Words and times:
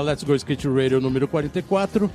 programa 0.00 0.02
Let's 0.02 0.24
Go 0.24 0.34
Skate 0.34 0.68
Radio 0.68 1.00
número 1.00 1.28
44. 1.28 2.10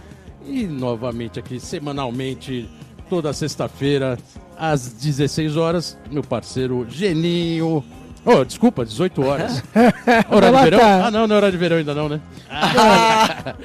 E 0.47 0.63
novamente 0.63 1.39
aqui, 1.39 1.59
semanalmente, 1.59 2.69
toda 3.09 3.33
sexta-feira, 3.33 4.17
às 4.57 4.87
16 4.93 5.57
horas, 5.57 5.97
meu 6.11 6.23
parceiro 6.23 6.85
Geninho. 6.89 7.83
Oh, 8.23 8.43
desculpa, 8.43 8.85
18 8.85 9.23
horas. 9.23 9.63
Horário 10.29 10.57
de 10.57 10.63
verão? 10.63 10.79
Ah, 11.05 11.11
não, 11.11 11.27
não 11.27 11.35
é 11.35 11.37
hora 11.37 11.51
de 11.51 11.57
verão 11.57 11.77
ainda 11.77 11.93
não, 11.93 12.09
né? 12.09 12.21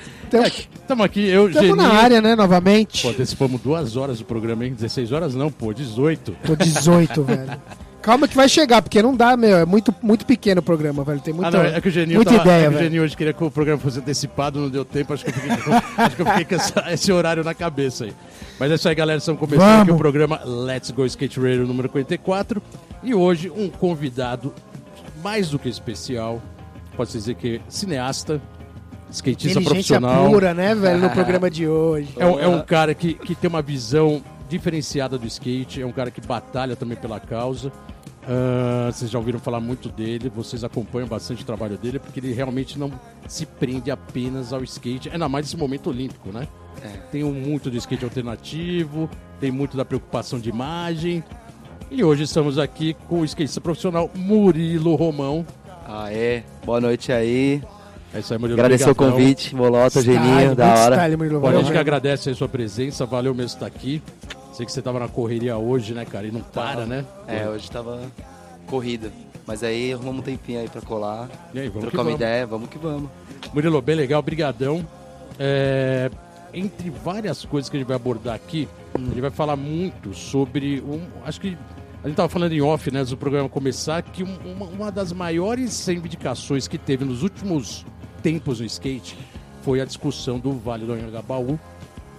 Estamos 0.75 1.05
aqui, 1.05 1.27
eu, 1.27 1.49
Estamos 1.49 1.69
Geninho. 1.71 1.89
na 1.89 1.95
área, 1.95 2.21
né, 2.21 2.35
novamente. 2.37 3.03
Pô, 3.03 3.09
antecipamos 3.09 3.61
duas 3.61 3.97
horas 3.97 4.19
do 4.19 4.25
programa, 4.25 4.67
hein? 4.67 4.75
16 4.75 5.13
horas 5.13 5.35
não, 5.35 5.51
pô, 5.51 5.73
18. 5.73 6.37
Tô 6.45 6.57
18, 6.57 7.23
velho. 7.25 7.61
Calma 8.03 8.27
que 8.27 8.35
vai 8.35 8.49
chegar, 8.49 8.81
porque 8.81 9.03
não 9.03 9.15
dá, 9.15 9.37
meu. 9.37 9.59
É 9.59 9.65
muito, 9.67 9.95
muito 10.03 10.25
pequeno 10.25 10.61
o 10.61 10.63
programa, 10.63 11.05
velho. 11.05 11.21
Tem 11.21 11.35
muita, 11.35 11.49
ah, 11.49 11.63
não, 11.63 11.77
é 11.77 11.81
que 11.81 11.89
o 11.89 11.91
Geninho, 11.91 12.17
muita 12.17 12.31
tava- 12.33 12.43
ideia, 12.45 12.59
é 12.59 12.63
que 12.63 12.69
o 12.69 12.73
velho. 12.73 12.85
Geninho 12.85 13.03
hoje 13.03 13.17
queria 13.17 13.33
que 13.35 13.45
o 13.45 13.51
programa 13.51 13.79
fosse 13.81 13.99
antecipado, 13.99 14.59
não 14.59 14.71
deu 14.71 14.85
tempo, 14.85 15.13
acho 15.13 15.25
que 15.25 15.31
eu 15.31 15.35
fiquei, 15.35 15.57
com- 15.59 15.73
acho 16.03 16.17
que 16.17 16.23
eu 16.23 16.27
fiquei 16.27 16.45
com 16.47 16.55
essa- 16.55 16.93
esse 16.93 17.13
horário 17.13 17.45
na 17.45 17.53
cabeça 17.55 18.05
aí. 18.05 18.13
Mas 18.59 18.71
é 18.71 18.75
isso 18.75 18.89
aí, 18.89 18.95
galera, 18.95 19.19
estamos 19.19 19.39
começando 19.39 19.61
Vamos. 19.67 19.83
aqui 19.83 19.91
o 19.93 19.97
programa 19.99 20.41
Let's 20.45 20.91
Go 20.91 21.05
Skate 21.05 21.39
Radio 21.39 21.67
número 21.67 21.89
44. 21.91 22.63
E 23.03 23.15
hoje 23.15 23.51
um 23.51 23.69
convidado 23.69 24.55
mais 25.23 25.51
do 25.51 25.59
que 25.59 25.69
especial, 25.69 26.41
pode 26.97 27.13
dizer 27.13 27.35
que 27.35 27.57
é 27.57 27.61
cineasta, 27.69 28.41
skatista 29.11 29.61
Inteligência 29.61 29.99
profissional. 30.01 30.31
pura, 30.31 30.55
né, 30.55 30.75
velho, 30.75 31.01
no 31.01 31.11
programa 31.11 31.51
de 31.51 31.67
hoje. 31.69 32.09
É, 32.17 32.25
um- 32.27 32.39
é 32.41 32.49
um 32.49 32.63
cara 32.63 32.95
que, 32.95 33.13
que 33.15 33.35
tem 33.35 33.49
uma 33.49 33.61
visão 33.63 34.23
diferenciada 34.51 35.17
do 35.17 35.27
skate, 35.27 35.81
é 35.81 35.87
um 35.87 35.93
cara 35.93 36.11
que 36.11 36.21
batalha 36.21 36.77
também 36.77 36.97
pela 36.97 37.21
causa. 37.21 37.73
Ah, 38.27 38.91
vocês 38.93 39.11
já 39.11 39.19
ouviram 39.19 39.39
falar 39.39 39.61
muito 39.61 39.89
dele, 39.89 40.29
vocês 40.29 40.63
acompanham 40.63 41.09
bastante 41.09 41.43
o 41.43 41.47
trabalho 41.47 41.79
dele, 41.79 41.99
porque 41.99 42.21
ele 42.21 42.33
realmente 42.33 42.79
não 42.79 42.91
se 43.27 43.47
prende 43.47 43.91
apenas 43.91 44.53
ao 44.53 44.63
skate, 44.63 45.09
ainda 45.11 45.29
mais 45.29 45.47
nesse 45.47 45.57
momento 45.57 45.89
olímpico, 45.91 46.31
né? 46.31 46.47
Tem 47.11 47.25
um 47.25 47.33
muito 47.33 47.71
do 47.71 47.77
skate 47.77 48.05
alternativo, 48.05 49.09
tem 49.39 49.51
muito 49.51 49.77
da 49.77 49.85
preocupação 49.85 50.39
de 50.39 50.49
imagem. 50.49 51.23
E 51.91 52.05
hoje 52.05 52.23
estamos 52.23 52.59
aqui 52.59 52.95
com 53.09 53.21
o 53.21 53.25
skatista 53.25 53.61
profissional 53.61 54.11
Murilo 54.15 54.95
Romão. 54.95 55.45
Ah, 55.87 56.13
é. 56.13 56.45
Boa 56.65 56.81
noite 56.81 57.13
aí. 57.13 57.61
É 58.15 58.21
isso 58.21 58.33
aí, 58.33 58.39
Murilo. 58.39 58.59
Agradecer 58.61 58.89
o 58.89 58.95
convite, 58.95 59.55
Bolota, 59.55 60.01
Geninho, 60.01 60.55
da 60.55 60.75
hora. 60.75 60.97
style, 60.97 61.17
Murilo. 61.17 61.41
Bom, 61.41 61.49
a 61.49 61.57
gente 61.57 61.73
que 61.73 61.79
agradece 61.79 62.29
aí 62.29 62.33
a 62.35 62.37
sua 62.37 62.49
presença, 62.49 63.05
valeu 63.05 63.35
mesmo 63.35 63.55
estar 63.55 63.67
aqui. 63.67 64.01
Sei 64.53 64.67
que 64.67 64.73
você 64.73 64.83
tava 64.83 64.99
na 64.99 65.09
correria 65.09 65.57
hoje, 65.57 65.95
né, 65.95 66.05
cara? 66.05 66.27
E 66.27 66.31
não 66.31 66.41
para, 66.43 66.85
né? 66.87 67.05
É, 67.27 67.49
hoje 67.49 67.71
tava 67.71 68.01
corrida. 68.67 69.11
Mas 69.47 69.63
aí 69.63 69.93
arrumamos 69.93 70.21
um 70.21 70.23
tempinho 70.25 70.61
aí 70.61 70.69
pra 70.69 70.81
colar. 70.83 71.29
E 71.55 71.61
aí, 71.61 71.69
vamos 71.69 71.85
que 71.85 71.91
trocar 71.91 71.99
uma 71.99 72.05
vamos. 72.05 72.21
ideia, 72.21 72.47
vamos 72.47 72.69
que 72.69 72.79
vamos. 72.79 73.11
Murilo, 73.55 73.81
bem 73.81 73.97
legal, 73.97 74.21
brigadão. 74.23 74.87
É, 75.39 76.11
entre 76.53 76.91
várias 76.91 77.45
coisas 77.45 77.69
que 77.71 77.77
a 77.77 77.81
gente 77.81 77.87
vai 77.89 77.97
abordar 77.97 78.35
aqui, 78.35 78.69
a 78.95 78.99
gente 78.99 79.21
vai 79.21 79.31
falar 79.31 79.57
muito 79.57 80.13
sobre 80.15 80.81
um, 80.81 81.01
acho 81.25 81.41
que 81.41 81.57
a 82.03 82.07
gente 82.09 82.17
tava 82.17 82.29
falando 82.29 82.53
em 82.53 82.61
off, 82.61 82.91
né, 82.91 83.01
antes 83.01 83.11
do 83.11 83.17
programa 83.17 83.49
começar, 83.49 84.03
que 84.03 84.23
um- 84.23 84.39
uma, 84.45 84.67
uma 84.67 84.93
das 84.93 85.13
maiores 85.13 85.87
reivindicações 85.87 86.67
que 86.69 86.77
teve 86.79 87.05
nos 87.05 87.23
últimos 87.23 87.85
tempos 88.23 88.61
no 88.61 88.67
skate 88.67 89.17
foi 89.63 89.81
a 89.81 89.85
discussão 89.85 90.39
do 90.39 90.53
Vale 90.53 90.85
do 90.87 90.93
Anhangabaú, 90.93 91.59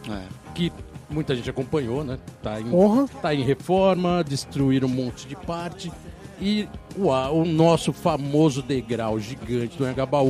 É. 0.10 0.22
que 0.56 0.72
muita 1.12 1.36
gente 1.36 1.50
acompanhou, 1.50 2.04
né? 2.04 2.18
Tá 2.42 2.60
em, 2.60 2.70
Porra. 2.70 3.08
tá 3.22 3.34
em 3.34 3.44
reforma, 3.44 4.24
destruíram 4.24 4.88
um 4.88 4.92
monte 4.92 5.28
de 5.28 5.36
parte. 5.36 5.92
E 6.40 6.68
o, 6.98 7.46
nosso 7.46 7.94
famoso 7.94 8.64
degrau 8.64 9.20
gigante 9.20 9.78
do 9.78 9.86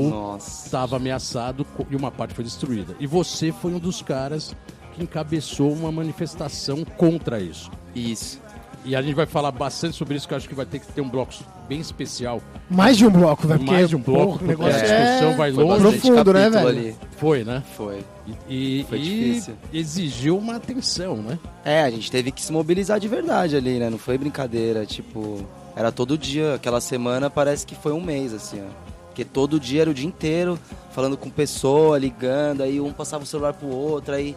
Nossa. 0.10 0.66
estava 0.66 0.98
ameaçado 0.98 1.66
e 1.90 1.96
uma 1.96 2.12
parte 2.12 2.34
foi 2.34 2.44
destruída. 2.44 2.96
E 3.00 3.08
você 3.08 3.52
foi 3.52 3.74
um 3.74 3.80
dos 3.80 4.02
caras 4.02 4.54
que 4.94 5.02
encabeçou 5.02 5.72
uma 5.72 5.90
manifestação 5.90 6.84
contra 6.98 7.40
isso. 7.40 7.72
Isso. 7.96 8.42
E 8.84 8.96
a 8.96 9.02
gente 9.02 9.14
vai 9.14 9.26
falar 9.28 9.52
bastante 9.52 9.96
sobre 9.96 10.16
isso, 10.16 10.28
que 10.28 10.34
eu 10.34 10.38
acho 10.38 10.50
que 10.50 10.56
vai 10.56 10.66
ter 10.66 10.80
que 10.80 10.88
ter 10.92 11.02
um 11.02 11.10
bloco 11.10 11.34
bem 11.70 11.80
especial. 11.80 12.42
Mais 12.70 12.98
de 12.98 13.06
um 13.06 13.12
bloco, 13.12 13.48
velho. 13.48 13.60
porque, 13.60 13.72
Mais 13.74 13.90
de 13.90 13.96
um 13.96 14.02
bloco, 14.02 14.24
porra, 14.24 14.36
o 14.36 14.38
porque 14.40 14.48
negócio 14.50 14.76
a 14.76 14.82
discussão 14.82 15.30
é... 15.32 15.36
vai 15.36 15.54
Foi 15.54 15.64
longe. 15.64 15.82
profundo, 16.00 16.34
né, 16.34 16.50
velho? 16.50 16.68
ali. 16.68 16.96
Foi, 17.18 17.44
né? 17.44 17.64
Foi. 17.78 18.04
E, 18.50 18.80
e- 18.82 18.86
Foi 18.90 18.98
e 18.98 19.02
difícil. 19.02 19.54
exigiu 19.72 20.38
uma 20.38 20.56
atenção, 20.56 21.18
né? 21.18 21.38
É, 21.64 21.82
a 21.84 21.90
gente 21.92 22.10
teve 22.10 22.32
que 22.32 22.42
se 22.44 22.52
mobilizar 22.52 23.00
de 23.00 23.08
verdade 23.08 23.56
ali, 23.56 23.78
né? 23.78 23.90
Não 23.90 23.98
foi 24.00 24.18
brincadeira, 24.18 24.86
tipo, 24.86 25.46
era 25.76 25.92
todo 25.92 26.18
dia, 26.18 26.56
aquela 26.56 26.82
semana 26.82 27.30
parece 27.30 27.66
que 27.68 27.76
foi 27.76 27.92
um 27.92 28.02
mês, 28.02 28.34
assim, 28.34 28.62
ó. 28.62 28.92
Porque 29.08 29.26
todo 29.26 29.60
dia 29.60 29.82
era 29.82 29.90
o 29.92 29.94
dia 29.94 30.08
inteiro, 30.08 30.58
falando 30.92 31.18
com 31.18 31.30
pessoa, 31.30 31.98
ligando, 32.00 32.62
aí 32.64 32.80
um 32.80 32.92
passava 32.94 33.24
o 33.24 33.28
celular 33.28 33.54
pro 33.54 33.68
outro, 33.68 34.14
aí, 34.16 34.36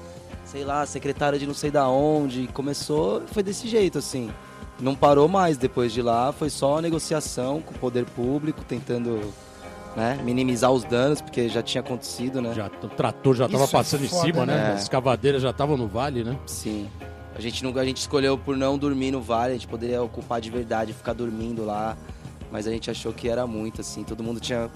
sei 0.54 0.64
lá, 0.64 0.86
secretária 0.86 1.36
de 1.36 1.48
não 1.48 1.52
sei 1.52 1.68
da 1.68 1.88
onde, 1.88 2.46
começou, 2.46 3.22
foi 3.26 3.42
desse 3.42 3.66
jeito, 3.66 3.98
assim. 3.98 4.30
Não 4.78 4.94
parou 4.94 5.26
mais 5.26 5.58
depois 5.58 5.92
de 5.92 6.00
lá, 6.00 6.30
foi 6.30 6.48
só 6.48 6.80
negociação 6.80 7.60
com 7.60 7.74
o 7.74 7.78
poder 7.78 8.04
público, 8.04 8.64
tentando, 8.64 9.34
né, 9.96 10.16
minimizar 10.22 10.70
os 10.70 10.84
danos, 10.84 11.20
porque 11.20 11.48
já 11.48 11.60
tinha 11.60 11.80
acontecido, 11.80 12.40
né? 12.40 12.54
Já, 12.54 12.66
o 12.66 12.88
trator 12.88 13.34
já 13.34 13.46
estava 13.46 13.64
é 13.64 13.66
passando 13.66 14.04
em 14.04 14.08
foda, 14.08 14.22
cima, 14.22 14.46
né? 14.46 14.54
né? 14.54 14.72
As 14.74 14.82
escavadeiras 14.82 15.42
já 15.42 15.50
estavam 15.50 15.76
no 15.76 15.88
vale, 15.88 16.22
né? 16.22 16.38
Sim. 16.46 16.88
A 17.34 17.40
gente, 17.40 17.64
não, 17.64 17.76
a 17.76 17.84
gente 17.84 17.96
escolheu 17.96 18.38
por 18.38 18.56
não 18.56 18.78
dormir 18.78 19.10
no 19.10 19.20
vale, 19.20 19.50
a 19.50 19.54
gente 19.54 19.66
poderia 19.66 20.00
ocupar 20.04 20.40
de 20.40 20.50
verdade, 20.50 20.92
ficar 20.92 21.14
dormindo 21.14 21.64
lá. 21.64 21.96
Mas 22.52 22.68
a 22.68 22.70
gente 22.70 22.88
achou 22.88 23.12
que 23.12 23.28
era 23.28 23.44
muito, 23.44 23.80
assim. 23.80 24.04
Todo 24.04 24.22
mundo 24.22 24.38
tinha. 24.38 24.70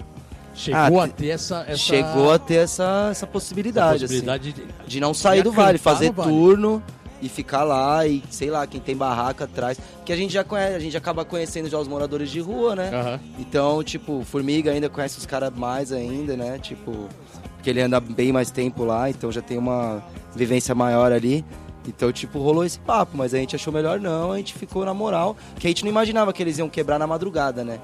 Chegou 0.53 0.99
Ah, 0.99 1.05
a 1.05 1.07
ter 1.07 1.27
essa, 1.29 1.63
essa 1.67 1.77
Chegou 1.77 2.31
a 2.33 2.39
ter 2.39 2.55
essa, 2.55 3.07
essa 3.11 3.25
possibilidade, 3.27 3.95
essa 4.03 4.05
possibilidade 4.07 4.51
de, 4.53 4.61
assim. 4.63 4.71
De 4.87 4.99
não 4.99 5.13
sair 5.13 5.37
de 5.37 5.43
do 5.43 5.51
vale, 5.51 5.77
fazer 5.77 6.11
vale. 6.11 6.29
turno 6.31 6.83
e 7.21 7.29
ficar 7.29 7.63
lá 7.63 8.05
e, 8.05 8.23
sei 8.29 8.49
lá, 8.49 8.65
quem 8.67 8.79
tem 8.79 8.95
barraca 8.95 9.45
atrás. 9.45 9.79
Porque 9.97 10.11
a 10.11 10.15
gente 10.15 10.33
já 10.33 10.43
conhece, 10.43 10.75
a 10.75 10.79
gente 10.79 10.97
acaba 10.97 11.23
conhecendo 11.23 11.69
já 11.69 11.77
os 11.77 11.87
moradores 11.87 12.29
de 12.29 12.39
rua, 12.39 12.75
né? 12.75 12.89
Aham. 12.93 13.19
Então, 13.39 13.83
tipo, 13.83 14.23
Formiga 14.25 14.71
ainda 14.71 14.89
conhece 14.89 15.17
os 15.17 15.25
caras 15.25 15.53
mais 15.55 15.91
ainda, 15.91 16.35
né? 16.35 16.57
Tipo, 16.59 17.07
porque 17.55 17.69
ele 17.69 17.81
anda 17.81 17.99
bem 17.99 18.31
mais 18.33 18.51
tempo 18.51 18.83
lá, 18.83 19.09
então 19.09 19.31
já 19.31 19.41
tem 19.41 19.57
uma 19.57 20.01
vivência 20.35 20.73
maior 20.75 21.11
ali. 21.11 21.45
Então, 21.87 22.11
tipo, 22.11 22.39
rolou 22.39 22.63
esse 22.65 22.79
papo, 22.79 23.15
mas 23.17 23.33
a 23.33 23.37
gente 23.37 23.55
achou 23.55 23.71
melhor 23.73 23.99
não, 23.99 24.31
a 24.33 24.37
gente 24.37 24.53
ficou 24.53 24.83
na 24.85 24.93
moral, 24.93 25.35
que 25.57 25.65
a 25.67 25.69
gente 25.69 25.83
não 25.83 25.89
imaginava 25.89 26.31
que 26.33 26.43
eles 26.43 26.57
iam 26.57 26.69
quebrar 26.69 26.99
na 26.99 27.07
madrugada, 27.07 27.63
né? 27.63 27.79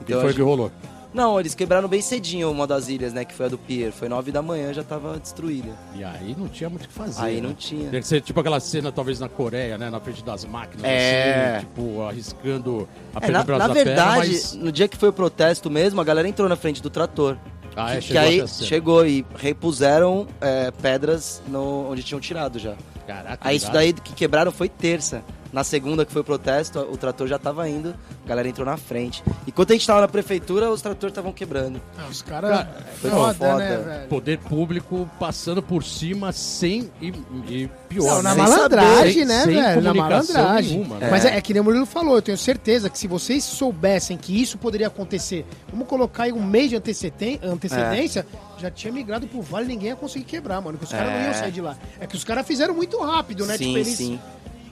E 0.00 0.04
Então, 0.04 0.18
a 0.18 0.20
foi 0.20 0.26
o 0.26 0.28
gente- 0.32 0.36
que 0.36 0.42
rolou. 0.42 0.70
Não, 1.12 1.38
eles 1.38 1.54
quebraram 1.54 1.88
bem 1.88 2.00
cedinho 2.00 2.50
uma 2.50 2.66
das 2.66 2.88
ilhas, 2.88 3.12
né? 3.12 3.24
Que 3.24 3.34
foi 3.34 3.46
a 3.46 3.48
do 3.48 3.58
Pier. 3.58 3.92
Foi 3.92 4.08
nove 4.08 4.32
da 4.32 4.40
manhã, 4.40 4.72
já 4.72 4.82
tava 4.82 5.18
destruída. 5.18 5.70
E 5.94 6.02
aí 6.02 6.34
não 6.38 6.48
tinha 6.48 6.70
muito 6.70 6.84
o 6.84 6.88
que 6.88 6.94
fazer. 6.94 7.22
Aí 7.22 7.40
né? 7.40 7.48
não 7.48 7.54
tinha. 7.54 7.90
Tem 7.90 8.00
que 8.00 8.06
ser 8.06 8.20
tipo 8.22 8.40
aquela 8.40 8.58
cena, 8.60 8.90
talvez, 8.90 9.20
na 9.20 9.28
Coreia, 9.28 9.76
né? 9.76 9.90
Na 9.90 10.00
frente 10.00 10.24
das 10.24 10.44
máquinas, 10.44 10.84
É. 10.84 11.56
assim, 11.56 11.66
tipo, 11.66 12.02
arriscando 12.02 12.88
a 13.14 13.26
É, 13.26 13.30
na, 13.30 13.44
na 13.44 13.68
verdade, 13.68 14.28
mas... 14.28 14.54
no 14.54 14.72
dia 14.72 14.88
que 14.88 14.96
foi 14.96 15.10
o 15.10 15.12
protesto 15.12 15.70
mesmo, 15.70 16.00
a 16.00 16.04
galera 16.04 16.26
entrou 16.26 16.48
na 16.48 16.56
frente 16.56 16.82
do 16.82 16.88
trator. 16.88 17.36
Ah, 17.76 17.94
é, 17.94 17.96
que, 17.96 18.02
chegou 18.02 18.12
que 18.12 18.18
aí 18.18 18.48
chegou 18.48 19.06
e 19.06 19.26
repuseram 19.36 20.26
é, 20.40 20.70
pedras 20.70 21.42
no, 21.48 21.90
onde 21.90 22.02
tinham 22.02 22.20
tirado 22.20 22.58
já. 22.58 22.74
Caraca, 23.06 23.38
Aí 23.40 23.56
isso 23.56 23.70
daí 23.72 23.92
que 23.92 24.14
quebraram 24.14 24.52
foi 24.52 24.68
terça. 24.68 25.22
Na 25.52 25.62
segunda 25.62 26.06
que 26.06 26.10
foi 26.12 26.22
o 26.22 26.24
protesto, 26.24 26.78
o 26.78 26.96
trator 26.96 27.28
já 27.28 27.38
tava 27.38 27.68
indo, 27.68 27.94
a 28.24 28.28
galera 28.28 28.48
entrou 28.48 28.64
na 28.64 28.78
frente. 28.78 29.22
Enquanto 29.46 29.70
a 29.70 29.74
gente 29.74 29.86
tava 29.86 30.00
na 30.00 30.08
prefeitura, 30.08 30.70
os 30.70 30.80
tratores 30.80 31.12
estavam 31.12 31.30
quebrando. 31.30 31.78
Ah, 31.98 32.06
os 32.10 32.22
caras... 32.22 32.50
Cara, 32.50 32.76
foi 33.00 33.10
Foda, 33.10 33.34
foda. 33.34 33.56
né, 33.58 33.76
velho? 33.76 34.08
Poder 34.08 34.38
público 34.38 35.10
passando 35.20 35.62
por 35.62 35.84
cima 35.84 36.32
sem... 36.32 36.90
E, 37.02 37.08
e 37.48 37.68
pior, 37.86 38.14
Não, 38.16 38.22
na 38.22 38.30
sem 38.34 38.38
malandragem, 38.42 39.12
saber, 39.12 39.24
né, 39.26 39.44
sem 39.44 39.54
velho? 39.54 39.82
Na 39.82 39.92
comunicação 39.92 40.34
malandragem. 40.36 40.78
nenhuma, 40.78 40.96
né? 40.98 41.08
Mas 41.10 41.24
é. 41.26 41.36
é 41.36 41.40
que 41.42 41.52
nem 41.52 41.60
o 41.60 41.64
Murilo 41.64 41.84
falou, 41.84 42.14
eu 42.16 42.22
tenho 42.22 42.38
certeza 42.38 42.88
que 42.88 42.98
se 42.98 43.06
vocês 43.06 43.44
soubessem 43.44 44.16
que 44.16 44.40
isso 44.40 44.56
poderia 44.56 44.86
acontecer, 44.86 45.44
vamos 45.70 45.86
colocar 45.86 46.22
aí 46.22 46.32
um 46.32 46.42
mês 46.42 46.70
de 46.70 46.76
anteceden- 46.76 47.38
antecedência, 47.42 48.26
já 48.56 48.70
tinha 48.70 48.90
migrado 48.90 49.26
pro 49.26 49.42
vale 49.42 49.66
e 49.66 49.68
ninguém 49.68 49.88
ia 49.88 49.96
conseguir 49.96 50.24
quebrar, 50.24 50.62
mano. 50.62 50.78
Que 50.78 50.84
os 50.84 50.90
caras 50.90 51.12
não 51.12 51.18
É. 51.18 51.24
iam 51.26 51.34
sair 51.34 51.52
de 51.52 51.60
lá. 51.60 51.76
É 52.00 52.06
que 52.06 52.16
os 52.16 52.24
caras 52.24 52.46
fizeram 52.46 52.72
muito 52.72 52.98
rápido, 53.02 53.44
né? 53.44 53.58
sim, 53.58 53.64
tipo, 53.66 53.78
eles. 53.78 53.88
sim. 53.98 54.18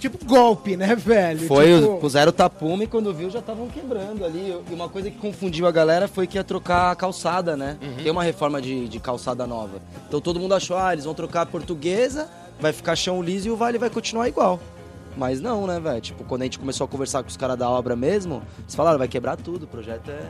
Tipo 0.00 0.24
golpe, 0.24 0.76
né, 0.78 0.96
velho? 0.96 1.46
Foi, 1.46 1.78
tipo, 1.78 1.92
o- 1.92 1.98
puseram 1.98 2.30
o 2.30 2.32
tapume 2.32 2.84
e 2.84 2.86
quando 2.86 3.12
viu 3.12 3.28
já 3.30 3.38
estavam 3.40 3.68
quebrando 3.68 4.24
ali. 4.24 4.56
E 4.70 4.74
uma 4.74 4.88
coisa 4.88 5.10
que 5.10 5.18
confundiu 5.18 5.66
a 5.66 5.70
galera 5.70 6.08
foi 6.08 6.26
que 6.26 6.38
ia 6.38 6.42
trocar 6.42 6.90
a 6.90 6.96
calçada, 6.96 7.54
né? 7.56 7.76
Uhum. 7.82 8.02
Tem 8.02 8.10
uma 8.10 8.22
reforma 8.24 8.60
de, 8.62 8.88
de 8.88 8.98
calçada 8.98 9.46
nova. 9.46 9.80
Então 10.08 10.18
todo 10.20 10.40
mundo 10.40 10.54
achou, 10.54 10.76
ah, 10.78 10.92
eles 10.94 11.04
vão 11.04 11.12
trocar 11.14 11.42
a 11.42 11.46
portuguesa, 11.46 12.28
vai 12.58 12.72
ficar 12.72 12.96
chão 12.96 13.22
liso 13.22 13.48
e 13.48 13.50
o 13.50 13.56
vale 13.56 13.76
vai 13.76 13.90
continuar 13.90 14.26
igual. 14.26 14.58
Mas 15.16 15.40
não, 15.40 15.66
né, 15.66 15.78
velho? 15.78 16.00
Tipo, 16.00 16.24
quando 16.24 16.42
a 16.42 16.44
gente 16.44 16.58
começou 16.58 16.86
a 16.86 16.88
conversar 16.88 17.22
com 17.22 17.28
os 17.28 17.36
caras 17.36 17.58
da 17.58 17.68
obra 17.68 17.94
mesmo, 17.94 18.42
eles 18.60 18.74
falaram, 18.74 18.96
vai 18.98 19.08
quebrar 19.08 19.36
tudo, 19.36 19.64
o 19.64 19.66
projeto 19.66 20.10
é 20.10 20.20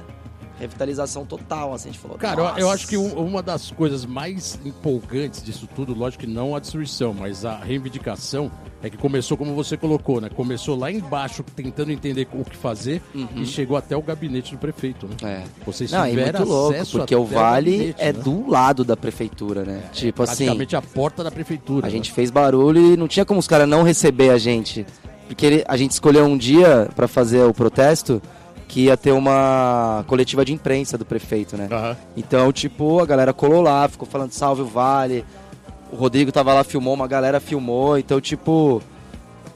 revitalização 0.61 1.25
total, 1.25 1.73
assim, 1.75 1.89
a 1.89 1.93
gente 1.93 2.01
falou. 2.01 2.17
Cara, 2.19 2.41
eu, 2.41 2.45
eu 2.47 2.53
"Nossa". 2.67 2.75
acho 2.75 2.87
que 2.87 2.97
um- 2.97 3.15
uma 3.15 3.43
das 3.43 3.71
coisas 3.73 4.05
mais 4.07 4.59
empolgantes 4.65 5.43
disso 5.43 5.69
tudo, 5.75 5.95
lógico 5.95 6.25
que 6.25 6.31
não 6.31 6.55
a 6.55 6.61
destruição, 6.61 7.12
mas 7.12 7.45
a 7.45 7.57
reivindicação, 7.57 8.51
é 8.83 8.89
que 8.89 8.97
começou 8.97 9.37
como 9.37 9.55
você 9.55 9.77
colocou, 9.77 10.21
né? 10.21 10.29
Começou 10.35 10.75
lá 10.79 10.91
embaixo 10.91 11.43
tentando 11.55 11.91
entender 11.93 12.27
o 12.33 12.45
que 12.45 12.57
fazer 12.57 13.03
e 13.37 13.45
chegou 13.45 13.77
até 13.77 13.97
o 13.97 14.03
gabinete 14.03 14.53
do 14.53 14.59
prefeito, 14.59 15.07
né? 15.07 15.17
É. 15.23 15.43
Vocês 15.67 15.91
Não, 15.93 16.09
tiveram 16.09 16.39
muito 16.41 16.51
louco, 16.53 16.87
porque 16.93 17.15
o 17.15 17.25
Vale 17.25 17.95
é 17.99 18.13
né? 18.13 18.21
do 18.23 18.49
lado 18.49 18.85
da 18.85 18.97
prefeitura, 18.97 19.65
né? 19.65 19.83
tipo 19.93 20.23
assim, 20.23 20.45
praticamente 20.45 20.77
a 20.77 20.83
porta 20.83 21.23
da 21.25 21.31
prefeitura. 21.31 21.87
a 21.87 21.91
né? 21.91 21.95
gente 21.97 22.11
fez 22.13 22.31
barulho 22.31 22.95
e 22.95 22.97
não 22.97 23.06
tinha 23.09 23.25
como 23.25 23.39
os 23.41 23.47
caras 23.47 23.69
não 23.69 23.83
receber 23.83 24.31
a 24.31 24.39
gente. 24.39 24.87
Porque 25.29 25.65
a 25.69 25.77
gente 25.77 25.93
escolheu 25.93 26.25
um 26.25 26.37
dia 26.37 26.89
pra 26.97 27.06
fazer 27.06 27.43
o 27.45 27.53
protesto 27.55 28.21
que 28.70 28.82
ia 28.82 28.96
ter 28.96 29.11
uma 29.11 30.05
coletiva 30.06 30.44
de 30.44 30.52
imprensa 30.52 30.96
do 30.96 31.05
prefeito, 31.05 31.56
né? 31.56 31.69
Aham. 31.70 31.96
Então, 32.17 32.52
tipo, 32.52 33.00
a 33.00 33.05
galera 33.05 33.32
colou 33.32 33.61
lá, 33.61 33.88
ficou 33.88 34.06
falando 34.06 34.31
salve 34.31 34.62
o 34.62 34.64
Vale. 34.64 35.25
O 35.90 35.96
Rodrigo 35.96 36.31
tava 36.31 36.55
lá, 36.55 36.62
filmou, 36.62 36.94
uma 36.94 37.08
galera 37.08 37.40
filmou. 37.40 37.99
Então, 37.99 38.20
tipo, 38.20 38.81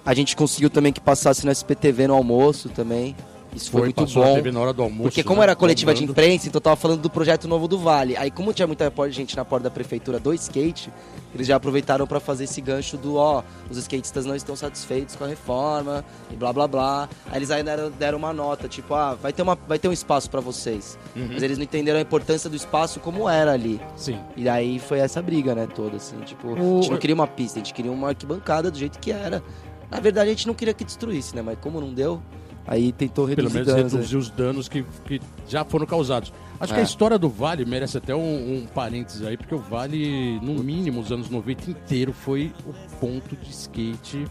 a 0.04 0.12
gente 0.14 0.34
conseguiu 0.34 0.68
também 0.68 0.92
que 0.92 1.00
passasse 1.00 1.46
no 1.46 1.52
SPTV 1.52 2.08
no 2.08 2.14
almoço 2.14 2.68
também. 2.68 3.14
Isso 3.54 3.70
foi, 3.70 3.82
muito 3.82 3.96
passou 4.02 4.22
na 4.22 4.28
bom. 4.28 4.34
TV 4.34 4.50
na 4.52 4.60
hora 4.60 4.72
do 4.72 4.82
almoço. 4.82 5.02
Porque 5.04 5.22
como 5.22 5.38
né? 5.40 5.44
era 5.44 5.54
coletiva 5.56 5.94
de 5.94 6.00
Bombando. 6.00 6.12
imprensa, 6.20 6.48
então 6.48 6.60
tava 6.60 6.76
falando 6.76 7.00
do 7.00 7.08
projeto 7.08 7.46
novo 7.46 7.68
do 7.68 7.78
Vale. 7.78 8.16
Aí 8.16 8.30
como 8.30 8.52
tinha 8.52 8.66
muita 8.66 8.92
gente 9.10 9.36
na 9.36 9.44
porta 9.44 9.64
da 9.64 9.70
prefeitura 9.70 10.18
do 10.18 10.34
skate, 10.34 10.90
eles 11.34 11.46
já 11.46 11.56
aproveitaram 11.56 12.06
pra 12.06 12.18
fazer 12.20 12.44
esse 12.44 12.60
gancho 12.60 12.96
do 12.96 13.16
ó, 13.16 13.42
os 13.70 13.76
skatistas 13.78 14.24
não 14.26 14.34
estão 14.34 14.56
satisfeitos 14.56 15.14
com 15.16 15.24
a 15.24 15.26
reforma 15.28 16.04
e 16.30 16.36
blá 16.36 16.52
blá 16.52 16.66
blá. 16.66 17.08
Aí 17.30 17.38
eles 17.38 17.50
ainda 17.50 17.90
deram, 17.90 18.18
uma 18.18 18.32
nota, 18.32 18.68
tipo, 18.68 18.92
ah, 18.94 19.14
vai 19.14 19.32
ter, 19.32 19.42
uma, 19.42 19.56
vai 19.68 19.78
ter 19.78 19.88
um 19.88 19.92
espaço 19.92 20.28
pra 20.30 20.40
vocês. 20.40 20.98
Uhum. 21.14 21.28
Mas 21.32 21.42
eles 21.42 21.56
não 21.56 21.64
entenderam 21.64 21.98
a 21.98 22.02
importância 22.02 22.50
do 22.50 22.56
espaço 22.56 22.98
como 23.00 23.28
era 23.28 23.52
ali. 23.52 23.80
Sim. 23.96 24.18
E 24.36 24.48
aí 24.48 24.78
foi 24.78 24.98
essa 24.98 25.22
briga, 25.22 25.54
né, 25.54 25.68
toda, 25.72 25.96
assim, 25.96 26.16
tipo, 26.20 26.48
a 26.48 26.52
O- 26.60 26.82
gente 26.82 26.90
não 26.90 26.98
queria 26.98 27.14
uma 27.14 27.26
pista, 27.26 27.58
a 27.58 27.62
gente 27.62 27.72
queria 27.74 27.92
uma 27.92 28.08
arquibancada 28.08 28.70
do 28.70 28.78
jeito 28.78 28.98
que 28.98 29.12
era. 29.12 29.42
Na 29.90 30.00
verdade, 30.00 30.28
a 30.28 30.32
gente 30.32 30.46
não 30.46 30.54
queria 30.54 30.74
que 30.74 30.84
destruísse, 30.84 31.36
né, 31.36 31.42
mas 31.42 31.56
como 31.60 31.80
não 31.80 31.92
deu, 31.92 32.20
aí 32.66 32.92
tentou 32.92 33.26
Pelo 33.26 33.48
reduzir 33.48 33.54
menos 33.54 33.74
danos, 33.74 33.92
reduzir 33.92 34.16
os 34.16 34.30
danos 34.30 34.68
que, 34.68 34.84
que 35.06 35.20
já 35.48 35.64
foram 35.64 35.86
causados. 35.86 36.32
Acho 36.60 36.72
que 36.72 36.78
É. 36.78 36.82
a 36.82 36.86
história 36.86 37.18
do 37.18 37.28
Vale 37.28 37.64
merece 37.64 37.98
até 37.98 38.14
um, 38.14 38.58
um 38.58 38.66
parênteses 38.66 39.26
aí, 39.26 39.36
porque 39.36 39.54
o 39.54 39.58
Vale, 39.58 40.38
no 40.40 40.54
mínimo, 40.62 41.00
os 41.00 41.10
anos 41.12 41.28
90 41.28 41.70
inteiro, 41.70 42.12
foi 42.12 42.52
o 42.66 42.72
ponto 42.98 43.36
de 43.36 43.50
skate 43.50 44.24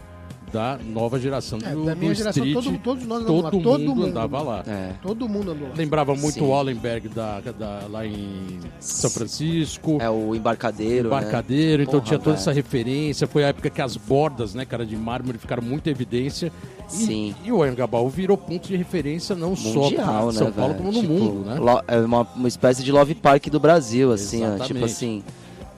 da 0.54 0.78
nova 0.86 1.18
geração 1.18 1.58
É, 1.64 1.70
do, 1.74 1.84
da 1.84 1.94
minha 1.96 2.12
do 2.12 2.16
geração, 2.16 2.44
street. 2.46 2.64
todo- 2.64 2.78
todos 2.78 3.06
nós 3.06 3.22
andamos 3.22 3.42
todo 3.42 3.44
lá, 3.44 3.50
todo 3.50 3.80
mundo 3.80 3.96
mundo. 3.96 4.06
andava 4.06 4.40
lá. 4.42 4.64
É. 4.66 4.92
Todo 5.02 5.28
mundo 5.28 5.50
andou 5.50 5.68
lá. 5.68 5.74
Lembrava 5.76 6.14
muito 6.14 6.34
Sim. 6.34 6.42
o 6.42 6.52
Allenberg 6.54 7.08
da, 7.08 7.40
da- 7.40 7.86
lá 7.90 8.06
em 8.06 8.60
São 8.78 9.10
Francisco. 9.10 9.98
É 10.00 10.08
o 10.08 10.34
embarcadeiro, 10.34 11.10
né? 11.10 11.16
Embarcadeiro, 11.16 11.82
então 11.82 11.94
Porra, 11.94 12.04
tinha 12.04 12.18
toda 12.18 12.30
velho. 12.36 12.40
essa 12.40 12.52
referência. 12.52 13.26
Foi 13.26 13.42
a 13.44 13.48
época 13.48 13.68
que 13.68 13.82
as 13.82 13.96
bordas, 13.96 14.54
né, 14.54 14.64
cara, 14.64 14.86
de 14.86 14.96
mármore 14.96 15.38
ficaram 15.38 15.62
muito 15.62 15.88
em 15.88 15.90
evidência. 15.90 16.52
E, 16.88 16.92
Sim. 16.92 17.34
E 17.44 17.50
o 17.50 17.62
Anhangabaú 17.62 18.08
virou 18.08 18.36
ponto 18.36 18.68
de 18.68 18.76
referência 18.76 19.34
não 19.34 19.56
só 19.56 19.68
mundial, 19.84 20.04
para 20.06 20.26
né, 20.26 20.32
São 20.32 20.52
Paulo, 20.52 20.72
velho? 20.74 20.84
como 20.84 20.92
no 20.92 21.00
Tipo, 21.00 21.12
mundo, 21.12 21.44
né? 21.48 21.54
lo- 21.58 21.82
É 21.88 21.98
uma, 21.98 22.20
uma 22.36 22.46
espécie 22.48 22.84
de 22.84 22.92
Love 22.92 23.14
Park 23.16 23.46
do 23.48 23.58
Brasil, 23.58 24.12
assim, 24.12 24.42
ó, 24.44 24.58
tipo 24.64 24.84
assim. 24.84 25.22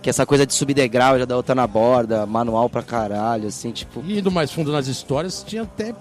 Que 0.07 0.11
essa 0.11 0.25
coisa 0.25 0.47
de 0.47 0.55
subir 0.55 0.73
degrau, 0.73 1.19
já 1.19 1.25
dá 1.25 1.35
outra 1.37 1.53
na 1.53 1.67
borda, 1.67 2.25
manual 2.27 2.69
pra 2.71 2.81
caralho, 2.81 3.49
assim, 3.49 3.73
tipo. 3.73 4.01
E 4.07 4.21
indo 4.21 4.31
mais 4.31 4.53
fundo 4.53 4.71
nas 4.71 4.87
histórias, 4.87 5.43
tinha 5.45 5.63
até 5.63 5.93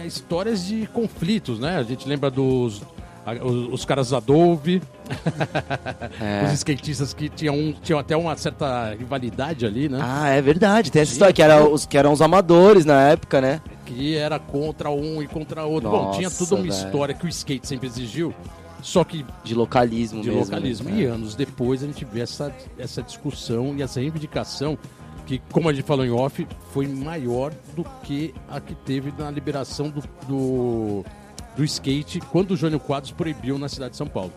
é, 0.00 0.06
histórias 0.06 0.64
de 0.64 0.86
conflitos, 0.86 1.58
né? 1.58 1.76
A 1.76 1.82
gente 1.82 2.08
lembra 2.08 2.30
dos 2.30 2.80
a- 3.26 3.32
os, 3.44 3.72
os 3.72 3.84
caras 3.84 4.10
da 4.10 4.20
Dove, 4.20 4.80
É. 6.22 6.44
os 6.46 6.52
skatistas 6.52 7.12
que 7.12 7.28
tinham, 7.28 7.56
um- 7.56 7.72
tinham 7.72 7.98
até 7.98 8.16
uma 8.16 8.36
certa 8.36 8.94
rivalidade 8.96 9.66
ali, 9.66 9.88
né? 9.88 9.98
Ah, 10.00 10.28
é 10.28 10.40
verdade, 10.40 10.92
tem 10.92 11.02
essa 11.02 11.10
história, 11.10 11.34
que, 11.34 11.42
era 11.42 11.64
os, 11.68 11.84
que 11.84 11.98
eram 11.98 12.12
os 12.12 12.22
amadores 12.22 12.84
na 12.84 13.08
época, 13.08 13.40
né? 13.40 13.60
Que 13.86 14.16
era 14.16 14.38
contra 14.38 14.88
um 14.88 15.20
e 15.20 15.26
contra 15.26 15.64
outro. 15.64 15.90
Bom, 15.90 16.02
Nossa, 16.04 16.18
tinha 16.20 16.30
toda 16.30 16.54
uma 16.54 16.62
velho. 16.62 16.74
história 16.74 17.12
que 17.12 17.26
o 17.26 17.28
skate 17.28 17.66
sempre 17.66 17.88
exigiu, 17.88 18.32
só 18.82 19.02
que 19.04 19.24
De 19.44 19.54
localismo 19.54 20.20
de 20.20 20.28
mesmo. 20.28 20.42
localismo. 20.44 20.90
né? 20.90 21.00
E 21.00 21.04
anos 21.06 21.34
depois 21.34 21.82
a 21.82 21.86
gente 21.86 22.04
vê 22.04 22.20
essa, 22.20 22.54
essa 22.78 23.02
discussão 23.02 23.74
e 23.76 23.82
essa 23.82 24.00
reivindicação 24.00 24.76
que, 25.24 25.40
como 25.52 25.68
a 25.68 25.72
gente 25.72 25.84
falou 25.86 26.04
em 26.04 26.10
off, 26.10 26.46
foi 26.72 26.86
maior 26.88 27.52
do 27.76 27.84
que 28.02 28.34
a 28.50 28.60
que 28.60 28.74
teve 28.74 29.12
na 29.16 29.30
liberação 29.30 29.88
do, 29.88 30.02
do, 30.26 31.04
do 31.56 31.64
skate 31.64 32.20
quando 32.20 32.50
o 32.50 32.56
Jânio 32.56 32.80
Quadros 32.80 33.12
proibiu 33.12 33.56
na 33.56 33.68
cidade 33.68 33.92
de 33.92 33.96
São 33.98 34.08
Paulo. 34.08 34.32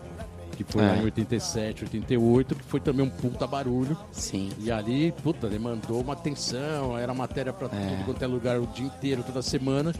Que 0.56 0.64
foi 0.64 0.82
É. 0.82 0.86
lá 0.88 0.96
em 0.96 1.02
87, 1.04 1.84
88, 1.84 2.54
que 2.54 2.64
foi 2.64 2.80
também 2.80 3.04
um 3.04 3.10
puta 3.10 3.46
barulho. 3.46 3.94
Sim. 4.12 4.48
E 4.58 4.70
ali, 4.70 5.12
puta, 5.22 5.48
demandou 5.48 6.00
uma 6.00 6.14
atenção, 6.14 6.96
era 6.96 7.12
matéria 7.12 7.52
pra 7.52 7.68
tudo 7.68 8.04
quanto 8.06 8.22
é 8.22 8.26
lugar 8.26 8.58
o 8.58 8.66
dia 8.68 8.86
inteiro, 8.86 9.22
toda 9.22 9.42
semana. 9.42 9.92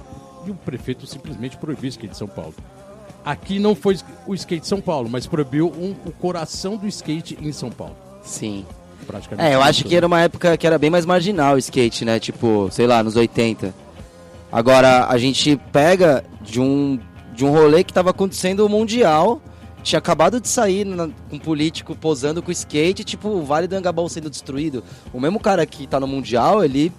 E 0.47 0.51
o 0.51 0.55
prefeito 0.55 1.07
simplesmente 1.07 1.59
proibiu 1.59 1.85
o 1.85 1.89
skate 1.89 2.13
de 2.13 2.17
São 2.17 2.29
Paulo. 2.29 2.55
Aqui 3.27 3.59
não 3.59 3.75
foi 3.75 3.99
o 4.27 4.35
skate 4.35 4.67
São 4.67 4.81
Paulo, 4.81 5.09
mas 5.11 5.27
proibiu 5.27 5.67
um- 5.67 5.95
o 6.09 6.13
coração 6.13 6.77
do 6.77 6.87
skate 6.87 7.37
em 7.43 7.51
São 7.53 7.71
Paulo. 7.71 7.97
Sim. 8.23 8.65
Praticamente. 9.07 9.49
É, 9.49 9.55
eu 9.55 9.63
acho 9.63 9.85
que 9.85 9.95
era 9.97 10.07
uma 10.07 10.21
época 10.21 10.57
que 10.57 10.67
era 10.67 10.79
bem 10.79 10.91
mais 10.91 11.05
marginal 11.05 11.57
o 11.57 11.59
skate, 11.59 12.05
né? 12.05 12.19
Tipo, 12.21 12.69
sei 12.73 12.87
lá, 12.87 13.03
nos 13.03 13.17
80. 13.17 13.75
Agora, 14.51 15.07
a 15.09 15.19
gente 15.19 15.57
pega 15.73 16.25
de 16.41 16.61
um, 16.61 16.99
de 17.35 17.45
um 17.45 17.51
rolê 17.51 17.83
que 17.85 17.93
tava 17.93 18.11
acontecendo 18.11 18.65
o 18.65 18.69
Mundial, 18.69 19.41
tinha 19.83 19.99
acabado 19.99 20.41
de 20.41 20.49
sair 20.49 20.85
na- 20.85 21.09
um 21.31 21.39
político 21.39 21.95
posando 21.95 22.43
com 22.43 22.51
skate, 22.51 23.05
tipo, 23.05 23.29
o 23.29 23.45
Vale 23.45 23.67
do 23.67 23.75
Angabaú 23.77 24.09
sendo 24.09 24.31
destruído. 24.31 24.83
O 25.13 25.21
mesmo 25.21 25.39
cara 25.39 25.65
que 25.67 25.87
tá 25.87 26.01
no 26.01 26.07
Mundial, 26.07 26.65
ele 26.65 26.93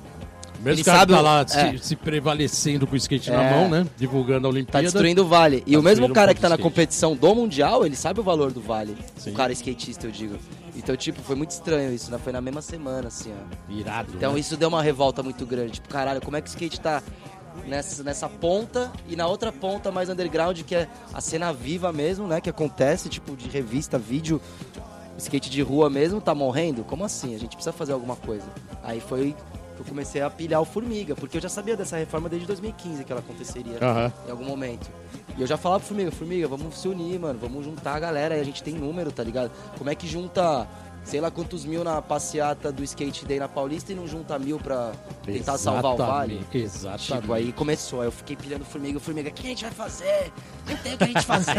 Mesmo 0.59 0.69
ele 0.79 0.83
cara 0.83 0.99
sabe 0.99 1.13
tá 1.13 1.21
lá 1.21 1.41
é. 1.41 1.77
se, 1.77 1.79
se 1.79 1.95
prevalecendo 1.95 2.87
com 2.87 2.93
o 2.93 2.97
skate 2.97 3.29
na 3.29 3.43
É. 3.43 3.51
mão, 3.51 3.69
né? 3.69 3.85
Divulgando 3.97 4.47
a 4.47 4.49
tá 4.49 4.55
Olimpíada. 4.55 4.83
destruindo 4.83 5.23
o 5.23 5.27
Vale. 5.27 5.63
E 5.65 5.73
Tá 5.73 5.79
o 5.79 5.83
mesmo 5.83 6.05
um 6.05 6.13
cara 6.13 6.27
pouco 6.27 6.35
que 6.35 6.41
tá 6.41 6.49
na 6.49 6.57
competição 6.57 7.15
do 7.15 7.35
Mundial, 7.35 7.85
ele 7.85 7.95
sabe 7.95 8.19
o 8.19 8.23
valor 8.23 8.51
do 8.51 8.61
Vale. 8.61 8.97
Sim. 9.17 9.31
O 9.31 9.33
cara 9.33 9.51
skatista, 9.53 10.07
eu 10.07 10.11
digo. 10.11 10.35
Então, 10.75 10.95
tipo, 10.95 11.21
foi 11.21 11.35
muito 11.35 11.51
estranho 11.51 11.91
isso, 11.93 12.11
né? 12.11 12.19
Foi 12.23 12.31
na 12.31 12.41
mesma 12.41 12.61
semana, 12.61 13.07
assim, 13.07 13.31
ó. 13.31 13.73
Irado. 13.73 14.13
Então 14.15 14.33
né? 14.33 14.39
isso 14.39 14.55
deu 14.55 14.69
uma 14.69 14.81
revolta 14.81 15.23
muito 15.23 15.45
grande. 15.45 15.73
Tipo, 15.73 15.89
caralho, 15.89 16.21
como 16.21 16.37
é 16.37 16.41
que 16.41 16.47
o 16.47 16.51
skate 16.51 16.79
tá 16.79 17.01
nessa, 17.65 18.03
nessa 18.03 18.29
ponta 18.29 18.91
e 19.07 19.15
na 19.15 19.27
outra 19.27 19.51
ponta 19.51 19.91
mais 19.91 20.09
underground, 20.09 20.61
que 20.61 20.75
é 20.75 20.87
a 21.13 21.21
cena 21.21 21.51
viva 21.51 21.91
mesmo, 21.91 22.27
né? 22.27 22.39
Que 22.41 22.49
acontece, 22.49 23.09
tipo, 23.09 23.35
de 23.35 23.49
revista, 23.49 23.97
vídeo, 23.97 24.39
skate 25.17 25.49
de 25.49 25.61
rua 25.61 25.89
mesmo, 25.89 26.21
tá 26.21 26.35
morrendo? 26.35 26.83
Como 26.83 27.03
assim? 27.03 27.33
A 27.35 27.39
gente 27.39 27.55
precisa 27.55 27.73
fazer 27.73 27.93
alguma 27.93 28.15
coisa. 28.15 28.45
Aí 28.83 28.99
foi 29.01 29.35
eu 29.79 29.85
comecei 29.85 30.21
a 30.21 30.29
pilhar 30.29 30.61
o 30.61 30.65
Formiga, 30.65 31.15
porque 31.15 31.37
eu 31.37 31.41
já 31.41 31.49
sabia 31.49 31.75
dessa 31.77 31.97
reforma 31.97 32.27
desde 32.29 32.47
2015 32.47 33.03
que 33.03 33.11
ela 33.11 33.21
aconteceria 33.21 33.77
Aham. 33.81 34.11
em 34.27 34.31
algum 34.31 34.45
momento. 34.45 34.89
E 35.37 35.41
eu 35.41 35.47
já 35.47 35.57
falava 35.57 35.79
pro 35.81 35.89
Formiga, 35.89 36.11
Formiga, 36.11 36.47
vamos 36.47 36.79
se 36.79 36.87
unir, 36.87 37.19
mano, 37.19 37.37
vamos 37.39 37.63
juntar 37.63 37.93
a 37.95 37.99
galera, 37.99 38.35
aí 38.35 38.41
a 38.41 38.43
gente 38.43 38.63
tem 38.63 38.73
número, 38.73 39.11
tá 39.11 39.23
ligado? 39.23 39.51
Como 39.77 39.89
é 39.89 39.93
que 39.93 40.07
junta, 40.07 40.67
sei 41.03 41.21
lá 41.21 41.29
quantos 41.29 41.63
mil 41.63 41.83
na 41.83 42.01
passeata 42.01 42.71
do 42.71 42.83
Skate 42.83 43.23
Day 43.25 43.37
na 43.39 43.47
Paulista 43.47 43.91
e 43.91 43.95
não 43.95 44.07
junta 44.07 44.39
mil 44.39 44.57
pra 44.57 44.93
tentar 45.23 45.57
salvar 45.59 45.93
o 45.93 45.97
Vale? 45.97 46.33
Exatamente, 46.51 46.57
Exatamente. 46.57 47.21
Tipo, 47.21 47.33
aí 47.33 47.53
começou, 47.53 48.01
aí 48.01 48.07
eu 48.07 48.11
fiquei 48.11 48.35
pilhando 48.35 48.65
Formiga, 48.65 48.99
Formiga, 48.99 49.29
o 49.29 49.31
que 49.31 49.45
a 49.45 49.49
gente 49.49 49.63
vai 49.63 49.73
fazer? 49.73 50.31
Não 50.67 50.75
tem 50.77 50.95
o 50.95 50.97
que 50.97 51.03
a 51.03 51.07
gente 51.07 51.25
fazer. 51.25 51.51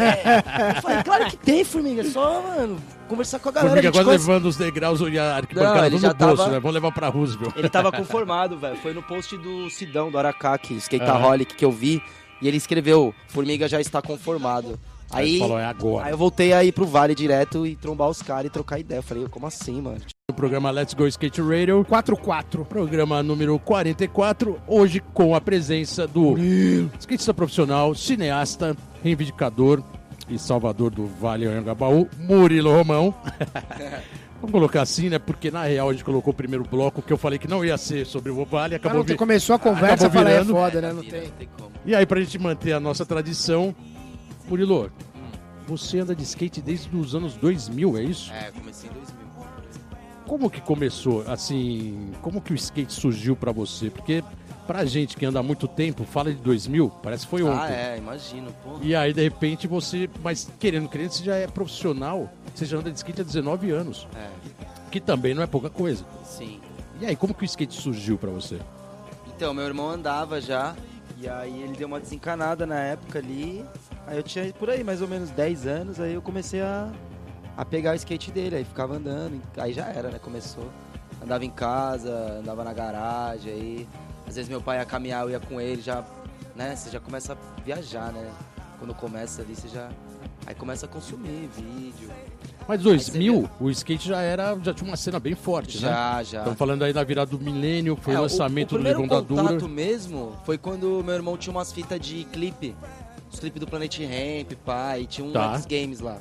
eu 0.75 0.81
falei, 0.81 1.03
claro 1.03 1.25
que 1.27 1.37
tem, 1.37 1.63
Formiga, 1.63 2.03
só, 2.03 2.41
mano, 2.41 2.81
conversar 3.09 3.39
com 3.39 3.49
a 3.49 3.51
galera. 3.51 3.69
Formiga 3.69 3.89
a 3.89 3.91
gente 3.91 3.93
quase 4.05 4.05
conhece- 4.09 4.27
levando 4.29 4.45
os 4.45 4.55
degraus 4.55 4.99
e 5.01 5.19
a 5.19 5.35
arquibancada 5.35 5.89
no 5.89 5.99
bolso, 5.99 6.13
tava- 6.15 6.47
né? 6.47 6.59
Vamos 6.59 6.73
levar 6.73 6.91
pra 6.93 7.07
Roosevelt. 7.09 7.53
Ele 7.57 7.69
tava 7.69 7.91
conformado, 7.93 8.57
velho. 8.57 8.77
Foi 8.77 8.93
no 8.93 9.03
post 9.03 9.35
do 9.37 9.69
Sidão, 9.69 10.09
do 10.09 10.17
Aracaki, 10.17 10.75
Skateaholic, 10.75 11.55
que 11.55 11.65
eu 11.65 11.71
vi. 11.71 12.01
E 12.41 12.47
ele 12.47 12.55
escreveu, 12.57 13.13
Formiga 13.27 13.67
já 13.67 13.81
está 13.81 14.01
conformado. 14.01 14.79
Aí 15.11 15.33
Aí, 15.33 15.39
falou, 15.39 15.57
é 15.59 15.65
agora. 15.65 16.05
aí 16.05 16.11
eu 16.13 16.17
voltei 16.17 16.53
aí 16.53 16.71
pro 16.71 16.85
Vale 16.85 17.15
direto 17.15 17.65
e 17.65 17.75
trombar 17.75 18.07
os 18.09 18.21
caras 18.21 18.45
e 18.45 18.49
trocar 18.51 18.77
ideia. 18.79 18.99
Eu 18.99 19.03
falei, 19.03 19.27
como 19.27 19.47
assim, 19.47 19.81
mano? 19.81 19.97
O 20.29 20.33
programa 20.33 20.69
Let's 20.69 20.93
Go 20.93 21.07
Skate 21.07 21.41
Radio, 21.41 21.83
4-4. 21.89 22.63
programa 22.63 23.23
número 23.23 23.57
44, 23.57 24.61
hoje 24.67 25.01
com 25.13 25.33
a 25.33 25.41
presença 25.41 26.07
do 26.07 26.35
skatista 26.99 27.33
profissional, 27.33 27.95
cineasta, 27.95 28.77
reivindicador 29.03 29.81
e 30.29 30.37
salvador 30.39 30.91
do 30.91 31.05
Vale 31.05 31.45
Anhangabaú, 31.45 32.07
Murilo 32.17 32.71
Romão. 32.71 33.13
Vamos 34.41 34.51
colocar 34.53 34.81
assim, 34.83 35.09
né? 35.09 35.19
Porque 35.19 35.51
na 35.51 35.63
real 35.63 35.89
a 35.89 35.91
gente 35.91 36.05
colocou 36.05 36.31
o 36.31 36.35
primeiro 36.35 36.63
bloco 36.63 37.01
que 37.01 37.11
eu 37.11 37.17
falei 37.17 37.37
que 37.37 37.47
não 37.47 37.63
ia 37.65 37.77
ser 37.77 38.05
sobre 38.05 38.31
o 38.31 38.35
Vale, 38.45 38.77
Cara, 38.79 38.91
acabou 38.93 39.03
vi- 39.03 39.15
começou 39.15 39.55
a 39.55 39.59
conversa, 39.59 40.07
acabou 40.07 40.23
fala, 40.23 40.29
é 40.31 40.45
foda, 40.45 40.81
né? 40.81 40.93
Não 40.93 41.03
tem. 41.03 41.29
como. 41.57 41.71
E 41.85 41.93
aí, 41.93 42.05
pra 42.05 42.21
gente 42.21 42.39
manter 42.39 42.71
a 42.71 42.79
nossa 42.79 43.05
tradição, 43.05 43.75
Murilo, 44.47 44.89
você 45.67 45.99
anda 45.99 46.15
de 46.15 46.23
skate 46.23 46.61
desde 46.61 46.95
os 46.95 47.13
anos 47.15 47.35
2000, 47.35 47.97
é 47.97 48.03
isso? 48.03 48.31
É, 48.31 48.49
comecei 48.51 48.89
em 48.89 48.93
2000. 48.93 49.19
Como 50.25 50.49
que 50.49 50.61
começou, 50.61 51.23
assim, 51.27 52.11
como 52.21 52.39
que 52.39 52.53
o 52.53 52.55
skate 52.55 52.93
surgiu 52.93 53.35
pra 53.35 53.51
você? 53.51 53.89
Porque 53.89 54.23
Pra 54.69 54.85
gente 54.85 55.17
que 55.17 55.25
anda 55.25 55.39
há 55.39 55.41
muito 55.41 55.67
tempo, 55.67 56.03
fala 56.03 56.31
de 56.31 56.39
2000, 56.41 56.91
parece 57.01 57.25
que 57.25 57.31
foi 57.31 57.41
ontem. 57.41 57.57
Ah, 57.59 57.71
é, 57.71 57.97
imagino, 57.97 58.53
pô. 58.63 58.77
E 58.83 58.95
aí, 58.95 59.11
de 59.11 59.23
repente, 59.23 59.65
você. 59.65 60.07
Mas 60.21 60.47
querendo, 60.59 60.87
querendo, 60.87 61.09
você 61.09 61.23
já 61.23 61.35
é 61.37 61.47
profissional. 61.47 62.31
Você 62.53 62.67
já 62.67 62.77
anda 62.77 62.91
de 62.91 62.97
skate 62.97 63.21
há 63.21 63.23
19 63.23 63.71
anos. 63.71 64.07
É, 64.15 64.29
Que 64.91 64.99
também 64.99 65.33
não 65.33 65.41
é 65.41 65.47
pouca 65.47 65.71
coisa. 65.71 66.05
sim. 66.23 66.59
E 67.01 67.05
aí, 67.07 67.15
como 67.15 67.33
que 67.33 67.41
o 67.41 67.45
skate 67.45 67.73
surgiu 67.73 68.15
pra 68.19 68.29
você? 68.29 68.59
Então, 69.35 69.55
meu 69.55 69.65
irmão 69.65 69.89
andava 69.89 70.39
já, 70.39 70.75
e 71.17 71.27
aí 71.27 71.63
ele 71.63 71.75
deu 71.75 71.87
uma 71.87 71.99
desencanada 71.99 72.67
na 72.67 72.79
época 72.79 73.17
ali. 73.17 73.65
Aí 74.05 74.17
eu 74.17 74.23
tinha 74.23 74.53
por 74.53 74.69
aí 74.69 74.83
mais 74.83 75.01
ou 75.01 75.07
menos 75.07 75.31
10 75.31 75.65
anos, 75.65 75.99
aí 75.99 76.13
eu 76.13 76.21
comecei 76.21 76.61
a, 76.61 76.91
a 77.57 77.65
pegar 77.65 77.93
o 77.93 77.95
skate 77.95 78.29
dele, 78.29 78.57
aí 78.57 78.63
ficava 78.63 78.97
andando, 78.97 79.41
aí 79.57 79.73
já 79.73 79.87
era, 79.87 80.11
né? 80.11 80.19
Começou. 80.19 80.69
Andava 81.23 81.43
em 81.43 81.49
casa, 81.49 82.37
andava 82.39 82.63
na 82.63 82.71
garagem, 82.71 83.51
aí 83.51 83.87
às 84.29 84.35
vezes 84.35 84.47
meu 84.49 84.61
pai 84.61 84.77
ia 84.77 84.85
caminhar, 84.85 85.23
eu 85.23 85.31
ia 85.31 85.39
com 85.39 85.59
ele, 85.59 85.81
já, 85.81 86.03
né? 86.55 86.75
Você 86.75 86.89
já 86.91 86.99
começa 86.99 87.33
a 87.33 87.61
viajar, 87.61 88.13
né? 88.13 88.29
Quando 88.77 88.93
começa 88.93 89.41
ali, 89.41 89.55
você 89.55 89.67
já. 89.67 89.89
Aí 90.45 90.53
começa 90.55 90.85
a 90.85 90.89
consumir 90.89 91.49
vídeo. 91.55 92.09
Mas 92.67 92.81
2000, 92.81 93.49
o 93.59 93.69
skate 93.71 94.07
já 94.07 94.21
era. 94.21 94.55
Já 94.63 94.73
tinha 94.73 94.87
uma 94.87 94.95
cena 94.95 95.19
bem 95.19 95.33
forte, 95.35 95.81
né? 95.81 95.89
Já, 95.89 96.23
já. 96.23 96.37
Estamos 96.39 96.57
falando 96.59 96.83
aí 96.83 96.93
da 96.93 97.03
virada 97.03 97.31
do 97.31 97.39
milênio, 97.39 97.97
foi 97.99 98.13
É, 98.13 98.19
o 98.19 98.21
lançamento 98.21 98.73
o, 98.73 98.75
o 98.75 98.77
do 98.77 98.83
Legão 98.83 99.07
da 99.07 99.19
Dura. 99.19 99.41
contato 99.43 99.67
mesmo 99.67 100.37
foi 100.45 100.57
quando 100.57 101.03
meu 101.03 101.15
irmão 101.15 101.35
tinha 101.35 101.51
umas 101.51 101.71
fitas 101.73 101.99
de 101.99 102.23
clipe. 102.25 102.75
Os 103.31 103.39
clipes 103.39 103.59
do 103.59 103.67
Planet 103.67 103.97
Ramp, 103.99 104.51
pai, 104.63 105.05
tinha 105.07 105.25
um 105.27 105.31
Tá. 105.31 105.55
X 105.55 105.65
Games 105.65 105.99
lá. 105.99 106.17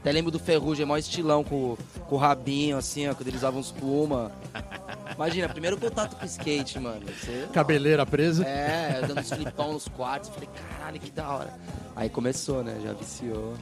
Até 0.00 0.12
lembro 0.12 0.30
do 0.30 0.38
Ferrugem, 0.38 0.86
maior 0.86 0.98
estilão 0.98 1.44
com, 1.44 1.76
com 2.08 2.14
o 2.14 2.18
rabinho, 2.18 2.78
assim, 2.78 3.06
ó, 3.06 3.14
quando 3.14 3.28
eles 3.28 3.40
usavam 3.40 3.62
Puma. 3.62 4.32
Imagina, 5.20 5.50
primeiro 5.50 5.76
contato 5.76 6.16
com 6.16 6.24
skate, 6.24 6.80
mano. 6.80 7.02
Você, 7.06 7.46
Cabeleira 7.52 8.06
presa. 8.06 8.42
é, 8.46 9.02
dando 9.06 9.20
uns 9.20 9.30
flipão 9.30 9.74
nos 9.74 9.86
quartos. 9.86 10.30
Falei, 10.30 10.48
caralho, 10.48 10.98
que 10.98 11.10
da 11.10 11.28
hora. 11.28 11.58
Aí 11.94 12.08
começou, 12.08 12.64
né? 12.64 12.80
Já 12.82 12.94
viciou. 12.94 13.52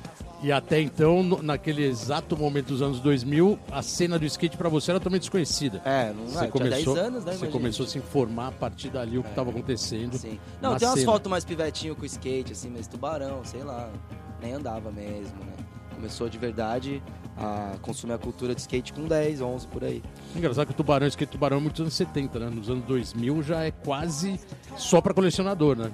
E 0.41 0.53
até 0.53 0.81
então, 0.81 1.25
naquele 1.43 1.85
exato 1.85 2.37
momento 2.37 2.67
dos 2.69 2.81
anos 2.81 3.01
2000, 3.01 3.59
a 3.73 3.83
cena 3.83 4.21
do 4.21 4.25
skate 4.25 4.57
pra 4.57 4.69
você 4.69 4.93
era 4.93 5.01
totalmente 5.01 5.23
desconhecida. 5.23 5.83
É, 5.85 6.13
não 6.13 6.27
Você 6.29 6.35
vai, 6.37 6.49
começou, 6.49 6.95
tinha 6.95 6.95
10 6.95 7.07
anos, 7.07 7.25
né? 7.25 7.33
você 7.33 7.47
começou 7.49 7.87
a 7.87 7.89
se 7.89 7.99
informar 7.99 8.49
a 8.49 8.53
partir 8.53 8.91
dali 8.91 9.19
o 9.19 9.25
que 9.25 9.31
estava 9.31 9.51
acontecendo. 9.51 10.17
Sim. 10.17 10.39
Não, 10.63 10.77
tem 10.77 10.87
umas 10.87 11.03
fotos 11.03 11.29
mais 11.29 11.45
pivetinho 11.45 11.97
com 11.97 12.05
skate, 12.05 12.53
assim, 12.53 12.71
mas 12.71 12.87
tubarão, 12.87 13.45
sei 13.45 13.65
lá. 13.65 13.91
Nem 14.41 14.53
andava 14.53 14.93
mesmo, 14.93 15.37
né? 15.45 15.53
Começou 15.97 16.29
de 16.29 16.39
verdade 16.39 17.03
a 17.41 17.77
consumir 17.81 18.13
a 18.15 18.19
cultura 18.19 18.55
de 18.55 18.61
skate 18.61 18.93
com 18.93 19.07
10, 19.07 19.41
11 19.41 19.67
por 19.69 19.85
aí. 19.85 20.03
Engraçado 20.35 20.67
que 20.67 20.73
o 20.73 20.77
tubarão, 20.77 21.07
o 21.07 21.09
skate 21.09 21.31
tubarão 21.31 21.59
é 21.59 21.61
muito 21.61 21.75
dos 21.75 21.81
anos 21.83 21.95
70, 21.95 22.39
né? 22.41 22.51
Nos 22.51 22.69
anos 22.69 22.85
2000 22.85 23.43
já 23.43 23.65
é 23.65 23.71
quase 23.71 24.41
só 24.77 25.01
pra 25.01 25.15
colecionador, 25.15 25.77
né? 25.77 25.91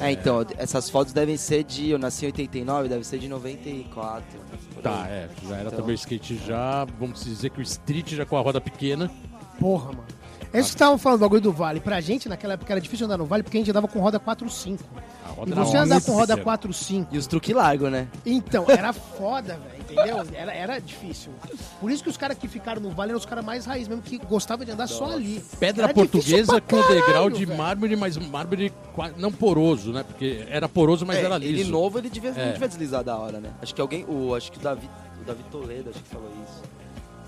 É, 0.00 0.10
então, 0.12 0.44
essas 0.58 0.90
fotos 0.90 1.12
devem 1.12 1.36
ser 1.36 1.64
de. 1.64 1.88
Eu 1.90 1.98
nasci 1.98 2.24
em 2.24 2.28
89, 2.28 2.88
deve 2.88 3.04
ser 3.04 3.18
de 3.18 3.28
94. 3.28 4.24
por 4.74 4.82
Tá, 4.82 5.02
aí. 5.04 5.10
é. 5.12 5.28
Já 5.48 5.54
era 5.56 5.66
Então- 5.68 5.78
também 5.78 5.94
o 5.94 5.96
skate 5.96 6.36
já, 6.46 6.84
vamos 6.98 7.24
dizer 7.24 7.50
que 7.50 7.60
o 7.60 7.62
street 7.62 8.12
já 8.14 8.26
com 8.26 8.36
a 8.36 8.40
roda 8.40 8.60
pequena. 8.60 9.10
Porra, 9.58 9.86
mano. 9.92 10.04
É 10.54 10.58
isso 10.60 10.68
que 10.68 10.74
estavam 10.74 10.98
falando 10.98 11.20
do 11.20 11.22
bagulho 11.22 11.40
do 11.40 11.52
Vale. 11.52 11.80
Pra 11.80 11.98
gente, 12.02 12.28
naquela 12.28 12.52
época, 12.54 12.70
era 12.74 12.80
difícil 12.80 13.06
andar 13.06 13.16
no 13.16 13.24
Vale 13.24 13.42
porque 13.42 13.56
a 13.56 13.60
gente 13.60 13.70
andava 13.70 13.88
com 13.88 13.98
roda 14.00 14.20
4.5. 14.20 14.80
A 15.24 15.28
roda 15.30 15.50
E 15.50 15.54
você 15.54 15.76
andar 15.78 16.02
com 16.02 16.12
roda 16.12 16.36
pequena. 16.36 16.58
4.5. 16.58 17.06
E 17.10 17.16
os 17.16 17.26
truques 17.26 17.54
largos, 17.54 17.90
né? 17.90 18.06
Então, 18.26 18.66
era 18.68 18.92
foda, 18.92 19.56
velho, 19.56 19.81
entendeu? 19.92 20.24
Era, 20.34 20.52
era 20.52 20.78
difícil. 20.80 21.32
Por 21.80 21.90
isso 21.90 22.02
que 22.02 22.08
os 22.08 22.16
caras 22.16 22.36
que 22.38 22.48
ficaram 22.48 22.80
no 22.80 22.90
Vale 22.90 23.10
eram 23.12 23.18
os 23.18 23.26
caras 23.26 23.44
mais 23.44 23.64
raiz 23.66 23.86
mesmo, 23.88 24.02
que 24.02 24.18
gostavam 24.18 24.64
de 24.64 24.72
andar 24.72 24.86
só 24.86 25.12
ali. 25.12 25.42
Pedra 25.58 25.84
Era 25.84 25.94
portuguesa 25.94 26.60
com 26.60 26.76
degrau 26.76 27.00
caralho, 27.06 27.32
de 27.36 27.44
velho. 27.44 27.58
mármore, 27.58 27.96
mas 27.96 28.16
mármore 28.16 28.72
não 29.16 29.30
poroso, 29.32 29.92
né? 29.92 30.02
Porque 30.02 30.44
era 30.48 30.68
poroso, 30.68 31.04
mas 31.06 31.18
É, 31.18 31.22
era 31.24 31.36
ele 31.36 31.52
liso. 31.52 31.70
novo, 31.70 31.98
ele 31.98 32.10
devia, 32.10 32.30
É. 32.30 32.46
não 32.46 32.52
devia 32.52 32.68
deslizar 32.68 33.02
da 33.04 33.16
hora, 33.16 33.38
né? 33.40 33.50
Acho 33.60 33.74
que 33.74 33.80
alguém. 33.80 34.04
O, 34.08 34.34
acho 34.34 34.50
que 34.50 34.58
o 34.58 34.60
Davi, 34.62 34.88
o 35.20 35.24
Davi 35.24 35.42
Toledo, 35.50 35.90
acho 35.90 36.00
que 36.02 36.08
falou 36.08 36.30
isso. 36.44 36.62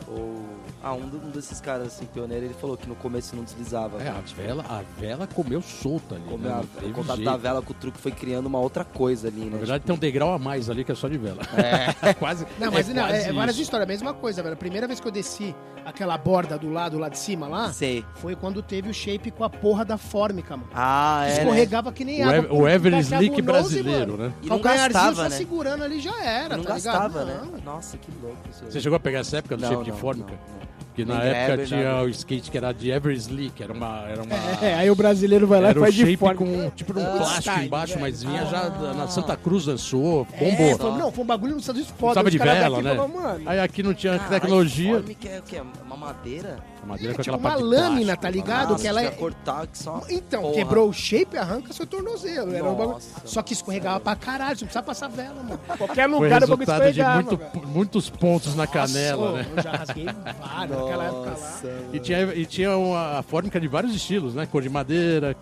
Ou. 0.09 0.64
Ah, 0.87 0.93
um, 0.93 0.99
um 1.05 1.31
desses 1.31 1.63
caras, 1.63 1.87
assim, 1.87 2.05
pioneiro, 2.05 2.45
ele 2.45 2.53
falou 2.53 2.77
que 2.77 2.87
no 2.87 2.95
começo 2.95 3.35
não 3.35 3.43
deslizava. 3.43 4.03
É, 4.03 4.09
a 4.11 4.21
vela, 4.37 4.63
a 4.69 4.83
vela 5.01 5.27
comeu 5.27 5.63
solta 5.63 6.17
ali. 6.17 6.25
Como 6.29 6.45
né? 6.45 6.51
a- 6.51 6.83
Não 6.83 6.91
o 6.91 6.93
contato 6.93 7.17
jeito. 7.17 7.31
da 7.31 7.37
vela 7.39 7.63
com 7.63 7.73
o 7.73 7.75
truque 7.75 7.99
foi 7.99 8.13
criando 8.13 8.45
uma 8.47 8.59
outra 8.59 8.85
coisa 8.85 9.29
ali, 9.29 9.41
né? 9.47 9.51
Na 9.53 9.57
verdade, 9.57 9.83
tem 9.85 9.95
um 9.95 9.99
degrau 9.99 10.35
a 10.35 10.39
mais 10.39 10.69
ali 10.69 10.85
que 10.85 10.93
é 10.93 10.95
só 10.95 11.09
de 11.09 11.17
vela. 11.17 11.41
É. 11.57 12.13
quase. 12.15 12.47
Não, 12.61 12.71
mas 12.71 12.87
não, 12.89 13.03
quase 13.03 13.15
é, 13.27 13.29
é 13.29 13.33
várias 13.33 13.59
histórias, 13.59 13.89
a 13.89 13.91
mesma 13.91 14.13
coisa, 14.13 14.43
velho. 14.43 14.53
A 14.53 14.59
primeira 14.59 14.87
vez 14.87 15.01
que 15.01 15.09
eu 15.09 15.13
desci 15.13 15.55
aquela 15.87 16.19
borda 16.19 16.59
do 16.59 16.71
lado 16.71 16.99
lá 16.99 17.09
de 17.09 17.19
cima 17.19 17.47
lá, 17.49 17.73
Sei. 17.73 18.05
foi 18.17 18.37
quando 18.37 18.63
teve 18.63 18.91
o 18.91 18.95
shape 18.95 19.31
com 19.31 19.43
a 19.45 19.49
porra 19.49 19.87
da 19.87 19.97
fórmica, 19.97 20.55
mano. 20.55 20.69
Ah, 20.75 21.25
é. 21.25 21.29
né? 21.29 21.39
Escorregava 21.41 21.93
que 21.93 22.05
nem 22.05 22.23
O, 22.25 22.29
água. 22.29 22.55
O 22.55 22.69
Ever 22.69 22.93
encaixava 22.93 23.23
Slick 23.25 23.41
brasileiro, 23.43 24.13
mano. 24.19 24.29
né? 24.29 24.35
E 24.43 24.49
não 24.49 24.59
gastava, 24.61 25.15
só 25.17 25.23
né? 25.25 25.31
segurando 25.31 25.83
ali 25.85 25.99
já 25.99 26.23
era, 26.23 26.57
não 26.59 26.65
tá 26.65 26.75
gastava, 26.75 27.25
ligado? 27.25 27.47
né? 27.47 27.61
Não. 27.65 27.75
Nossa, 27.75 27.97
que 27.97 28.11
louco 28.23 28.37
isso 28.51 28.65
aí. 28.65 28.71
Você 28.73 28.81
chegou 28.83 28.97
a 28.97 29.01
pegar 29.01 29.21
essa 29.21 29.39
época 29.39 29.57
do 29.57 29.63
Não, 29.63 29.69
shape 29.71 29.85
de 29.85 29.91
não, 29.91 29.97
fórmica? 29.99 30.33
não, 30.33 30.65
não. 31.03 31.15
Que 31.17 31.19
na 31.19 31.19
Nem 31.25 31.29
época 31.33 31.67
tinha 31.67 31.85
nada. 31.93 32.03
o 32.05 32.09
skate 32.09 32.51
que 32.51 32.57
era 32.57 32.73
de 32.73 32.91
Ever 32.91 33.15
Slick, 33.17 33.63
era 33.63 33.73
uma. 33.73 34.05
Era 34.09 34.23
uma 34.23 34.35
É, 34.65 34.75
aí 34.75 34.91
o 34.91 34.95
brasileiro 34.95 35.47
vai 35.47 35.61
lá 35.61 35.71
e 35.71 35.75
faz 35.75 35.95
de 35.95 36.17
fórmica. 36.17 36.45
com 36.45 36.71
tipo 36.71 36.99
um 36.99 37.03
Ah, 37.03 37.17
plástico 37.17 37.41
style, 37.43 37.67
embaixo, 37.67 37.93
velho. 37.95 38.01
mas 38.03 38.23
vinha 38.23 38.45
já 38.47 38.61
Ah. 38.67 38.95
na 38.95 39.09
Santa 39.09 39.37
Cruz 39.37 39.67
lançou, 39.67 40.27
É, 40.33 40.51
bombou. 40.51 40.79
foi, 40.79 40.99
não, 40.99 41.11
foi 41.13 41.25
um 41.25 41.27
bagulho 41.27 41.53
nos 41.55 41.63
Estados 41.63 41.81
Unidos 41.83 41.99
foda. 42.01 42.15
Tava 42.15 42.31
de 42.31 42.39
vela, 42.39 42.81
né? 42.83 42.95
mano, 42.95 43.43
Aí 43.47 43.59
aqui 43.61 43.83
não 43.83 43.93
tinha 43.95 44.19
Caralho, 44.19 44.31
tecnologia. 44.41 44.95
Fórmica 44.95 45.29
é 45.29 45.39
o 45.39 45.43
quê? 45.43 45.63
Uma 45.87 45.97
madeira? 45.97 46.59
A 46.85 46.87
madeira 46.87 47.13
É, 47.13 47.17
com 47.17 47.23
tipo 47.23 47.37
aquela 47.37 47.37
uma 47.37 47.51
parte 47.51 47.63
lâmina, 47.65 47.95
plástico. 48.17 48.23
tá 48.23 48.31
ligado? 48.31 48.69
Nossa, 48.71 48.83
que 48.83 48.89
ela 48.89 49.03
é- 49.03 49.11
cortar 49.11 49.67
que 49.67 49.79
só... 49.79 50.03
Então, 50.11 50.43
Porra. 50.43 50.55
quebrou 50.55 50.89
o 50.89 50.93
shape, 50.93 51.37
arranca 51.39 51.73
seu 51.73 51.87
tornozelo. 51.87 52.55
Era 52.55 52.65
um 52.65 52.75
bagulho... 52.75 52.99
Só 53.25 53.43
que 53.43 53.53
escorregava 53.55 54.01
pra 54.01 54.15
caralho, 54.15 54.57
você 54.59 54.65
não 54.65 54.69
precisa 54.69 54.83
passar 54.83 55.09
vela, 55.09 55.43
mano. 55.43 55.59
Qualquer 55.79 56.09
Foi 56.09 56.19
lugar 56.21 56.43
o 56.43 56.47
bagulho 56.47 56.59
resultado 56.59 56.83
de 56.93 57.01
escorregava. 57.01 57.23
muito- 57.23 57.69
muitos 57.69 58.11
pontos 58.11 58.55
na 58.55 58.67
canela, 58.67 59.33
né? 59.33 59.47
Eu 59.57 59.63
já 59.63 59.71
rasguei 59.73 60.05
vários 60.05 60.79
naquela 60.79 61.05
época 61.05 61.31
lá. 61.31 61.71
E 61.93 61.99
tinha, 62.01 62.21
e 62.35 62.47
tinha 62.47 62.77
uma, 62.77 63.19
a 63.19 63.23
fórmica 63.23 63.59
de 63.59 63.67
vários 63.69 63.95
estilos, 63.95 64.35
né? 64.35 64.47
Cor 64.47 64.61
de 64.63 64.69
madeira, 64.69 65.35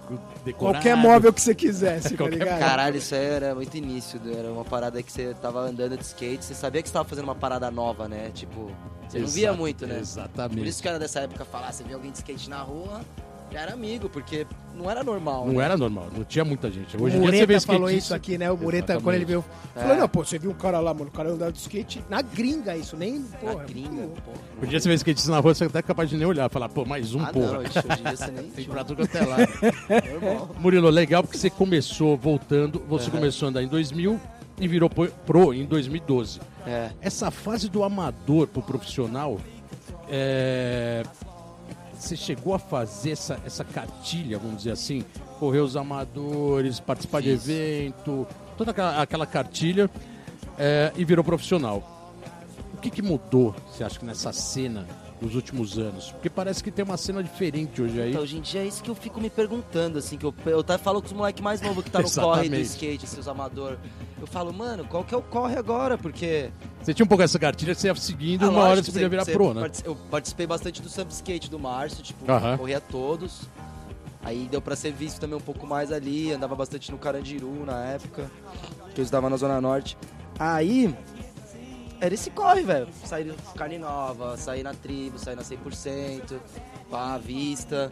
decorado. 0.45 0.75
Qualquer 0.77 0.97
móvel 0.97 1.33
que 1.33 1.41
você 1.41 1.55
quisesse, 1.55 2.11
tá 2.17 2.17
Qualquer 2.17 2.39
ligado? 2.39 2.59
Caralho, 2.61 2.97
isso 2.97 3.15
aí 3.15 3.25
era 3.25 3.55
muito 3.55 3.77
início, 3.77 4.21
era 4.39 4.51
uma 4.51 4.65
parada 4.65 5.03
que 5.03 5.11
você 5.11 5.35
tava 5.43 5.61
andando 5.61 5.97
de 5.97 6.05
skate, 6.05 6.45
você 6.45 6.55
sabia 6.55 6.81
que 6.83 6.89
você 6.89 6.93
tava 6.95 7.09
fazendo 7.09 7.25
uma 7.25 7.35
parada 7.35 7.71
nova, 7.71 8.07
né? 8.09 8.31
Tipo, 8.33 8.71
você 9.13 9.19
não 9.21 9.29
via 9.29 9.53
muito, 9.53 9.87
né? 9.87 9.95
Por 9.95 10.01
Exatamente. 10.01 10.69
isso 10.69 10.83
que 10.83 10.89
era 10.89 10.99
dessa 10.99 11.21
época 11.21 11.45
falar, 11.45 11.73
você 11.73 11.85
via 11.85 11.95
alguém 11.97 12.11
de 12.11 12.19
skate 12.19 12.49
na 12.51 12.61
rua, 12.63 13.01
já 13.53 13.61
era 13.61 13.75
amigo, 13.75 14.09
porque 14.09 14.47
não 14.75 14.91
era 14.91 15.05
normal. 15.05 15.45
Não 15.47 15.55
né? 15.59 15.65
era 15.67 15.77
normal, 15.77 16.09
não 16.17 16.25
tinha 16.25 16.43
muita 16.43 16.71
gente. 16.71 16.97
O 16.97 17.03
Hoje 17.03 17.19
em 17.19 17.21
dia 17.21 17.31
você 17.31 17.37
vê 17.41 17.53
Mureta 17.55 17.67
falou 17.67 17.91
isso 17.91 18.15
aqui, 18.15 18.39
né? 18.39 18.51
O 18.51 18.57
Mureta, 18.57 18.99
quando 18.99 19.15
ele 19.15 19.27
veio, 19.27 19.45
É. 19.77 19.81
falou: 19.81 19.97
Não, 19.99 20.09
pô, 20.09 20.25
você 20.25 20.39
viu 20.39 20.51
um 20.51 20.55
cara 20.55 20.81
lá, 20.81 20.95
mano, 20.95 21.09
o 21.09 21.13
cara 21.13 21.29
andava 21.31 21.53
de 21.53 21.59
skate 21.59 22.03
na 22.09 22.23
gringa, 22.23 22.75
isso, 22.75 22.97
nem. 22.97 23.19
Na 23.19 23.53
Porra, 23.53 23.65
gringa, 23.65 23.91
muito 23.91 24.01
louco. 24.07 24.23
porra. 24.23 24.39
Hoje 24.57 24.67
em 24.67 24.69
dia 24.71 24.81
você 24.81 24.89
vê 24.89 24.95
skatista 24.95 25.31
na 25.31 25.39
rua, 25.41 25.55
você 25.55 25.65
é 25.65 25.67
até 25.67 25.83
capaz 25.83 26.09
de 26.09 26.17
nem 26.17 26.27
olhar, 26.27 26.49
falar, 26.49 26.71
pô, 26.71 26.87
mais 26.87 27.15
um, 27.15 27.21
Ah, 27.23 27.27
porra. 27.31 27.53
não, 27.53 27.59
hoje 27.59 27.69
em 27.79 28.03
dia 28.03 28.17
você 28.17 28.31
nem... 28.31 28.45
Tem 28.53 28.65
pra 28.65 28.85
tudo 28.85 28.97
quanto 29.07 29.17
é 29.19 29.27
lado. 29.27 29.49
normal. 30.23 30.51
Murilo, 30.59 30.89
legal 30.89 31.23
porque 31.23 31.37
você 31.37 31.51
começou 31.51 32.17
voltando, 32.17 32.83
você 32.89 33.11
Aham. 33.11 33.19
começou 33.19 33.47
a 33.47 33.51
andar 33.51 33.63
em 33.63 33.69
2000 33.69 34.19
e 34.63 34.69
virou 34.69 34.89
pro- 34.89 35.53
em 35.53 35.65
2012. 35.67 36.41
É. 36.65 36.91
Essa 37.01 37.31
fase 37.33 37.69
do 37.69 37.83
amador 37.83 38.47
pro 38.47 38.63
profissional, 38.63 39.39
é, 40.09 41.03
você 41.99 42.17
chegou 42.17 42.55
a 42.55 42.59
fazer 42.61 43.11
essa, 43.11 43.41
essa 43.45 43.65
cartilha, 43.65 44.39
vamos 44.39 44.59
dizer 44.59 44.71
assim, 44.71 45.05
correr 45.41 45.59
os 45.59 45.77
amadores, 45.77 46.79
participar 46.79 47.21
de 47.23 47.31
Fiz. 47.33 47.49
evento, 47.49 48.27
toda 48.57 48.71
aquela, 48.71 49.03
aquela 49.03 49.27
cartilha 49.27 49.91
é, 50.57 50.93
e 50.97 51.05
virou 51.05 51.25
profissional. 51.25 51.83
O 52.75 52.77
que, 52.77 52.89
que 52.91 53.03
mudou, 53.03 53.55
você 53.69 53.83
acha 53.83 53.99
que 53.99 54.05
nessa 54.05 54.33
cena 54.33 54.87
nos 55.23 55.35
últimos 55.35 55.79
anos? 55.79 56.11
Porque 56.11 56.29
parece 56.29 56.63
que 56.63 56.71
tem 56.71 56.85
uma 56.85 56.97
cena 56.97 57.23
diferente 57.23 57.81
hoje 57.81 58.01
aí. 58.01 58.11
Então, 58.11 58.23
hoje 58.23 58.37
em 58.37 58.41
dia 58.41 58.63
é 58.63 58.67
isso 58.67 58.83
que 58.83 58.91
eu 58.91 58.95
fico 58.95 59.21
me 59.21 59.31
perguntando, 59.31 59.99
assim, 59.99 60.19
que 60.19 60.27
eu, 60.27 60.35
eu 60.47 60.61
até 60.61 60.77
falo 60.77 61.01
com 61.01 61.07
os 61.07 61.13
moleques 61.13 61.43
mais 61.43 61.61
novos 61.61 61.85
que 61.85 61.91
tá 61.91 62.01
no 62.03 62.11
corre 62.11 62.49
do 62.49 62.57
skate, 62.57 63.07
seus 63.07 63.29
amador. 63.29 63.79
Eu 64.21 64.27
falo, 64.27 64.53
mano, 64.53 64.85
qual 64.85 65.05
que 65.05 65.15
é 65.15 65.17
o 65.17 65.23
corre 65.23 65.57
agora? 65.57 65.97
Porque. 65.97 66.51
Você 66.83 66.93
tinha 66.93 67.05
um 67.05 67.09
pouco 67.09 67.23
essa 67.23 67.39
cartilha, 67.39 67.75
você 67.75 67.87
ia 67.87 67.95
seguindo, 67.95 68.47
Ah, 68.47 68.51
uma 68.51 68.63
hora 68.63 68.83
você 68.83 68.91
podia 68.93 69.09
virar 69.09 69.25
você 69.25 69.33
pro, 69.33 69.55
né? 69.55 69.71
Eu 69.85 69.95
participei 70.11 70.47
bastante 70.47 70.83
do 70.83 70.89
Sub 70.89 71.11
Skate 71.13 71.49
do 71.49 71.59
Márcio, 71.59 72.03
tipo, 72.03 72.31
Aham. 72.31 72.59
corria 72.59 72.81
todos. 72.81 73.43
Aí 74.25 74.47
deu 74.51 74.61
pra 74.63 74.77
ser 74.77 74.93
visto 74.93 75.19
também 75.21 75.37
um 75.37 75.41
pouco 75.41 75.67
mais 75.67 75.91
ali, 75.91 76.33
andava 76.33 76.55
bastante 76.55 76.93
no 76.93 76.99
Carandiru 76.99 77.65
na 77.67 77.85
época, 77.87 78.31
que 78.95 79.01
eu 79.01 79.05
estava 79.05 79.29
na 79.29 79.37
Zona 79.37 79.61
Norte. 79.61 79.97
Aí, 80.39 80.95
era 82.03 82.15
esse 82.15 82.31
corre, 82.31 82.63
velho. 82.63 82.89
Sair 83.05 83.33
carne 83.57 83.79
nova, 83.79 84.37
sair 84.37 84.63
na 84.63 84.75
tribo, 84.75 85.19
sair 85.19 85.37
na 85.37 85.43
100%, 85.43 86.39
pá, 86.91 87.17
vista. 87.17 87.91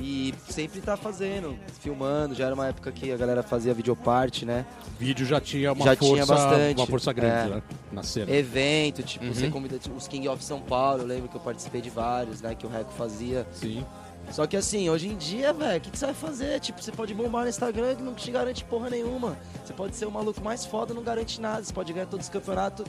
E 0.00 0.32
sempre 0.48 0.80
tá 0.80 0.96
fazendo, 0.96 1.58
filmando. 1.80 2.32
Já 2.32 2.46
era 2.46 2.54
uma 2.54 2.68
época 2.68 2.92
que 2.92 3.10
a 3.10 3.16
galera 3.16 3.42
fazia 3.42 3.74
videoparte, 3.74 4.46
né? 4.46 4.64
vídeo 4.96 5.26
já 5.26 5.40
tinha 5.40 5.72
uma 5.72 5.84
Já 5.84 5.96
força, 5.96 6.12
tinha 6.14 6.26
bastante. 6.26 6.76
uma 6.80 6.86
força 6.86 7.12
grande 7.12 7.50
É. 7.50 7.54
né? 7.56 7.62
na 7.90 8.02
cena. 8.04 8.30
Evento, 8.30 9.02
tipo, 9.02 9.24
Uhum. 9.24 9.34
você 9.34 9.48
convida 9.50 9.76
tipo, 9.76 9.96
os 9.96 10.06
King 10.06 10.28
of 10.28 10.42
São 10.44 10.60
Paulo, 10.60 11.02
eu 11.02 11.06
lembro 11.06 11.28
que 11.28 11.34
eu 11.36 11.40
participei 11.40 11.80
de 11.80 11.90
vários, 11.90 12.40
né? 12.40 12.54
Que 12.54 12.64
o 12.64 12.68
Reco 12.68 12.92
fazia. 12.92 13.44
Sim. 13.52 13.84
Só 14.30 14.46
que 14.46 14.56
assim, 14.56 14.88
hoje 14.88 15.08
em 15.08 15.16
dia, 15.16 15.52
velho, 15.52 15.78
o 15.78 15.80
que, 15.80 15.90
que 15.90 15.98
você 15.98 16.06
vai 16.06 16.14
fazer? 16.14 16.60
Tipo, 16.60 16.80
você 16.80 16.92
pode 16.92 17.12
bombar 17.14 17.42
no 17.42 17.48
Instagram 17.48 17.96
que 17.96 18.02
não 18.02 18.14
te 18.14 18.30
garante 18.30 18.62
porra 18.64 18.90
nenhuma. 18.90 19.36
Você 19.64 19.72
pode 19.72 19.96
ser 19.96 20.06
o 20.06 20.10
maluco 20.12 20.40
mais 20.44 20.64
foda, 20.64 20.94
não 20.94 21.02
garante 21.02 21.40
nada. 21.40 21.64
Você 21.64 21.72
pode 21.72 21.92
ganhar 21.92 22.06
todos 22.06 22.26
os 22.26 22.30
campeonatos, 22.30 22.84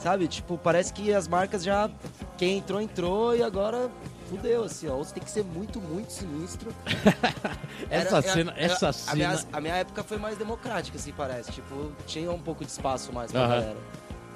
sabe? 0.00 0.26
Tipo, 0.28 0.58
parece 0.58 0.92
que 0.92 1.12
as 1.12 1.28
marcas 1.28 1.62
já. 1.62 1.88
Quem 2.36 2.58
entrou, 2.58 2.80
entrou 2.80 3.36
e 3.36 3.42
agora 3.42 3.90
fudeu, 4.28 4.64
assim, 4.64 4.88
ó. 4.88 4.94
Ou 4.94 5.04
você 5.04 5.14
tem 5.14 5.22
que 5.22 5.30
ser 5.30 5.44
muito, 5.44 5.80
muito 5.80 6.12
sinistro. 6.12 6.72
essa 7.90 8.16
Era- 8.18 8.22
cena, 8.22 8.54
essa 8.56 8.88
a 8.88 8.92
cena. 8.92 9.16
minha, 9.16 9.38
a 9.52 9.60
minha 9.60 9.74
época 9.76 10.02
foi 10.02 10.18
mais 10.18 10.36
democrática, 10.38 10.96
assim, 10.96 11.12
parece. 11.16 11.52
Tipo, 11.52 11.92
tinha 12.06 12.30
um 12.30 12.38
pouco 12.38 12.64
de 12.64 12.70
espaço 12.70 13.12
mais 13.12 13.30
pra 13.32 13.40
Aham. 13.42 13.48
galera. 13.50 13.76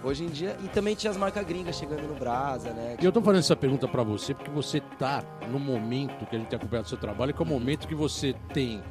Hoje 0.02 0.22
em 0.24 0.28
dia. 0.28 0.54
E 0.62 0.68
também 0.68 0.94
tinha 0.94 1.10
as 1.10 1.16
marcas 1.16 1.46
gringas 1.46 1.76
chegando 1.76 2.02
no 2.06 2.14
Brasa, 2.14 2.70
né? 2.70 2.96
E 3.00 3.04
eu 3.04 3.10
tô 3.10 3.22
fazendo 3.22 3.40
essa 3.40 3.56
pergunta 3.56 3.88
pra 3.88 4.02
você 4.02 4.34
porque 4.34 4.50
você 4.50 4.80
tá 4.98 5.22
no 5.50 5.58
momento 5.58 6.26
que 6.26 6.36
a 6.36 6.38
gente 6.38 6.48
tem 6.48 6.58
acompanhado 6.58 6.84
o 6.84 6.88
seu 6.90 6.98
trabalho, 6.98 7.32
que 7.32 7.40
é 7.40 7.44
o 7.44 7.48
momento 7.48 7.88
que 7.88 7.94
você 7.94 8.34
tem 8.52 8.82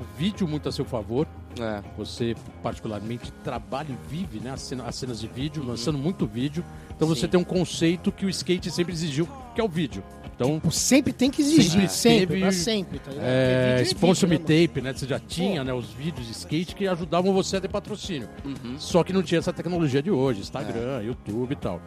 o 0.00 0.18
vídeo 0.18 0.48
muito 0.48 0.68
a 0.68 0.72
seu 0.72 0.84
favor. 0.84 1.26
É. 1.60 1.82
Você, 1.98 2.34
particularmente, 2.62 3.32
trabalha 3.44 3.88
e 3.90 4.08
vive 4.08 4.40
né, 4.40 4.50
as, 4.52 4.60
cena- 4.62 4.84
as 4.84 4.94
cenas 4.94 5.20
de 5.20 5.26
vídeo, 5.28 5.62
lançando 5.64 5.98
muito 5.98 6.26
vídeo. 6.26 6.64
Então 6.96 7.06
você 7.08 7.22
Sim. 7.22 7.28
tem 7.28 7.40
um 7.40 7.44
conceito 7.44 8.10
que 8.12 8.24
o 8.24 8.30
skate 8.30 8.70
sempre 8.70 8.92
exigiu, 8.92 9.28
que 9.54 9.60
é 9.60 9.64
o 9.64 9.68
vídeo. 9.68 10.02
Então, 10.34 10.54
Tipo, 10.54 10.70
sempre 10.70 11.12
tem 11.12 11.30
que 11.30 11.42
exigir, 11.42 11.70
Sempre 11.70 11.88
sempre, 11.90 12.26
teve- 12.28 12.40
pra 12.40 12.52
sempre, 12.52 12.98
tá 12.98 13.10
é, 13.18 13.76
é 13.80 13.82
sponsor 13.82 14.26
me 14.26 14.38
né, 14.38 14.44
tape, 14.44 14.80
né? 14.80 14.94
Você 14.94 15.06
já 15.06 15.18
tinha 15.18 15.62
né, 15.62 15.70
os 15.74 15.90
vídeos 15.90 16.26
de 16.26 16.32
skate 16.32 16.74
que 16.74 16.86
ajudavam 16.88 17.34
você 17.34 17.58
a 17.58 17.60
ter 17.60 17.68
patrocínio. 17.68 18.26
Uhum. 18.42 18.78
Só 18.78 19.04
que 19.04 19.12
não 19.12 19.22
tinha 19.22 19.38
essa 19.38 19.52
tecnologia 19.52 20.02
de 20.02 20.10
hoje, 20.10 20.40
Instagram, 20.40 21.02
YouTube 21.02 21.52
e 21.52 21.56
tal. 21.56 21.78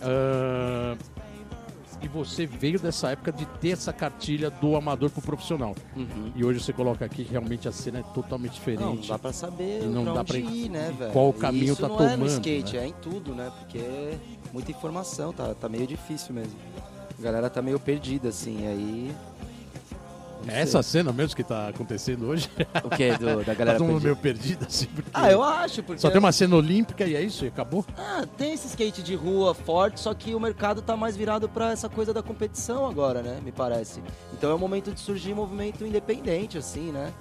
Ah, 0.00 0.96
e 2.02 2.08
você 2.08 2.46
veio 2.46 2.78
dessa 2.78 3.10
época 3.10 3.32
de 3.32 3.44
ter 3.60 3.70
essa 3.70 3.92
cartilha 3.92 4.50
do 4.50 4.76
amador 4.76 5.10
pro 5.10 5.20
profissional. 5.22 5.74
Uhum. 5.96 6.32
E 6.34 6.44
hoje 6.44 6.60
você 6.60 6.72
coloca 6.72 7.04
aqui 7.04 7.24
que 7.24 7.30
realmente 7.32 7.68
a 7.68 7.72
cena 7.72 7.98
é 8.00 8.02
totalmente 8.14 8.52
diferente. 8.54 8.80
Não, 8.82 8.94
não 8.94 9.06
dá 9.06 9.18
pra 9.18 9.32
saber 9.32 9.82
E 9.82 9.86
não 9.86 10.04
pra 10.04 10.12
dá 10.14 10.24
pra- 10.24 10.38
ir, 10.38 10.68
né, 10.68 10.94
velho? 10.98 11.12
qual 11.12 11.32
caminho 11.32 11.72
Isso 11.72 11.80
tá 11.82 11.88
não 11.88 11.96
é 11.96 12.02
no 12.02 12.10
tomando, 12.10 12.26
skate, 12.28 12.76
né? 12.76 12.82
é 12.84 12.86
em 12.86 12.92
tudo, 13.02 13.34
né? 13.34 13.50
Porque 13.58 13.78
é 13.78 14.18
muita 14.52 14.70
informação, 14.70 15.32
tá, 15.32 15.54
tá 15.54 15.68
meio 15.68 15.86
difícil 15.86 16.34
mesmo. 16.34 16.54
A 17.18 17.22
galera 17.22 17.50
tá 17.50 17.60
meio 17.60 17.80
perdida, 17.80 18.28
assim, 18.28 18.66
aí... 18.66 19.12
É 20.46 20.60
essa 20.60 20.82
cena 20.82 21.12
mesmo 21.12 21.34
que 21.36 21.42
tá 21.42 21.68
acontecendo 21.68 22.26
hoje? 22.28 22.48
O 22.84 22.90
quê? 22.90 23.16
Do, 23.18 23.38
da 23.38 23.44
Tá 23.44 23.54
galera 23.54 23.78
todo 23.78 23.86
mundo 23.86 24.02
meio 24.02 24.16
perdido, 24.16 24.66
assim, 24.66 24.86
porque 24.86 25.10
Ah, 25.12 25.30
eu 25.30 25.42
acho, 25.42 25.82
porque... 25.82 26.00
só 26.00 26.10
tem 26.10 26.18
uma 26.18 26.32
cena 26.32 26.54
olímpica 26.56 27.04
e 27.04 27.16
é 27.16 27.20
isso, 27.20 27.44
e 27.44 27.48
acabou? 27.48 27.84
Ah, 27.96 28.24
tem 28.36 28.52
esse 28.52 28.66
skate 28.68 29.02
de 29.02 29.14
rua 29.14 29.52
forte, 29.54 30.00
só 30.00 30.14
que 30.14 30.34
o 30.34 30.40
mercado 30.40 30.80
tá 30.80 30.96
mais 30.96 31.16
virado 31.16 31.48
pra 31.48 31.72
essa 31.72 31.88
coisa 31.88 32.12
da 32.14 32.22
competição 32.22 32.86
agora, 32.86 33.20
né? 33.22 33.40
Me 33.44 33.50
parece. 33.52 34.00
Então 34.32 34.50
é 34.50 34.54
o 34.54 34.58
momento 34.58 34.92
de 34.92 35.00
surgir 35.00 35.34
movimento 35.34 35.84
independente, 35.84 36.56
assim, 36.56 36.92
né? 36.92 37.12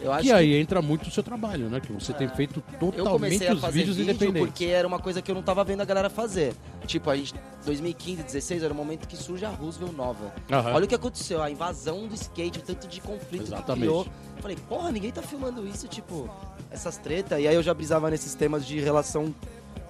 Eu 0.00 0.12
acho 0.12 0.22
E 0.24 0.28
que 0.28 0.32
aí 0.32 0.54
entra 0.54 0.80
muito 0.80 1.08
o 1.08 1.10
seu 1.10 1.22
trabalho, 1.22 1.68
né? 1.68 1.78
Que 1.80 1.92
você 1.92 2.12
tem 2.12 2.26
feito 2.28 2.62
eu 2.72 2.78
totalmente 2.78 3.10
comecei 3.10 3.48
a 3.48 3.52
os 3.52 3.60
vídeos 3.74 3.96
vídeo 3.96 4.10
independentes. 4.10 4.48
porque 4.48 4.64
era 4.66 4.86
uma 4.88 4.98
coisa 4.98 5.20
que 5.20 5.30
eu 5.30 5.34
não 5.34 5.42
tava 5.42 5.62
vendo 5.64 5.80
a 5.82 5.84
galera 5.84 6.08
fazer. 6.08 6.54
Tipo, 6.86 7.10
a 7.10 7.16
gente, 7.16 7.34
2015, 7.66 8.22
16 8.22 8.62
era 8.62 8.72
o 8.72 8.76
momento 8.76 9.06
que 9.06 9.16
surge 9.16 9.44
a 9.44 9.50
Roosevelt 9.50 9.92
nova. 9.94 10.32
Aham. 10.50 10.72
Olha 10.74 10.84
o 10.84 10.88
que 10.88 10.94
aconteceu, 10.94 11.42
a 11.42 11.50
invasão 11.50 12.06
do 12.08 12.14
skate, 12.14 12.58
o 12.58 12.62
tanto 12.62 12.86
de 12.88 13.00
conflito 13.00 13.44
Exatamente. 13.44 13.66
que 13.74 13.80
criou. 13.80 14.06
Falei, 14.40 14.56
porra, 14.68 14.90
ninguém 14.90 15.10
tá 15.10 15.20
filmando 15.22 15.66
isso, 15.68 15.86
tipo, 15.86 16.28
essas 16.70 16.96
tretas. 16.96 17.38
E 17.38 17.46
aí 17.46 17.54
eu 17.54 17.62
já 17.62 17.74
brisava 17.74 18.08
nesses 18.10 18.34
temas 18.34 18.66
de 18.66 18.80
relação 18.80 19.34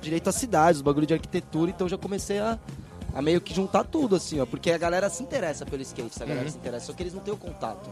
direito 0.03 0.29
às 0.29 0.35
cidades, 0.35 0.79
os 0.79 0.83
bagulho 0.83 1.07
de 1.07 1.15
arquitetura, 1.15 1.71
então 1.71 1.89
já 1.89 1.97
comecei 1.97 2.41
a, 2.41 2.59
a 3.15 3.23
meio 3.23 3.41
que 3.41 3.55
juntar 3.55 3.85
tudo, 3.85 4.17
assim, 4.17 4.41
ó. 4.41 4.47
Porque 4.47 4.73
a 4.73 4.79
galera 4.79 5.09
se 5.09 5.23
interessa 5.23 5.65
pelo 5.65 5.83
skate, 5.83 6.21
a 6.21 6.27
galera 6.27 6.47
Uhum. 6.47 6.51
se 6.53 6.59
interessa, 6.59 6.87
só 6.87 6.93
que 6.95 7.03
eles 7.03 7.15
não 7.15 7.21
têm 7.21 7.33
o 7.33 7.37
contato. 7.37 7.89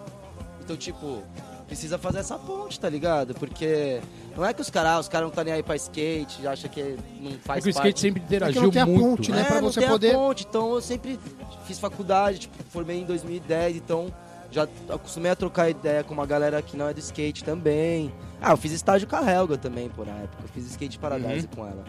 Então, 0.64 0.76
tipo, 0.76 1.22
precisa 1.68 1.96
fazer 1.98 2.18
essa 2.18 2.36
ponte, 2.36 2.80
tá 2.80 2.88
ligado? 2.88 3.34
Porque 3.34 4.00
não 4.36 4.44
é 4.44 4.52
que 4.52 4.60
os 4.60 4.70
caras 4.70 5.00
os 5.00 5.08
caras 5.08 5.28
não 5.28 5.34
tá 5.34 5.44
nem 5.44 5.52
aí 5.54 5.62
pra 5.62 5.76
skate, 5.76 6.44
acha 6.46 6.68
que 6.68 6.96
não 7.20 7.32
faz 7.44 7.58
É 7.58 7.62
que 7.62 7.68
o 7.68 7.70
skate 7.70 7.82
parte. 7.92 8.00
sempre 8.00 8.20
É 8.20 8.26
que 8.26 8.26
interagiu 8.34 8.62
não 8.62 8.70
tem 8.70 8.82
a 8.82 8.86
muito. 8.86 9.00
ponte, 9.16 9.30
né? 9.30 9.36
né? 9.38 9.44
pra 9.44 9.60
não 9.60 9.70
você 9.70 9.80
tem 9.80 9.88
a 9.88 9.92
poder- 9.92 10.14
ponte, 10.14 10.46
então 10.48 10.72
eu 10.74 10.80
sempre 10.80 11.20
fiz 11.66 11.78
faculdade, 11.78 12.40
tipo, 12.40 12.56
formei 12.70 13.00
em 13.00 13.04
2010, 13.04 13.76
então 13.76 14.12
já 14.50 14.66
acostumei 14.88 15.30
a 15.30 15.36
trocar 15.36 15.68
ideia 15.68 16.02
com 16.02 16.14
uma 16.14 16.24
galera 16.26 16.60
que 16.62 16.74
não 16.76 16.88
é 16.88 16.94
do 16.94 17.00
skate 17.00 17.44
também. 17.44 18.10
Ah, 18.40 18.52
eu 18.52 18.56
fiz 18.56 18.72
estágio 18.72 19.06
com 19.06 19.16
a 19.16 19.30
Helga 19.30 19.58
também, 19.58 19.90
pô, 19.90 20.04
na 20.04 20.12
época. 20.12 20.42
Eu 20.44 20.48
fiz 20.48 20.64
skate 20.70 20.98
Paradise 20.98 21.46
com 21.48 21.66
ela. 21.66 21.84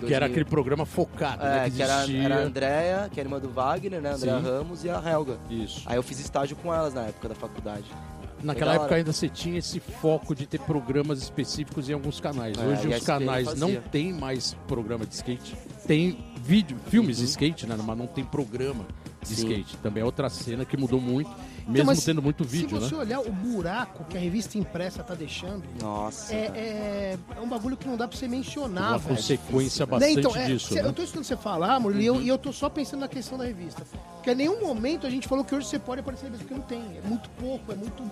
Uhum. 0.00 0.06
Que 0.06 0.14
era 0.14 0.26
2000. 0.26 0.26
aquele 0.26 0.44
programa 0.44 0.86
focado, 0.86 1.42
né? 1.44 1.66
É, 1.66 1.70
Que 1.70 1.76
que 1.76 1.82
era, 1.82 2.12
era 2.12 2.36
a 2.36 2.38
Andrea, 2.40 3.08
que 3.12 3.18
era 3.20 3.28
irmã 3.28 3.38
do 3.40 3.48
Wagner, 3.48 4.00
né? 4.00 4.10
Andrea 4.12 4.38
Sim. 4.38 4.44
Ramos 4.44 4.84
e 4.84 4.90
a 4.90 5.02
Helga. 5.04 5.38
Isso. 5.50 5.82
Aí 5.86 5.96
eu 5.96 6.02
fiz 6.02 6.18
estágio 6.20 6.56
com 6.56 6.72
elas 6.74 6.94
na 6.94 7.02
época 7.02 7.28
da 7.28 7.34
faculdade. 7.34 7.84
Naquela 8.42 8.74
época 8.74 8.94
ainda 8.94 9.12
você 9.12 9.28
tinha 9.28 9.58
esse 9.58 9.80
foco 9.80 10.34
de 10.34 10.46
ter 10.46 10.60
programas 10.60 11.20
específicos 11.22 11.88
em 11.88 11.92
alguns 11.92 12.20
canais. 12.20 12.56
É, 12.56 12.64
Hoje 12.66 12.88
os 12.88 13.04
canais 13.04 13.54
não 13.58 13.74
tem 13.76 14.12
mais 14.12 14.54
programa 14.66 15.04
de 15.06 15.14
skate. 15.14 15.56
Tem 15.86 16.24
vídeo, 16.42 16.76
filmes 16.88 17.18
de 17.18 17.24
skate, 17.24 17.66
né? 17.66 17.76
Mas 17.84 17.96
não 17.98 18.06
tem 18.06 18.24
programa 18.24 18.84
de 19.22 19.30
Uhum. 19.30 19.36
Sim. 19.36 19.48
skate. 19.48 19.76
Também 19.78 20.02
é 20.02 20.04
outra 20.06 20.28
cena 20.28 20.64
que 20.64 20.76
mudou 20.76 21.00
muito, 21.00 21.30
mesmo 21.68 21.86
mas 21.86 22.04
tendo 22.04 22.22
muito 22.22 22.42
vídeo, 22.44 22.80
Se 22.80 22.88
você 22.88 22.94
né? 22.94 23.00
olhar 23.00 23.20
o 23.20 23.30
buraco 23.30 24.04
que 24.04 24.16
a 24.16 24.20
revista 24.20 24.56
impressa 24.58 25.02
tá 25.02 25.14
deixando, 25.14 25.62
Nossa. 25.80 26.34
é, 26.34 26.38
é, 26.56 27.18
é 27.36 27.40
um 27.40 27.48
bagulho 27.48 27.76
que 27.76 27.86
não 27.86 27.96
dá 27.96 28.08
pra 28.08 28.16
você 28.16 28.26
mencionar, 28.26 28.90
Uma 28.92 28.98
velho. 28.98 29.16
consequência 29.16 29.84
Né, 29.86 29.90
bastante 29.90 30.18
então, 30.18 30.36
é, 30.36 30.46
disso, 30.46 30.68
cê- 30.74 30.82
né? 30.82 30.88
Eu 30.88 30.92
tô 30.92 31.02
escutando 31.02 31.24
você 31.24 31.36
falar, 31.36 31.78
Murilo, 31.78 32.00
e 32.02 32.06
eu- 32.06 32.22
e 32.22 32.28
eu 32.28 32.38
tô 32.38 32.52
só 32.52 32.68
pensando 32.68 33.00
na 33.00 33.08
questão 33.08 33.36
da 33.38 33.44
revista. 33.44 33.82
Porque 34.14 34.30
em 34.30 34.34
nenhum 34.34 34.60
momento 34.60 35.06
a 35.06 35.10
gente 35.10 35.28
falou 35.28 35.44
que 35.44 35.54
hoje 35.54 35.66
você 35.66 35.78
pode 35.78 36.00
aparecer 36.00 36.24
na 36.24 36.30
revista, 36.36 36.46
porque 36.54 36.60
não 36.60 36.66
tem. 36.82 36.98
É 36.98 37.06
muito 37.06 37.28
pouco, 37.30 37.70
é 37.72 37.74
muito. 37.76 38.02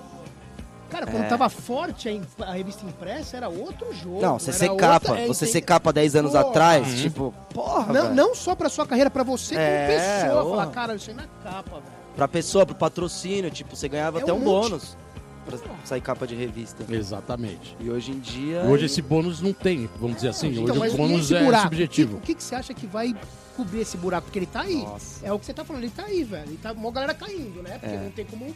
Cara, 0.89 1.05
quando 1.05 1.25
É. 1.25 1.29
tava 1.29 1.49
forte 1.49 2.09
a, 2.39 2.45
a 2.45 2.53
revista 2.53 2.87
impressa, 2.87 3.37
era 3.37 3.49
outro 3.49 3.93
jogo. 3.93 4.23
Não, 4.23 4.39
você 4.39 4.51
era 4.51 4.59
ser 4.61 4.71
outra- 4.71 4.87
capa, 5.01 5.19
é, 5.19 5.27
você 5.27 5.45
ser 5.45 5.61
capa 5.63 5.93
10 5.93 6.15
anos 6.15 6.31
Porra. 6.31 6.45
atrás, 6.49 6.87
Uhum. 6.89 6.95
tipo, 6.97 7.35
porra, 7.53 7.93
Não, 7.93 8.03
velho. 8.05 8.15
não 8.15 8.35
só 8.37 8.55
pra 8.55 8.69
sua 8.69 8.87
carreira, 8.87 9.11
pra 9.11 9.25
você 9.25 9.57
É, 9.57 9.89
como 9.89 10.27
pessoa. 10.29 10.43
porra. 10.45 10.57
Falar, 10.59 10.71
cara, 10.73 10.95
isso 10.95 11.11
aí 11.11 11.17
na 11.17 11.27
capa, 11.43 11.81
velho. 11.81 11.96
Pra 12.17 12.27
pessoa, 12.27 12.65
pro 12.65 12.75
patrocínio, 12.75 13.51
tipo, 13.51 13.77
você 13.77 13.89
ganhava 13.89 14.19
É 14.19 14.23
até 14.23 14.33
um 14.33 14.37
um 14.39 14.41
bônus 14.45 14.97
pra 15.45 15.59
sair 15.85 16.01
capa 16.01 16.27
de 16.27 16.35
revista. 16.35 16.83
Exatamente. 16.93 17.77
E 17.79 17.89
hoje 17.91 18.11
em 18.11 18.19
dia. 18.19 18.63
Hoje 18.63 18.87
esse 18.87 19.01
bônus 19.03 19.41
não 19.41 19.53
tem, 19.53 19.89
vamos 20.01 20.17
dizer 20.17 20.29
assim. 20.31 20.49
Então, 20.49 20.65
Hoje 20.77 20.81
o 20.81 20.95
e 20.95 20.97
bônus 20.97 21.31
é 21.31 21.59
subjetivo. 21.61 22.17
O 22.17 22.21
que, 22.21 22.25
o 22.25 22.27
que 22.27 22.35
que 22.37 22.43
você 22.43 22.55
acha 22.55 22.75
que 22.75 22.87
vai 22.87 23.15
cobrir 23.57 23.81
esse 23.81 23.97
buraco? 23.97 24.25
Porque 24.25 24.39
ele 24.39 24.47
tá 24.47 24.63
aí. 24.63 24.83
Nossa. 24.83 25.25
É 25.25 25.33
o 25.33 25.39
que 25.39 25.47
você 25.47 25.53
tá 25.55 25.65
falando, 25.65 25.85
ele 25.85 25.93
tá 25.95 26.05
aí, 26.05 26.25
velho. 26.25 26.49
Ele 26.49 26.59
tá 26.61 26.73
uma 26.73 26.91
galera 26.91 27.15
caindo, 27.15 27.63
né? 27.63 27.79
Porque 27.79 27.95
É. 27.95 28.01
não 28.03 28.11
tem 28.11 28.25
como. 28.25 28.55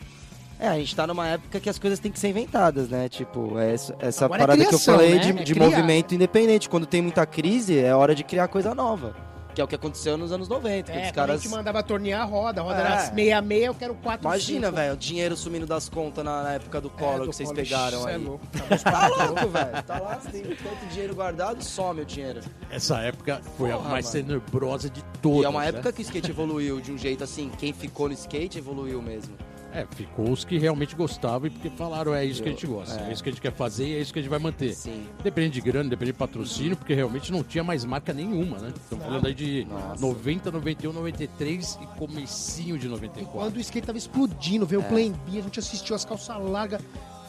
É, 0.59 0.69
a 0.69 0.75
gente 0.79 0.95
tá 0.97 1.07
numa 1.07 1.27
época 1.27 1.59
que 1.61 1.71
as 1.71 1.79
coisas 1.79 1.99
têm 1.99 2.11
que 2.13 2.19
ser 2.19 2.29
inventadas, 2.29 2.89
né? 2.89 3.09
Tipo, 3.09 3.59
é 3.59 3.73
essa, 3.73 3.97
essa 3.99 4.25
é 4.27 4.29
parada 4.29 4.53
criação, 4.55 4.71
que 4.71 4.75
eu 4.75 4.95
falei 4.95 5.15
né? 5.15 5.21
de, 5.21 5.29
É 5.31 5.43
de 5.45 5.55
criar. 5.55 5.65
movimento 5.71 6.15
independente. 6.15 6.69
Quando 6.69 6.87
tem 6.87 7.01
muita 7.01 7.25
crise, 7.25 7.79
é 7.79 7.95
hora 7.95 8.15
de 8.15 8.25
criar 8.25 8.49
coisa 8.49 8.75
nova. 8.75 9.15
Que 9.61 9.63
é 9.63 9.65
o 9.67 9.69
que 9.69 9.75
aconteceu 9.75 10.17
nos 10.17 10.33
anos 10.33 10.49
90. 10.49 10.91
que 10.91 10.99
É, 10.99 11.05
os 11.07 11.11
caras. 11.13 11.35
a 11.35 11.39
gente 11.43 11.51
mandava 11.51 11.83
tornear 11.83 12.23
a 12.23 12.25
roda, 12.25 12.63
a 12.63 12.65
roda 12.65 12.79
É. 12.79 12.81
era 12.81 12.99
66, 13.01 13.65
eu 13.67 13.75
quero 13.75 13.95
4 13.97 14.27
Imagina, 14.27 14.71
velho, 14.71 14.95
o 14.95 14.97
dinheiro 14.97 15.37
sumindo 15.37 15.67
das 15.67 15.87
contas 15.87 16.25
na, 16.25 16.43
na 16.45 16.53
época 16.55 16.81
do 16.81 16.89
Collor 16.89 17.21
que 17.29 17.37
vocês 17.37 17.53
pegaram 17.53 18.09
É 18.09 18.15
aí. 18.15 18.25
louco. 18.25 18.47
Tá 18.83 19.09
louco, 19.09 19.49
velho. 19.49 19.83
Tá 19.83 19.99
lá, 20.01 20.15
você 20.19 20.31
tem 20.31 20.43
tanto 20.57 20.87
dinheiro 20.91 21.15
guardado, 21.15 21.63
some 21.63 22.01
o 22.01 22.07
dinheiro. 22.07 22.41
Essa 22.71 23.01
época 23.01 23.43
foi 23.59 23.71
a 23.71 23.77
Porra, 23.77 23.91
mais 23.91 24.07
mano. 24.15 24.27
tenebrosa 24.27 24.89
de 24.89 25.03
todas. 25.21 25.43
e 25.43 25.45
é 25.45 25.49
uma 25.51 25.61
né? 25.61 25.69
época 25.69 25.93
que 25.93 26.01
o 26.01 26.05
skate 26.05 26.31
evoluiu 26.31 26.81
de 26.81 26.91
um 26.91 26.97
jeito 26.97 27.23
assim, 27.23 27.51
quem 27.59 27.75
ficou 27.75 28.09
no 28.09 28.15
skate 28.15 28.57
evoluiu 28.57 29.03
mesmo. 29.03 29.35
É, 29.73 29.87
ficou 29.95 30.31
os 30.31 30.45
que 30.45 30.59
realmente 30.59 30.97
gostavam 30.97 31.47
e 31.47 31.51
porque 31.51 31.71
falaram 31.71 32.13
é 32.13 32.25
isso 32.25 32.43
que 32.43 32.49
a 32.49 32.53
gente 32.53 32.67
gosta, 32.67 33.01
é. 33.01 33.09
É. 33.09 33.13
isso 33.13 33.23
que 33.23 33.29
a 33.29 33.33
gente 33.33 33.41
quer 33.41 33.53
fazer 33.53 33.87
e 33.87 33.95
é 33.97 34.01
isso 34.01 34.13
que 34.13 34.19
a 34.19 34.23
gente 34.23 34.31
vai 34.31 34.41
manter. 34.41 34.75
Sim. 34.75 35.07
Depende 35.23 35.51
de 35.55 35.61
grana, 35.61 35.89
depende 35.89 36.11
de 36.13 36.19
patrocínio, 36.19 36.77
porque 36.77 36.93
realmente 36.93 37.31
não 37.31 37.45
tinha 37.45 37.63
mais 37.63 37.85
marca 37.85 38.13
nenhuma, 38.13 38.59
né? 38.59 38.73
Estamos 38.77 39.05
falando 39.05 39.27
aí 39.27 39.35
de 39.35 39.65
Nossa. 39.71 40.01
90, 40.05 40.51
91, 40.51 40.93
93 40.93 41.79
e 41.83 41.87
comecinho 41.99 42.77
de 42.79 42.87
E 42.87 42.91
94. 42.91 43.31
quando 43.33 43.57
o 43.57 43.61
skate 43.61 43.87
tava 43.87 43.99
explodindo, 43.99 44.67
veio 44.67 44.81
o 44.81 44.85
É. 44.85 44.89
Plan 44.89 45.13
B, 45.31 45.39
a 45.39 45.43
gente 45.43 45.59
assistiu 45.61 45.95
as 45.95 46.05
calças 46.05 46.37
largas. 46.43 46.81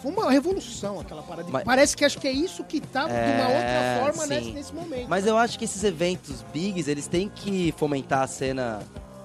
Foi 0.02 0.12
uma 0.12 0.32
revolução 0.32 1.00
aquela 1.00 1.22
parada. 1.22 1.48
Mas- 1.52 1.64
Parece 1.64 1.96
que 1.96 2.04
acho 2.04 2.18
que 2.18 2.28
é 2.28 2.32
isso 2.32 2.64
que 2.64 2.82
tá 2.82 3.06
de 3.06 3.12
uma 3.14 3.20
É, 3.20 4.00
outra 4.00 4.14
forma 4.16 4.26
nesse, 4.26 4.52
nesse 4.52 4.74
momento. 4.74 5.08
Mas 5.08 5.28
eu 5.28 5.38
acho 5.38 5.60
que 5.60 5.66
esses 5.66 5.84
eventos 5.84 6.44
bigs, 6.52 6.88
eles 6.88 7.06
têm 7.06 7.30
que 7.30 7.72
fomentar 7.78 8.24
a 8.24 8.28
cena 8.28 8.80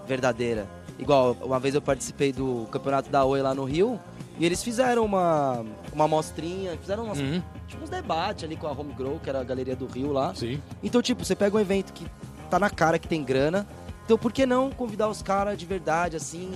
verdadeira. 0.06 0.66
Igual, 0.98 1.36
uma 1.42 1.60
vez 1.60 1.74
eu 1.74 1.82
participei 1.82 2.32
do 2.32 2.66
campeonato 2.70 3.10
da 3.10 3.24
Oi 3.24 3.42
lá 3.42 3.54
no 3.54 3.64
Rio, 3.64 4.00
e 4.38 4.44
eles 4.46 4.62
fizeram 4.62 5.04
uma, 5.04 5.64
uma 5.92 6.04
amostrinha, 6.04 6.76
fizeram 6.78 7.04
umas, 7.04 7.18
Uhum, 7.18 7.42
tipo, 7.66 7.82
uns 7.84 7.90
debates 7.90 8.44
ali 8.44 8.56
com 8.56 8.66
a 8.66 8.72
Home 8.72 8.92
Grow, 8.94 9.18
que 9.20 9.28
era 9.28 9.40
a 9.40 9.44
galeria 9.44 9.76
do 9.76 9.86
Rio 9.86 10.12
lá. 10.12 10.34
sim. 10.34 10.60
Então, 10.82 11.02
tipo, 11.02 11.24
você 11.24 11.34
pega 11.36 11.56
um 11.56 11.60
evento 11.60 11.92
que 11.92 12.06
tá 12.50 12.58
na 12.58 12.70
cara 12.70 12.98
que 12.98 13.08
tem 13.08 13.22
grana, 13.22 13.66
então 14.04 14.16
por 14.16 14.32
que 14.32 14.46
não 14.46 14.70
convidar 14.70 15.08
os 15.08 15.20
caras 15.22 15.58
de 15.58 15.66
verdade, 15.66 16.16
assim, 16.16 16.52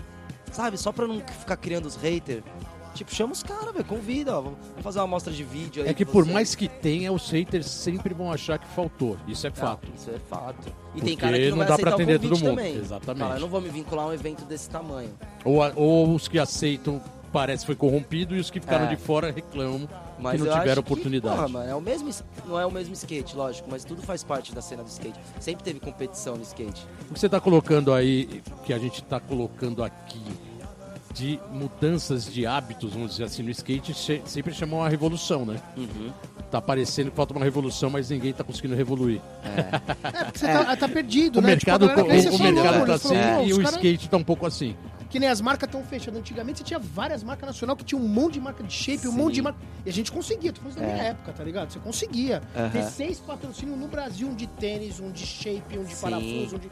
sabe? 0.53 0.79
Só 0.79 0.93
pra 0.93 1.07
não 1.07 1.21
ficar 1.21 1.57
criando 1.57 1.87
os 1.87 1.97
haters. 1.97 2.43
Tipo, 3.01 3.15
chama 3.15 3.33
os 3.33 3.43
caras, 3.43 3.73
velho, 3.73 3.83
convida, 3.87 4.37
ó, 4.37 4.43
vamos 4.43 4.59
fazer 4.83 4.99
uma 4.99 5.05
amostra 5.07 5.33
de 5.33 5.43
vídeo 5.43 5.83
aí. 5.83 5.89
É 5.89 5.95
que 5.95 6.05
por 6.05 6.27
você. 6.27 6.33
mais 6.35 6.55
que 6.55 6.69
tenha, 6.69 7.11
os 7.11 7.31
haters 7.31 7.65
sempre 7.67 8.13
vão 8.13 8.31
achar 8.31 8.59
que 8.59 8.67
faltou. 8.69 9.17
Isso 9.27 9.47
é 9.47 9.49
Não, 9.51 9.57
fato. 9.57 9.89
Isso 9.97 10.11
é 10.11 10.19
fato. 10.29 10.69
E 10.69 10.73
Porque 10.93 11.01
tem 11.07 11.17
cara 11.17 11.39
que 11.39 11.49
não, 11.49 11.57
não 11.57 11.65
dá 11.65 11.77
o 11.77 11.89
atender 11.95 12.19
todo 12.21 12.31
mundo. 12.37 12.43
também. 12.51 12.77
Exatamente. 12.77 13.23
Fala, 13.23 13.37
eu 13.37 13.41
não 13.41 13.49
vou 13.49 13.59
me 13.63 13.71
vincular 13.71 14.05
a 14.05 14.09
um 14.11 14.13
evento 14.13 14.45
desse 14.45 14.69
tamanho. 14.69 15.09
Ou, 15.47 15.63
a- 15.63 15.73
ou 15.75 16.15
os 16.15 16.29
que 16.29 16.39
aceitam 16.39 17.01
parece 17.33 17.63
que 17.63 17.67
foi 17.69 17.77
corrompido 17.77 18.37
e 18.37 18.39
os 18.39 18.51
que 18.51 18.61
ficaram 18.61 18.85
É. 18.85 18.89
de 18.89 18.97
fora 18.97 19.31
reclamam 19.31 19.89
Mas 20.19 20.39
que 20.43 20.47
não 20.47 20.59
tiveram 20.59 20.83
que, 20.83 20.93
oportunidade. 20.93 21.37
porra, 21.37 21.49
mano, 21.49 21.71
é 21.71 21.75
o 21.75 21.81
mesmo, 21.81 22.11
es- 22.11 22.23
não 22.47 22.61
é 22.61 22.67
o 22.67 22.71
mesmo 22.71 22.93
skate, 22.93 23.35
lógico, 23.35 23.67
mas 23.71 23.83
tudo 23.83 24.03
faz 24.03 24.23
parte 24.23 24.55
da 24.55 24.61
cena 24.61 24.83
do 24.83 24.89
skate. 24.89 25.19
Sempre 25.41 25.65
teve 25.65 25.81
competição 25.81 26.37
no 26.37 26.43
skate. 26.43 26.87
O 27.09 27.15
que 27.15 27.19
você 27.21 27.25
está 27.27 27.41
colocando 27.41 27.95
aí, 27.95 28.43
que 28.67 28.75
a 28.75 28.79
gente 28.79 29.01
está 29.01 29.19
colocando 29.21 29.83
aqui, 29.83 30.21
de 31.13 31.41
mudanças 31.53 32.33
de 32.33 32.47
hábitos, 32.47 32.93
vamos 32.93 33.13
dizer 33.13 33.25
assim, 33.25 33.43
no 33.43 33.51
skate, 33.51 33.93
che- 33.95 34.23
sempre 34.25 34.55
chamam 34.55 34.81
uma 34.81 34.89
revolução, 34.89 35.45
né? 35.45 35.61
Uhum. 35.77 36.13
Tá 36.51 36.61
parecendo 36.61 37.11
que 37.11 37.17
falta 37.17 37.33
uma 37.35 37.45
revolução, 37.45 37.91
mas 37.91 38.11
ninguém 38.11 38.33
tá 38.33 38.45
conseguindo 38.45 38.75
revoluir. 38.75 39.21
É, 39.45 40.25
porque 40.25 40.39
você 40.39 40.47
tá, 40.47 40.77
tá 40.77 40.89
perdido, 40.89 41.39
O 41.39 41.43
né? 41.43 41.49
mercado, 41.49 41.89
Tipo, 41.89 42.01
a 42.01 42.03
galera- 42.05 42.15
o, 42.15 42.19
o 42.19 42.23
você 42.33 42.39
falou, 42.39 42.53
mercado 42.53 42.87
tá 42.87 42.95
assim 42.95 43.09
pô, 43.09 43.43
e 43.45 43.53
o 43.53 43.63
cara- 43.63 43.77
skate 43.77 44.09
tá 44.09 44.17
um 44.17 44.25
pouco 44.25 44.47
assim. 44.47 44.77
Que 45.09 45.19
nem 45.19 45.29
as 45.29 45.41
marcas 45.41 45.67
estão 45.69 45.83
fechando. 45.83 46.19
Antigamente 46.19 46.59
você 46.61 46.65
tinha 46.65 46.79
várias 46.79 47.25
marcas 47.25 47.49
nacional 47.49 47.75
que 47.77 47.83
tinha 47.85 48.01
um 48.01 48.07
monte 48.07 48.35
de 48.35 48.41
marca 48.41 48.63
de 48.63 48.73
shape, 48.73 49.09
um 49.09 49.11
Sim. 49.11 49.17
monte 49.17 49.35
de 49.35 49.43
marca. 49.43 49.59
E 49.85 49.91
a 49.91 49.93
gente 49.93 50.13
conseguia, 50.13 50.53
tô 50.53 50.61
falando 50.61 50.77
da 50.79 50.83
minha 50.87 51.03
É. 51.05 51.07
época, 51.09 51.33
tá 51.33 51.43
ligado? 51.43 51.73
Você 51.73 51.81
conseguia 51.81 52.41
Aham. 52.57 52.71
ter 52.71 52.85
seis 52.85 53.19
patrocínios 53.19 53.77
no 53.77 53.89
Brasil, 53.89 54.29
um 54.29 54.35
de 54.37 54.47
tênis, 54.47 55.01
um 55.01 55.11
de 55.11 55.27
shape, 55.27 55.77
um 55.77 55.83
de 55.83 55.97
Sim. 55.97 56.01
parafuso, 56.03 56.55
um 56.57 56.59
de. 56.61 56.71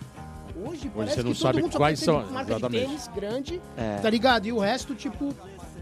Hoje 0.65 0.91
parece 0.95 1.17
você 1.17 1.23
não 1.23 1.33
que 1.33 1.39
sabe 1.39 1.63
quais 1.71 1.99
são, 2.01 2.25
marca 2.31 2.53
exatamente. 2.53 2.81
de 2.81 2.87
tênis 2.87 3.09
grande, 3.15 3.61
É. 3.77 3.97
tá 3.99 4.11
ligado? 4.11 4.47
E 4.47 4.53
o 4.53 4.59
resto, 4.59 4.95
tipo. 4.95 5.35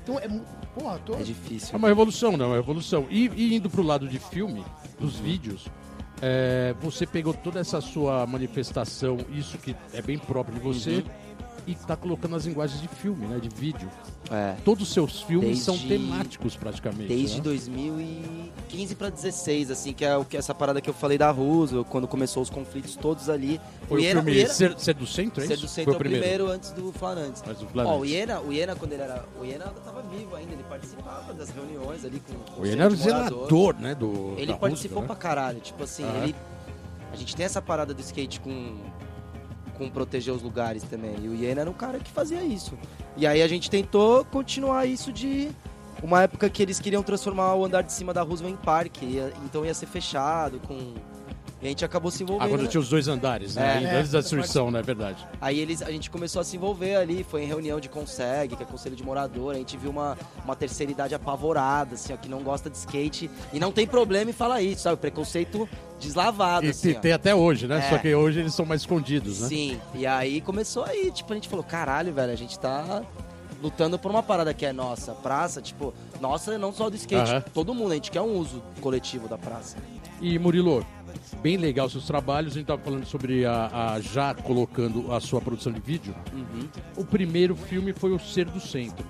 Então 0.03 0.19
é. 0.19 0.29
Porra, 0.79 0.99
tô. 1.05 1.15
É 1.15 1.23
difícil. 1.23 1.75
É 1.75 1.77
uma 1.79 1.89
revolução, 1.89 2.37
não, 2.37 2.47
é 2.47 2.49
uma 2.49 2.57
revolução. 2.57 3.07
E, 3.11 3.29
e 3.35 3.55
indo 3.57 3.71
pro 3.71 3.83
lado 3.83 4.07
de 4.07 4.19
filme, 4.19 4.63
dos 5.01 5.17
vídeos, 5.17 5.67
é, 6.21 6.75
você 6.81 7.07
pegou 7.07 7.33
toda 7.33 7.61
essa 7.61 7.81
sua 7.81 8.27
manifestação, 8.27 9.17
isso 9.31 9.57
que 9.59 9.75
é 9.93 10.03
bem 10.03 10.19
próprio 10.19 10.55
de 10.55 10.61
você, 10.61 11.05
e 11.67 11.75
tá 11.75 11.97
colocando 11.97 12.37
as 12.37 12.45
linguagens 12.47 12.81
de 12.81 12.87
filme, 12.89 13.27
né? 13.27 13.39
De 13.41 13.49
vídeo. 13.49 13.89
É. 14.31 14.55
Todos 14.65 14.87
os 14.89 14.93
seus 14.95 15.23
filmes 15.23 15.47
Desde- 15.49 15.65
são 15.65 15.77
temáticos 15.79 16.57
praticamente. 16.57 17.09
Desde 17.09 17.37
né? 17.39 17.43
2015 17.43 18.95
pra 18.95 19.09
16, 19.11 19.71
assim, 19.71 19.93
que 19.93 20.05
é 20.05 20.17
o 20.17 20.25
que 20.25 20.37
essa 20.37 20.55
parada 20.55 20.81
que 20.81 20.89
eu 20.91 20.95
falei 20.95 21.17
da 21.19 21.31
Russo, 21.31 21.85
quando 21.91 22.07
começou 22.09 22.43
os 22.43 22.51
conflitos 22.51 22.97
todos 22.97 23.29
ali. 23.29 23.61
Foi 23.89 24.01
o, 24.01 24.03
Iena- 24.03 24.23
filme 24.23 24.39
Iena- 24.39 24.53
Ser, 24.53 24.79
Ser 24.79 24.95
do 24.95 25.07
Centro, 25.07 25.43
é 25.43 25.47
Ser 25.47 25.57
do 25.57 25.69
Centro 25.69 25.85
Foi 25.85 25.93
é 25.93 25.97
o 25.97 25.97
o 25.97 25.99
primeiro. 25.99 26.23
primeiro 26.25 26.51
antes 26.53 26.71
do 26.71 26.93
Flanantes. 26.93 27.43
Mas 27.47 27.61
o 27.61 27.67
Ó, 27.75 27.99
o. 27.99 28.05
Iena, 28.05 28.41
o 28.41 28.53
Iena, 28.53 28.75
quando 28.77 28.93
ele 28.93 29.03
era. 29.03 29.25
O 29.41 29.45
Iena 29.45 29.65
tava 29.85 30.03
vivo 30.03 30.35
ainda, 30.37 30.53
ele 30.53 30.65
participava 30.65 31.33
das 31.35 31.51
reuniões 31.51 32.05
ali 32.05 32.21
com 32.21 32.35
com 32.53 32.63
O 32.63 32.67
Ian 32.67 32.83
era 32.85 32.93
o 32.93 32.97
zelador, 32.97 33.75
né? 33.79 33.95
Do, 33.95 34.35
Ele 34.37 34.55
participou 34.55 35.01
Rússia, 35.03 35.07
pra 35.07 35.15
né? 35.15 35.21
caralho. 35.21 35.61
Tipo 35.61 35.83
assim, 35.85 36.05
Aham. 36.05 36.23
ele. 36.25 36.35
A 37.13 37.17
gente 37.17 37.35
tem 37.37 37.47
essa 37.47 37.63
parada 37.63 37.95
do 37.95 38.01
skate 38.01 38.41
com. 38.41 38.77
Com 39.77 39.91
proteger 39.91 40.33
os 40.33 40.43
lugares 40.43 40.83
também. 40.85 41.17
E 41.23 41.29
o 41.29 41.35
Iena 41.35 41.63
era 41.63 41.71
um 41.71 41.75
cara 41.75 41.99
que 41.99 42.11
fazia 42.11 42.43
isso. 42.43 42.77
E 43.17 43.27
aí 43.27 43.43
a 43.43 43.49
gente 43.49 43.71
tentou 43.71 44.25
continuar 44.25 44.87
isso 44.87 45.13
de. 45.13 45.51
Uma 46.03 46.23
época 46.23 46.51
que 46.51 46.63
eles 46.63 46.79
queriam 46.79 47.03
transformar 47.03 47.55
o 47.55 47.65
andar 47.65 47.83
de 47.83 47.93
cima 47.93 48.13
da 48.13 48.23
Roosevelt 48.23 48.55
em 48.55 48.63
parque. 48.63 49.19
então 49.45 49.65
ia 49.65 49.75
ser 49.75 49.87
fechado 49.87 50.61
com. 50.67 50.95
E 51.67 51.69
a 51.69 51.71
gente 51.71 51.85
acabou 51.85 52.13
se 52.13 52.23
envolvendo. 52.23 52.47
Ah, 52.47 52.49
quando 52.49 52.69
tinha 52.69 52.81
os 52.81 52.89
dois 52.89 53.09
andares, 53.09 53.57
né? 53.57 53.83
É. 53.83 53.97
Antes 53.99 54.13
da 54.13 54.21
destruição, 54.21 54.71
né? 54.71 54.79
É 54.79 54.83
verdade. 54.83 55.27
Aí 55.41 55.59
eles, 55.59 55.83
a 55.83 55.91
gente 55.91 56.09
começou 56.09 56.41
a 56.41 56.45
se 56.45 56.57
envolver 56.57 56.95
ali, 56.95 57.25
foi 57.25 57.43
em 57.43 57.47
reunião 57.47 57.81
de 57.81 57.89
Conseg, 57.89 58.55
que 58.55 58.63
é 58.63 58.67
Conselho 58.67 58.95
de 58.95 59.03
Morador, 59.03 59.53
a 59.53 59.59
gente 59.59 59.77
viu 59.77 59.91
uma, 59.91 60.17
uma 60.45 60.55
terceira 60.55 60.93
idade 60.93 61.13
apavorada, 61.13 61.95
assim, 61.97 62.13
ó, 62.13 62.17
que 62.17 62.29
não 62.29 62.41
gosta 62.45 62.71
de 62.71 62.77
skate 62.77 63.29
e 63.53 63.59
não 63.59 63.73
tem 63.73 63.85
problema 63.85 64.31
em 64.31 64.33
falar 64.33 64.63
isso, 64.63 64.83
sabe? 64.83 64.97
Preconceito 64.99 65.69
deslavado, 65.99 66.67
E 66.67 66.71
assim, 66.71 66.95
tem, 66.95 67.11
ó. 67.11 67.17
até 67.17 67.35
hoje, 67.35 67.67
né? 67.67 67.79
É. 67.79 67.91
Só 67.91 67.99
que 67.99 68.15
hoje 68.15 68.39
eles 68.39 68.55
são 68.55 68.65
mais 68.65 68.83
escondidos, 68.83 69.41
né? 69.41 69.49
Sim, 69.49 69.81
e 69.93 70.07
aí 70.07 70.41
começou 70.41 70.85
aí, 70.85 71.11
tipo, 71.11 71.33
a 71.33 71.35
gente 71.35 71.49
falou, 71.49 71.65
caralho, 71.65 72.15
velho, 72.15 72.33
a 72.33 72.37
gente 72.37 72.57
tá 72.61 73.03
lutando 73.61 73.99
por 73.99 74.11
uma 74.11 74.23
parada 74.23 74.55
que 74.55 74.65
é 74.65 74.73
nossa, 74.73 75.13
praça, 75.15 75.61
tipo, 75.61 75.93
nossa, 76.21 76.57
não 76.59 76.73
só 76.73 76.89
do 76.89 76.95
skate, 76.95 77.29
Aham. 77.33 77.45
todo 77.53 77.75
mundo, 77.75 77.91
a 77.91 77.95
gente 77.97 78.13
quer 78.13 78.21
um 78.21 78.37
uso 78.39 78.63
coletivo 78.81 79.27
da 79.27 79.37
praça. 79.37 79.77
E 80.21 80.39
Murilo, 80.39 80.87
bem 81.43 81.57
legal 81.57 81.89
seus 81.89 82.07
trabalhos. 82.07 82.53
A 82.53 82.59
gente 82.59 82.67
tava 82.67 82.83
falando 82.83 83.05
sobre 83.07 83.45
a, 83.45 83.95
a- 83.95 84.01
já 84.01 84.35
colocando 84.35 85.13
a 85.13 85.21
sua 85.21 85.41
produção 85.41 85.73
de 85.73 85.81
vídeo. 85.81 86.15
Uhum. 86.33 86.69
O 86.97 87.05
primeiro 87.05 87.55
filme 87.57 87.93
foi 87.93 88.13
o 88.13 88.19
Ser 88.19 88.47
do 88.47 88.61
Centro, 88.61 89.07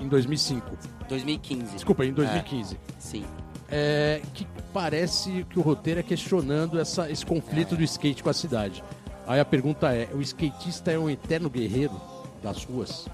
em 0.00 0.08
2005. 0.08 0.76
2015. 1.08 1.72
Desculpa, 1.74 2.04
em 2.04 2.12
2015. 2.12 2.76
Sim. 2.98 3.24
É, 3.68 4.20
que 4.34 4.46
parece 4.72 5.46
que 5.48 5.58
o 5.58 5.62
roteiro 5.62 6.00
é 6.00 6.02
questionando 6.02 6.78
essa, 6.78 7.10
esse 7.10 7.24
conflito 7.24 7.74
do 7.76 7.82
skate 7.82 8.22
com 8.22 8.28
a 8.28 8.34
cidade. 8.34 8.82
Aí 9.26 9.40
a 9.40 9.44
pergunta 9.44 9.94
é: 9.94 10.08
o 10.12 10.20
skatista 10.20 10.90
é 10.90 10.98
um 10.98 11.08
eterno 11.08 11.48
guerreiro 11.48 11.98
das 12.42 12.64
ruas? 12.64 13.06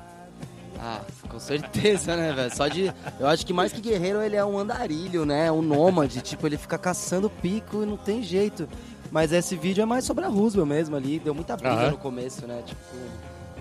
Ah, 0.80 1.00
com 1.28 1.40
certeza, 1.40 2.16
né, 2.16 2.32
velho? 2.32 2.54
Só 2.56 2.68
de. 2.68 2.92
Eu 3.18 3.26
acho 3.26 3.44
que 3.44 3.52
mais 3.52 3.72
que 3.72 3.80
guerreiro, 3.80 4.22
ele 4.22 4.36
é 4.36 4.44
um 4.44 4.58
andarilho, 4.58 5.24
né? 5.24 5.50
Um 5.50 5.60
nômade. 5.62 6.20
Tipo, 6.20 6.46
ele 6.46 6.56
fica 6.56 6.78
caçando 6.78 7.28
pico 7.28 7.82
e 7.82 7.86
não 7.86 7.96
tem 7.96 8.22
jeito. 8.22 8.68
Mas 9.10 9.32
esse 9.32 9.56
vídeo 9.56 9.82
é 9.82 9.86
mais 9.86 10.04
sobre 10.04 10.24
a 10.24 10.28
Roosevelt 10.28 10.68
mesmo 10.68 10.94
ali. 10.96 11.18
Deu 11.18 11.34
muita 11.34 11.56
briga 11.56 11.74
Aham. 11.74 11.90
no 11.90 11.98
começo, 11.98 12.46
né? 12.46 12.62
Tipo, 12.64 12.80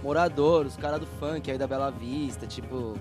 morador, 0.04 0.66
os 0.66 0.76
caras 0.76 1.00
do 1.00 1.08
funk 1.20 1.50
aí 1.50 1.58
da 1.58 1.66
Bela 1.68 1.90
Vista, 1.90 2.46
tipo. 2.46 2.96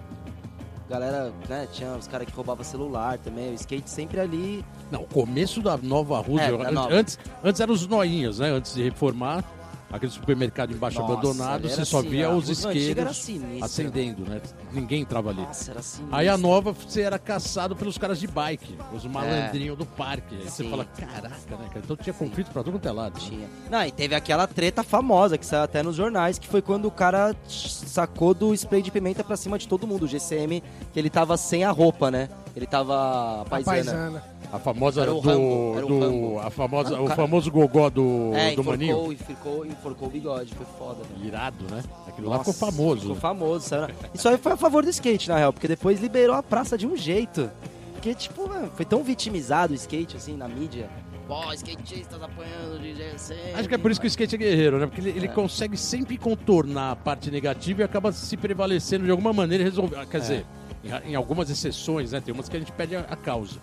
Galera, 0.88 1.32
né? 1.48 1.66
Tinha 1.72 1.92
os 1.96 2.06
caras 2.06 2.26
que 2.28 2.32
roubavam 2.32 2.64
celular 2.64 3.18
também. 3.18 3.50
O 3.50 3.54
skate 3.54 3.90
sempre 3.90 4.20
ali. 4.20 4.64
Não, 4.90 5.02
o 5.02 5.06
começo 5.06 5.60
da 5.60 5.76
nova 5.76 6.20
Roosevelt. 6.20 6.60
É, 6.60 6.64
da 6.64 6.70
nova. 6.70 6.94
Antes, 6.94 7.18
antes 7.42 7.60
eram 7.60 7.74
os 7.74 7.86
noinhos, 7.86 8.38
né? 8.38 8.50
Antes 8.50 8.72
de 8.72 8.82
reformar. 8.84 9.44
Aquele 9.90 10.10
supermercado 10.10 10.72
embaixo 10.72 10.98
Nossa, 10.98 11.12
abandonado, 11.12 11.68
você 11.68 11.84
só 11.84 12.00
assim, 12.00 12.08
via 12.08 12.26
a 12.26 12.34
os 12.34 12.48
isqueiros 12.50 13.28
acendendo, 13.62 14.24
né? 14.28 14.40
Ninguém 14.72 15.02
entrava 15.02 15.30
ali. 15.30 15.42
Nossa, 15.42 15.70
era 15.70 15.80
assim. 15.80 16.04
Aí 16.10 16.28
a 16.28 16.36
nova, 16.36 16.72
você 16.72 17.02
era 17.02 17.18
caçado 17.20 17.76
pelos 17.76 17.96
caras 17.96 18.18
de 18.18 18.26
bike, 18.26 18.76
os 18.92 19.04
malandrinhos 19.04 19.78
do 19.78 19.86
parque. 19.86 20.34
Aí 20.34 20.50
você 20.50 20.64
fala, 20.68 20.84
caraca, 20.84 21.28
né, 21.56 21.68
cara? 21.68 21.80
Então 21.84 21.96
tinha 21.96 22.12
conflito 22.12 22.50
pra 22.50 22.64
todo 22.64 22.72
quanto 22.74 22.88
é 22.88 22.92
lado. 22.92 23.14
né? 23.14 23.20
Tinha. 23.20 23.48
Não, 23.70 23.84
e 23.84 23.92
teve 23.92 24.14
aquela 24.14 24.46
treta 24.48 24.82
famosa 24.82 25.38
que 25.38 25.46
saiu 25.46 25.62
até 25.62 25.82
nos 25.84 25.94
jornais, 25.94 26.36
que 26.38 26.48
foi 26.48 26.60
quando 26.60 26.86
o 26.86 26.90
cara 26.90 27.34
sacou 27.48 28.34
do 28.34 28.52
spray 28.54 28.82
de 28.82 28.90
pimenta 28.90 29.22
pra 29.22 29.36
cima 29.36 29.56
de 29.56 29.68
todo 29.68 29.86
mundo, 29.86 30.04
o 30.04 30.08
GCM, 30.08 30.62
que 30.92 30.98
ele 30.98 31.08
tava 31.10 31.36
sem 31.36 31.62
a 31.64 31.70
roupa, 31.70 32.10
né? 32.10 32.28
Ele 32.56 32.66
tava 32.66 33.42
A 33.42 33.44
paisana. 33.44 33.74
paisana. 33.76 34.24
A 34.56 34.58
famosa 34.58 35.02
Era 35.02 35.12
o 35.14 35.20
do. 35.20 35.28
Rambo, 35.28 35.74
era 35.76 35.86
o 35.86 35.88
do- 35.88 36.38
a 36.40 36.50
famosa, 36.50 36.96
Ah, 36.96 37.00
o 37.00 37.04
cara- 37.04 37.16
famoso 37.16 37.50
gogó 37.50 37.88
do, 37.90 38.32
É, 38.34 38.54
do 38.54 38.64
Maninho. 38.64 39.12
enforcou, 39.12 39.64
enforcou, 39.66 40.08
o 40.08 40.10
bigode, 40.10 40.54
foi 40.54 40.66
foda, 40.78 41.02
velho. 41.04 41.26
Irado, 41.26 41.64
né? 41.70 41.82
Aquilo 42.08 42.28
lá 42.28 42.38
Nossa, 42.38 42.52
ficou 42.52 42.70
famoso. 42.70 43.00
Ficou 43.02 43.16
famoso, 43.16 43.74
na- 43.76 43.88
Isso 44.14 44.28
aí 44.28 44.36
foi 44.38 44.52
a 44.52 44.56
favor 44.56 44.82
do 44.84 44.90
skate, 44.90 45.28
na 45.28 45.36
real, 45.36 45.52
porque 45.52 45.68
depois 45.68 46.00
liberou 46.00 46.34
a 46.36 46.42
praça 46.42 46.76
de 46.78 46.86
um 46.86 46.96
jeito. 46.96 47.50
Porque, 47.92 48.14
tipo, 48.14 48.48
mano, 48.48 48.70
foi 48.74 48.84
tão 48.84 49.02
vitimizado 49.02 49.72
o 49.72 49.76
skate, 49.76 50.16
assim, 50.16 50.36
na 50.36 50.46
mídia. 50.48 50.88
Pô, 51.26 51.52
skatistas 51.54 52.22
apanhando 52.22 52.80
de 52.80 52.94
GCM. 52.94 53.54
Acho 53.54 53.68
que 53.68 53.74
é 53.74 53.78
por 53.78 53.90
isso 53.90 54.00
que 54.00 54.06
o 54.06 54.08
skate 54.08 54.36
é 54.36 54.38
guerreiro, 54.38 54.78
né? 54.78 54.86
Porque 54.86 55.00
ele, 55.00 55.10
ele 55.10 55.26
É. 55.26 55.28
consegue 55.28 55.76
sempre 55.76 56.16
contornar 56.16 56.92
a 56.92 56.96
parte 56.96 57.32
negativa 57.32 57.80
e 57.80 57.84
acaba 57.84 58.12
se 58.12 58.36
prevalecendo 58.36 59.04
de 59.04 59.10
alguma 59.10 59.32
maneira 59.32 59.64
e 59.64 59.66
resolver. 59.66 59.96
É. 59.96 60.06
Quer 60.06 60.20
dizer, 60.20 60.46
em, 60.84 61.10
em 61.10 61.14
algumas 61.16 61.50
exceções, 61.50 62.12
né? 62.12 62.20
Tem 62.20 62.32
umas 62.32 62.48
que 62.48 62.56
a 62.56 62.60
gente 62.60 62.70
pede 62.70 62.94
a, 62.94 63.00
a 63.00 63.16
causa. 63.16 63.56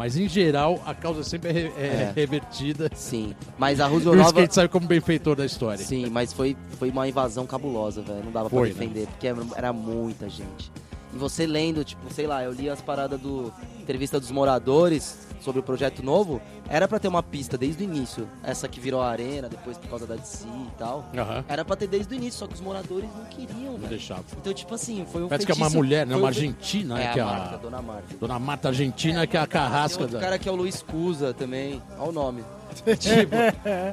Mas 0.00 0.16
em 0.16 0.26
geral, 0.26 0.82
a 0.86 0.94
causa 0.94 1.22
sempre 1.22 1.50
é, 1.50 1.52
é 1.76 1.84
É. 1.84 2.12
revertida. 2.16 2.90
Sim, 2.94 3.34
mas 3.58 3.80
a 3.80 3.86
E 3.86 3.90
Roosevelt 3.90 4.14
o 4.14 4.16
Nova... 4.16 4.30
skate 4.30 4.54
sai 4.54 4.66
como 4.66 4.86
benfeitor 4.86 5.36
da 5.36 5.44
história. 5.44 5.84
Sim, 5.84 6.06
mas 6.08 6.32
foi, 6.32 6.56
foi 6.78 6.88
uma 6.88 7.06
invasão 7.06 7.46
cabulosa, 7.46 8.00
velho. 8.00 8.24
Não 8.24 8.32
dava 8.32 8.48
Foi, 8.48 8.70
pra 8.70 8.78
defender, 8.80 9.06
porque 9.08 9.26
era, 9.26 9.42
era 9.54 9.72
muita 9.74 10.26
gente. 10.26 10.72
E 11.12 11.18
você 11.18 11.46
lendo, 11.46 11.84
tipo, 11.84 12.10
sei 12.14 12.26
lá, 12.26 12.42
eu 12.42 12.50
li 12.50 12.70
as 12.70 12.80
paradas 12.80 13.20
do 13.20 13.52
entrevista 13.78 14.18
dos 14.18 14.30
moradores 14.30 15.18
sobre 15.40 15.60
o 15.60 15.62
projeto 15.62 16.02
novo, 16.02 16.40
era 16.68 16.86
pra 16.86 16.98
ter 16.98 17.08
uma 17.08 17.22
pista 17.22 17.56
desde 17.58 17.82
o 17.82 17.84
início. 17.84 18.28
Essa 18.42 18.68
que 18.68 18.78
virou 18.80 19.00
a 19.02 19.08
arena, 19.10 19.48
depois 19.48 19.76
por 19.78 19.88
causa 19.88 20.06
da 20.06 20.14
DC 20.16 20.46
e 20.46 20.70
tal. 20.78 21.04
Aham. 21.16 21.44
Era 21.48 21.64
pra 21.64 21.76
ter 21.76 21.86
desde 21.88 22.14
o 22.14 22.16
início, 22.16 22.38
só 22.40 22.46
que 22.46 22.54
os 22.54 22.60
moradores 22.60 23.08
não 23.16 23.24
queriam, 23.26 23.78
Não 23.78 23.88
deixava. 23.88 24.24
Então, 24.38 24.52
tipo 24.52 24.74
assim, 24.74 25.06
foi 25.10 25.22
um 25.24 25.28
Parece 25.28 25.46
que 25.46 25.52
é 25.52 25.54
uma 25.54 25.66
feitiço- 25.66 25.76
mulher, 25.78 26.06
né? 26.06 26.14
Uma 26.14 26.24
um 26.24 26.26
argentina, 26.26 27.00
É, 27.00 27.04
né? 27.06 27.12
Que 27.12 27.18
é 27.18 27.22
a 27.22 27.26
Marta, 27.26 27.54
a 27.54 27.58
Dona 27.58 27.82
Marta. 27.82 28.16
Dona 28.20 28.38
Marta 28.38 28.68
Argentina, 28.68 29.26
que 29.26 29.36
é 29.36 29.40
a 29.40 29.46
Tem 29.46 29.52
carrasca 29.52 30.02
outro 30.02 30.16
da. 30.18 30.22
cara 30.22 30.38
que 30.38 30.48
é 30.48 30.52
o 30.52 30.56
Luiz 30.56 30.82
Cusa 30.82 31.32
também, 31.34 31.82
olha 31.98 32.08
o 32.08 32.12
nome. 32.12 32.44
Tipo, 32.98 33.34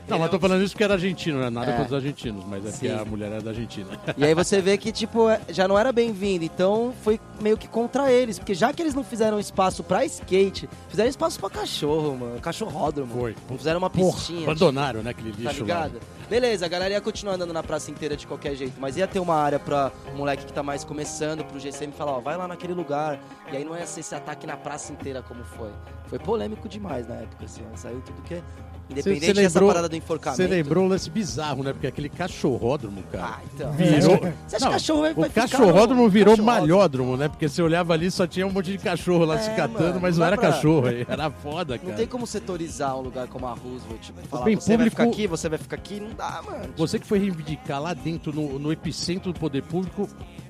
não, 0.07 0.19
mas 0.19 0.29
tô 0.31 0.39
falando 0.39 0.61
isso 0.63 0.73
porque 0.73 0.83
era 0.83 0.93
argentino, 0.93 1.39
não 1.39 1.45
é 1.47 1.49
nada 1.49 1.71
É. 1.71 1.77
contra 1.77 1.87
os 1.97 2.03
argentinos, 2.03 2.43
mas 2.45 2.65
é 2.65 2.71
porque 2.71 2.87
a 2.89 3.05
mulher 3.05 3.31
era 3.31 3.41
da 3.41 3.49
Argentina. 3.51 3.87
E 4.17 4.23
aí 4.25 4.33
você 4.33 4.61
vê 4.61 4.77
que, 4.77 4.91
tipo, 4.91 5.29
é- 5.29 5.39
já 5.49 5.67
não 5.67 5.77
era 5.77 5.91
bem-vindo, 5.91 6.43
então 6.45 6.93
foi 7.03 7.19
meio 7.41 7.57
que 7.57 7.67
contra 7.67 8.11
eles. 8.11 8.37
Porque 8.39 8.53
já 8.53 8.71
que 8.73 8.81
eles 8.81 8.93
não 8.93 9.03
fizeram 9.03 9.39
espaço 9.39 9.83
pra 9.83 10.05
skate, 10.05 10.69
fizeram 10.89 11.09
espaço 11.09 11.39
pra 11.39 11.49
cachorro, 11.49 12.15
mano. 12.17 12.39
Cachorródromo. 12.39 13.13
Foi. 13.19 13.35
Não 13.49 13.57
fizeram 13.57 13.79
uma 13.79 13.89
Porra, 13.89 14.13
pistinha. 14.15 14.43
abandonaram, 14.43 15.01
né, 15.03 15.11
aquele 15.11 15.31
Tá 15.31 15.37
lixo 15.37 15.61
lá. 15.61 15.65
ligado? 15.85 15.99
Beleza, 16.29 16.65
a 16.65 16.69
galera 16.69 16.93
ia 16.93 16.99
continuar 17.01 17.35
andando 17.35 17.53
na 17.53 17.63
praça 17.63 17.89
inteira 17.89 18.17
de 18.17 18.27
qualquer 18.27 18.53
jeito, 18.53 18.73
mas 18.79 18.97
ia 18.97 19.07
ter 19.07 19.19
uma 19.19 19.35
área 19.35 19.57
pra 19.59 19.91
moleque 20.13 20.45
que 20.45 20.51
tá 20.51 20.61
mais 20.61 20.83
começando, 20.83 21.43
pro 21.45 21.57
GCM 21.57 21.93
falar, 21.93 22.11
ó, 22.17 22.19
vai 22.19 22.35
lá 22.35 22.47
naquele 22.47 22.73
lugar. 22.73 23.17
E 23.51 23.55
aí 23.55 23.63
não 23.63 23.77
ia 23.77 23.85
ser 23.87 24.01
esse 24.01 24.13
ataque 24.13 24.45
na 24.45 24.57
praça 24.57 24.91
inteira 24.91 25.21
como 25.21 25.43
foi. 25.45 25.69
Foi 26.07 26.19
polêmico 26.19 26.67
demais 26.67 27.07
na 27.07 27.15
época, 27.15 27.45
assim, 27.45 27.61
saiu 27.75 28.01
tudo 28.01 28.21
que. 28.23 28.41
Independente 28.89 29.25
Você 29.25 29.33
dessa 29.33 29.59
lembrou- 29.59 29.67
parada 29.69 29.89
do 29.89 29.95
enforcamento. 29.97 30.41
Você 30.41 30.47
lembrou 30.47 30.85
um 30.85 30.87
lance 30.87 31.09
bizarro, 31.09 31.61
né? 31.61 31.73
Porque 31.73 31.87
aquele 31.87 32.07
cachorródromo, 32.07 33.03
cara. 33.11 33.25
Ah, 33.37 33.39
então. 33.53 33.71
Virou. 33.73 34.17
Você 34.47 34.55
acha 34.55 34.65
Não, 34.65 34.67
que 34.67 34.73
cachorro 34.73 35.01
vai 35.01 35.11
o 35.11 35.15
vai 35.15 35.29
ficar 35.29 35.41
cachorródromo 35.49 36.03
no- 36.03 36.09
virou 36.09 36.35
cachorródromo? 36.37 36.67
malhódromo, 36.67 37.17
né? 37.17 37.27
Porque 37.27 37.49
você 37.49 37.61
olhava 37.61 37.93
ali 37.93 38.09
só 38.09 38.25
tinha 38.25 38.47
um 38.47 38.51
monte 38.51 38.71
de 38.71 38.77
cachorro 38.77 39.25
lá 39.25 39.35
É, 39.35 39.39
se 39.39 39.49
catando, 39.51 39.83
mano, 39.83 39.99
mas 40.01 40.15
não 40.15 40.21
não 40.21 40.27
era 40.27 40.37
pra- 40.37 40.51
cachorro, 40.51 40.87
era 40.87 41.29
foda, 41.29 41.73
Não 41.75 41.83
cara. 41.83 41.95
tem 41.97 42.07
como 42.07 42.25
setorizar 42.25 42.97
um 42.97 43.01
lugar 43.01 43.27
como 43.27 43.45
a 43.45 43.51
Roosevelt, 43.53 43.99
tipo, 44.01 44.25
falar, 44.27 44.45
bem 44.45 44.55
você 44.55 44.77
vai 44.77 44.89
ficar 44.89 45.03
público- 45.03 45.21
aqui, 45.21 45.27
você 45.27 45.49
vai 45.49 45.57
ficar 45.59 45.75
aqui, 45.75 45.99
não 45.99 46.13
dá, 46.15 46.41
mano. 46.45 46.73
Você 46.77 46.97
que 46.97 47.05
foi 47.05 47.19
reivindicar 47.19 47.81
lá 47.81 47.93
dentro, 47.93 48.33
no, 48.33 48.57
no 48.57 48.71
epicentro 48.71 49.33
do 49.33 49.39
poder 49.39 49.63
público, 49.63 50.07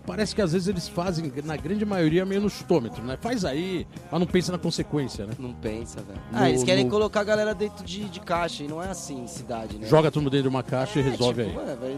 parece 0.07 0.33
que 0.33 0.41
às 0.41 0.53
vezes 0.53 0.67
eles 0.69 0.87
fazem, 0.87 1.31
na 1.43 1.55
grande 1.57 1.85
maioria, 1.85 2.25
meio 2.25 2.41
no 2.41 2.49
chutômetro, 2.49 3.03
né? 3.03 3.17
Faz 3.21 3.43
aí, 3.45 3.85
mas 4.09 4.19
não 4.19 4.25
pensa 4.25 4.51
na 4.53 4.57
consequência, 4.57 5.25
né? 5.27 5.33
Não 5.37 5.53
pensa, 5.53 6.01
velho. 6.01 6.19
No- 6.31 6.37
Ah, 6.39 6.49
eles 6.49 6.63
querem 6.63 6.85
no- 6.85 6.89
colocar 6.89 7.19
a 7.19 7.23
galera 7.25 7.53
dentro 7.53 7.83
de, 7.85 8.05
de 8.05 8.19
caixa, 8.21 8.63
e 8.63 8.67
não 8.67 8.81
é 8.81 8.89
assim 8.89 9.21
em 9.23 9.27
cidade, 9.27 9.77
né? 9.77 9.85
Joga 9.87 10.09
mundo 10.15 10.29
dentro 10.31 10.49
de 10.49 10.55
uma 10.55 10.63
caixa 10.63 10.97
e 10.99 11.01
É, 11.05 11.09
resolve 11.11 11.45
tipo, 11.45 11.59
aí. 11.59 11.65
vai, 11.65 11.75
vai 11.75 11.97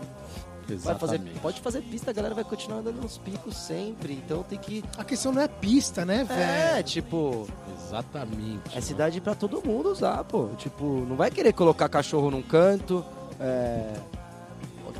fazer, 0.99 1.15
Exatamente. 1.15 1.39
pode 1.39 1.61
fazer 1.61 1.81
pista, 1.81 2.11
a 2.11 2.13
galera 2.13 2.35
vai 2.35 2.43
continuar 2.43 2.79
andando 2.79 3.01
nos 3.01 3.17
picos 3.19 3.55
sempre, 3.55 4.13
então 4.13 4.43
tem 4.43 4.57
que... 4.59 4.83
A 4.97 5.03
questão 5.03 5.31
não 5.31 5.41
é 5.41 5.47
pista, 5.47 6.03
né, 6.05 6.27
É, 6.29 6.71
velho? 6.73 6.83
tipo, 6.83 7.47
Exatamente. 7.87 8.75
é 8.77 8.81
cidade 8.81 9.19
pra 9.21 9.33
todo 9.35 9.61
mundo 9.65 9.89
usar, 9.91 10.23
pô. 10.25 10.49
Tipo, 10.57 11.05
não 11.07 11.15
vai 11.15 11.31
querer 11.31 11.53
colocar 11.53 11.87
cachorro 11.89 12.29
num 12.31 12.41
canto, 12.41 13.03
é... 13.39 13.93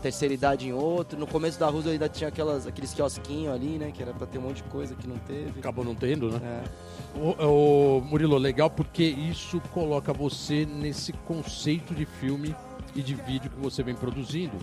Terceira 0.01 0.33
idade 0.33 0.67
em 0.67 0.73
outro. 0.73 1.19
No 1.19 1.27
começo 1.27 1.59
da 1.59 1.65
Roosevelt 1.67 1.93
ainda 1.93 2.07
tinha 2.09 2.27
aquelas, 2.29 2.65
aqueles 2.65 2.93
quiosquinhos 2.93 3.53
ali, 3.53 3.77
né? 3.77 3.91
Que 3.91 4.01
era 4.01 4.13
pra 4.13 4.25
ter 4.25 4.37
um 4.37 4.41
monte 4.43 4.57
de 4.57 4.63
coisa 4.63 4.95
que 4.95 5.07
não 5.07 5.17
teve. 5.17 5.59
Acabou 5.59 5.83
não 5.83 5.93
tendo, 5.95 6.31
né? 6.31 6.39
É. 6.65 7.19
O, 7.19 7.97
o 7.97 8.01
Murilo, 8.01 8.37
legal 8.37 8.69
porque 8.69 9.03
isso 9.03 9.59
coloca 9.73 10.13
você 10.13 10.65
nesse 10.65 11.11
conceito 11.11 11.93
de 11.93 12.05
filme 12.05 12.55
e 12.95 13.01
de 13.01 13.13
vídeo 13.15 13.49
que 13.49 13.59
você 13.59 13.83
vem 13.83 13.93
produzindo. 13.95 14.55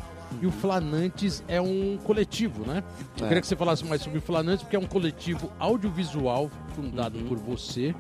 E 0.42 0.46
o 0.46 0.50
Flanantes 0.50 1.42
é 1.46 1.60
um 1.60 1.96
coletivo, 2.02 2.64
né? 2.66 2.82
Eu 3.18 3.24
É. 3.26 3.28
queria 3.28 3.40
que 3.40 3.46
você 3.46 3.54
falasse 3.56 3.84
mais 3.84 4.02
sobre 4.02 4.18
o 4.18 4.22
Flanantes, 4.22 4.62
porque 4.64 4.74
é 4.74 4.78
um 4.78 4.86
coletivo 4.86 5.50
audiovisual 5.58 6.50
fundado 6.74 7.18
Uhum. 7.18 7.26
por 7.26 7.38
você, 7.38 7.94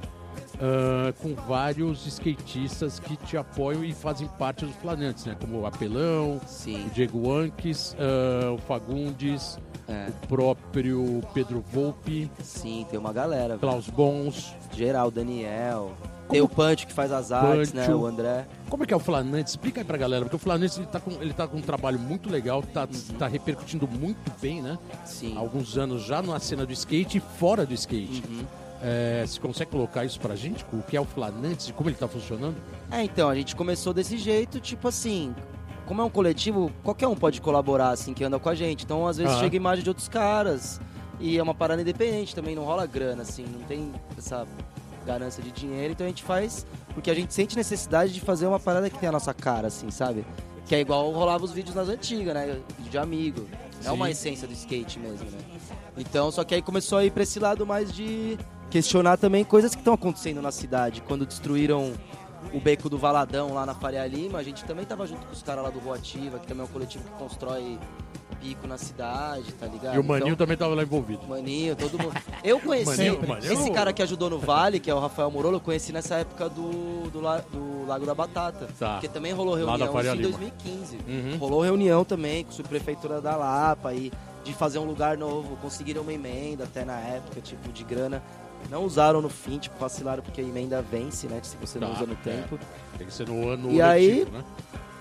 ah, 0.60 1.12
com 1.20 1.34
vários 1.34 2.06
skatistas 2.06 2.98
que 2.98 3.16
te 3.16 3.36
apoiam 3.36 3.84
e 3.84 3.92
fazem 3.92 4.26
parte 4.38 4.64
dos 4.64 4.74
Flanantes, 4.76 5.24
né? 5.26 5.36
Como 5.40 5.60
o 5.60 5.66
Apelão, 5.66 6.40
Sim. 6.46 6.86
o 6.86 6.90
Diego 6.90 7.32
Anques, 7.32 7.96
ah, 7.98 8.52
o 8.52 8.58
Fagundes, 8.58 9.58
É. 9.88 10.08
o 10.08 10.26
próprio 10.26 11.22
Pedro 11.34 11.62
Volpe, 11.72 12.30
Sim, 12.42 12.86
tem 12.90 12.98
uma 12.98 13.12
galera. 13.12 13.56
Klaus 13.58 13.88
Bons. 13.88 14.54
Geral, 14.72 15.10
Daniel. 15.10 15.92
Tem 16.28 16.40
o 16.40 16.48
Punch 16.48 16.88
que 16.88 16.92
faz 16.92 17.12
as 17.12 17.30
artes, 17.30 17.72
né? 17.72 17.86
Pancho. 17.86 17.98
O 17.98 18.04
André. 18.06 18.48
Como 18.68 18.82
é 18.82 18.86
que 18.86 18.92
é 18.92 18.96
o 18.96 19.00
Flanantes? 19.00 19.52
Explica 19.52 19.80
aí 19.80 19.84
pra 19.84 19.96
galera, 19.96 20.24
porque 20.24 20.34
o 20.34 20.38
Flanantes 20.40 20.76
ele 20.76 20.88
tá 20.88 20.98
com, 20.98 21.12
ele 21.22 21.32
tá 21.32 21.46
com 21.46 21.56
um 21.58 21.62
trabalho 21.62 22.00
muito 22.00 22.28
legal, 22.28 22.62
tá, 22.64 22.88
tá 23.16 23.28
repercutindo 23.28 23.86
muito 23.86 24.32
bem, 24.42 24.60
né? 24.60 24.76
Sim. 25.04 25.36
Há 25.36 25.38
alguns 25.38 25.78
anos 25.78 26.02
já 26.02 26.20
na 26.20 26.40
cena 26.40 26.66
do 26.66 26.72
skate 26.72 27.18
e 27.18 27.20
fora 27.20 27.64
do 27.64 27.72
skate. 27.74 28.24
Uhum. 28.28 28.44
É, 28.82 29.24
você 29.26 29.40
consegue 29.40 29.70
colocar 29.70 30.04
isso 30.04 30.20
pra 30.20 30.36
gente? 30.36 30.64
O 30.72 30.82
que 30.82 30.96
é 30.96 31.00
o 31.00 31.04
Flanantes 31.04 31.68
e 31.68 31.72
como 31.72 31.88
ele 31.88 31.96
tá 31.96 32.06
funcionando? 32.06 32.56
É, 32.90 33.02
então, 33.02 33.28
a 33.28 33.34
gente 33.34 33.56
começou 33.56 33.92
desse 33.92 34.18
jeito, 34.18 34.60
tipo 34.60 34.88
assim, 34.88 35.34
como 35.86 36.02
é 36.02 36.04
um 36.04 36.10
coletivo, 36.10 36.70
qualquer 36.82 37.06
um 37.06 37.16
pode 37.16 37.40
colaborar, 37.40 37.90
assim, 37.90 38.12
que 38.12 38.22
anda 38.22 38.38
com 38.38 38.48
a 38.48 38.54
gente. 38.54 38.84
Então, 38.84 39.06
às 39.06 39.16
vezes, 39.16 39.38
chega 39.38 39.56
imagem 39.56 39.82
de 39.82 39.90
outros 39.90 40.08
caras. 40.08 40.80
E 41.18 41.38
é 41.38 41.42
uma 41.42 41.54
parada 41.54 41.80
independente 41.80 42.34
também, 42.34 42.54
não 42.54 42.64
rola 42.64 42.86
grana, 42.86 43.22
assim, 43.22 43.44
não 43.46 43.60
tem 43.60 43.90
essa 44.18 44.46
ganância 45.06 45.42
de 45.42 45.50
dinheiro. 45.50 45.92
Então 45.92 46.04
a 46.04 46.08
gente 46.08 46.22
faz 46.22 46.66
porque 46.92 47.10
a 47.10 47.14
gente 47.14 47.32
sente 47.32 47.56
necessidade 47.56 48.12
de 48.12 48.20
fazer 48.20 48.46
uma 48.46 48.58
parada 48.58 48.90
que 48.90 48.98
tem 48.98 49.08
a 49.08 49.12
nossa 49.12 49.32
cara, 49.32 49.68
assim, 49.68 49.90
sabe? 49.90 50.26
Que 50.66 50.74
é 50.74 50.80
igual 50.80 51.10
rolava 51.12 51.44
os 51.44 51.52
vídeos 51.52 51.74
nas 51.74 51.88
antigas, 51.88 52.34
né? 52.34 52.60
Vídeo 52.76 52.90
de 52.90 52.98
amigo. 52.98 53.46
É 53.84 53.90
uma 53.90 54.10
essência 54.10 54.48
do 54.48 54.52
skate 54.52 54.98
mesmo, 54.98 55.30
né? 55.30 55.38
Então, 55.96 56.30
só 56.30 56.42
que 56.42 56.54
aí 56.54 56.60
começou 56.60 56.98
a 56.98 57.04
ir 57.04 57.12
pra 57.12 57.22
esse 57.22 57.38
lado 57.38 57.64
mais 57.64 57.92
de 57.92 58.36
questionar 58.76 59.16
também 59.16 59.42
coisas 59.42 59.74
que 59.74 59.80
estão 59.80 59.94
acontecendo 59.94 60.42
na 60.42 60.52
cidade. 60.52 61.00
Quando 61.00 61.24
destruíram 61.24 61.94
o 62.52 62.60
beco 62.60 62.90
do 62.90 62.98
Valadão 62.98 63.54
lá 63.54 63.64
na 63.64 63.74
Faria 63.74 64.06
Lima, 64.06 64.38
a 64.38 64.42
gente 64.42 64.64
também 64.64 64.84
tava 64.84 65.06
junto 65.06 65.24
com 65.26 65.32
os 65.32 65.42
caras 65.42 65.64
lá 65.64 65.70
do 65.70 65.78
Rua 65.78 65.96
Ativa, 65.96 66.38
que 66.38 66.46
também 66.46 66.62
é 66.62 66.68
um 66.68 66.70
coletivo 66.72 67.02
que 67.04 67.10
constrói 67.18 67.78
pico 68.38 68.66
na 68.66 68.76
cidade, 68.76 69.50
tá 69.54 69.66
ligado? 69.66 69.94
e 69.96 69.98
o 69.98 70.04
Maninho 70.04 70.26
Então, 70.34 70.36
também 70.36 70.58
tava 70.58 70.74
lá 70.74 70.82
envolvido. 70.82 71.26
Maninho, 71.26 71.74
todo 71.74 71.98
mundo. 71.98 72.14
Eu 72.44 72.60
conheci 72.60 72.90
Maninho- 73.10 73.26
Maninho- 73.26 73.52
esse 73.54 73.70
cara 73.70 73.94
que 73.94 74.02
ajudou 74.02 74.28
no 74.28 74.38
Vale, 74.38 74.78
que 74.78 74.90
é 74.90 74.94
o 74.94 74.98
Rafael 75.00 75.30
Morolo, 75.30 75.56
eu 75.56 75.60
conheci 75.60 75.90
nessa 75.90 76.16
época 76.16 76.50
do, 76.50 77.08
do, 77.10 77.20
do 77.50 77.86
Lago 77.86 78.04
da 78.04 78.14
Batata. 78.14 78.68
Tá. 78.78 78.92
Porque 78.92 79.08
também 79.08 79.32
rolou 79.32 79.54
reunião 79.54 79.76
em 79.78 80.16
Lima. 80.16 80.22
2015. 80.28 80.98
Uhum. 81.08 81.36
Rolou 81.38 81.62
reunião 81.62 82.04
também 82.04 82.44
com 82.44 82.50
a 82.50 82.52
subprefeitura 82.52 83.22
da 83.22 83.36
Lapa 83.36 83.94
e 83.94 84.12
de 84.44 84.52
fazer 84.52 84.78
um 84.78 84.84
lugar 84.84 85.16
novo. 85.16 85.56
Conseguiram 85.56 86.02
uma 86.02 86.12
emenda 86.12 86.64
até 86.64 86.84
na 86.84 86.98
época, 87.00 87.40
tipo, 87.40 87.72
de 87.72 87.82
grana. 87.82 88.22
Não 88.70 88.84
usaram 88.84 89.20
no 89.22 89.28
fim, 89.28 89.58
tipo, 89.58 89.78
vacilaram 89.78 90.22
porque 90.22 90.40
a 90.40 90.44
emenda 90.44 90.82
vence, 90.82 91.26
né? 91.28 91.38
Se 91.42 91.56
você 91.56 91.78
não 91.78 91.88
Tá, 91.88 91.94
usa 91.94 92.06
no 92.06 92.12
é. 92.14 92.16
tempo. 92.16 92.58
Tem 92.98 93.06
que 93.06 93.12
ser 93.12 93.28
no 93.28 93.48
ano 93.48 93.70
E 93.70 93.80
aí- 93.80 94.18
letivo, 94.20 94.38
né? 94.38 94.44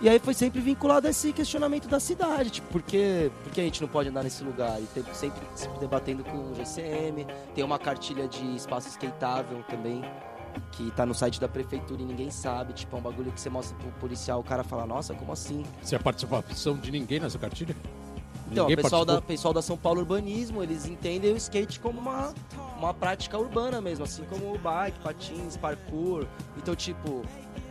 E 0.02 0.10
aí 0.10 0.20
foi 0.20 0.34
sempre 0.34 0.60
vinculado 0.60 1.08
a 1.08 1.10
esse 1.10 1.32
questionamento 1.32 1.88
da 1.88 2.00
cidade, 2.02 2.50
tipo, 2.50 2.68
por 2.68 2.82
que, 2.82 3.32
por 3.44 3.54
que 3.54 3.62
a 3.62 3.64
gente 3.64 3.82
não 3.82 3.88
pode 3.88 4.10
andar 4.10 4.24
nesse 4.24 4.44
lugar? 4.44 4.80
E 4.80 4.86
tem- 4.88 5.04
sempre 5.14 5.40
se 5.56 5.70
debatendo 5.80 6.22
com 6.24 6.52
o 6.52 6.54
GCM, 6.56 7.26
tem 7.56 7.64
uma 7.64 7.80
cartilha 7.80 8.28
de 8.28 8.44
espaço 8.58 8.90
skateável 8.90 9.64
também, 9.70 10.04
que 10.74 10.92
tá 10.92 11.06
no 11.06 11.16
site 11.16 11.40
da 11.40 11.48
prefeitura 11.48 12.02
e 12.02 12.06
ninguém 12.06 12.30
sabe, 12.30 12.74
tipo, 12.74 12.94
é 12.96 13.00
um 13.00 13.02
bagulho 13.02 13.32
que 13.32 13.40
você 13.40 13.50
mostra 13.50 13.76
pro 13.78 13.90
policial, 13.94 14.42
o 14.42 14.44
cara 14.44 14.66
fala, 14.66 14.86
nossa, 14.86 15.14
como 15.14 15.32
assim? 15.32 15.64
Se 15.82 15.96
a 15.96 16.00
participação 16.00 16.76
de 16.76 16.92
ninguém 16.92 17.22
nessa 17.22 17.40
cartilha? 17.40 17.76
Então, 18.52 18.68
o 18.68 18.76
pessoal 18.76 19.06
da, 19.06 19.22
pessoal 19.22 19.54
da 19.54 19.62
São 19.62 19.78
Paulo 19.78 20.02
Urbanismo, 20.02 20.62
eles 20.62 20.86
entendem 20.86 21.34
o 21.34 21.38
skate 21.38 21.80
como 21.80 22.00
uma, 22.00 22.34
uma 22.78 22.94
prática 22.94 23.38
urbana 23.38 23.82
mesmo, 23.82 24.04
assim 24.04 24.24
como 24.26 24.54
o 24.54 24.58
bike, 24.58 25.00
patins, 25.00 25.58
parkour. 25.58 26.26
Então, 26.58 26.76
tipo, 26.76 27.24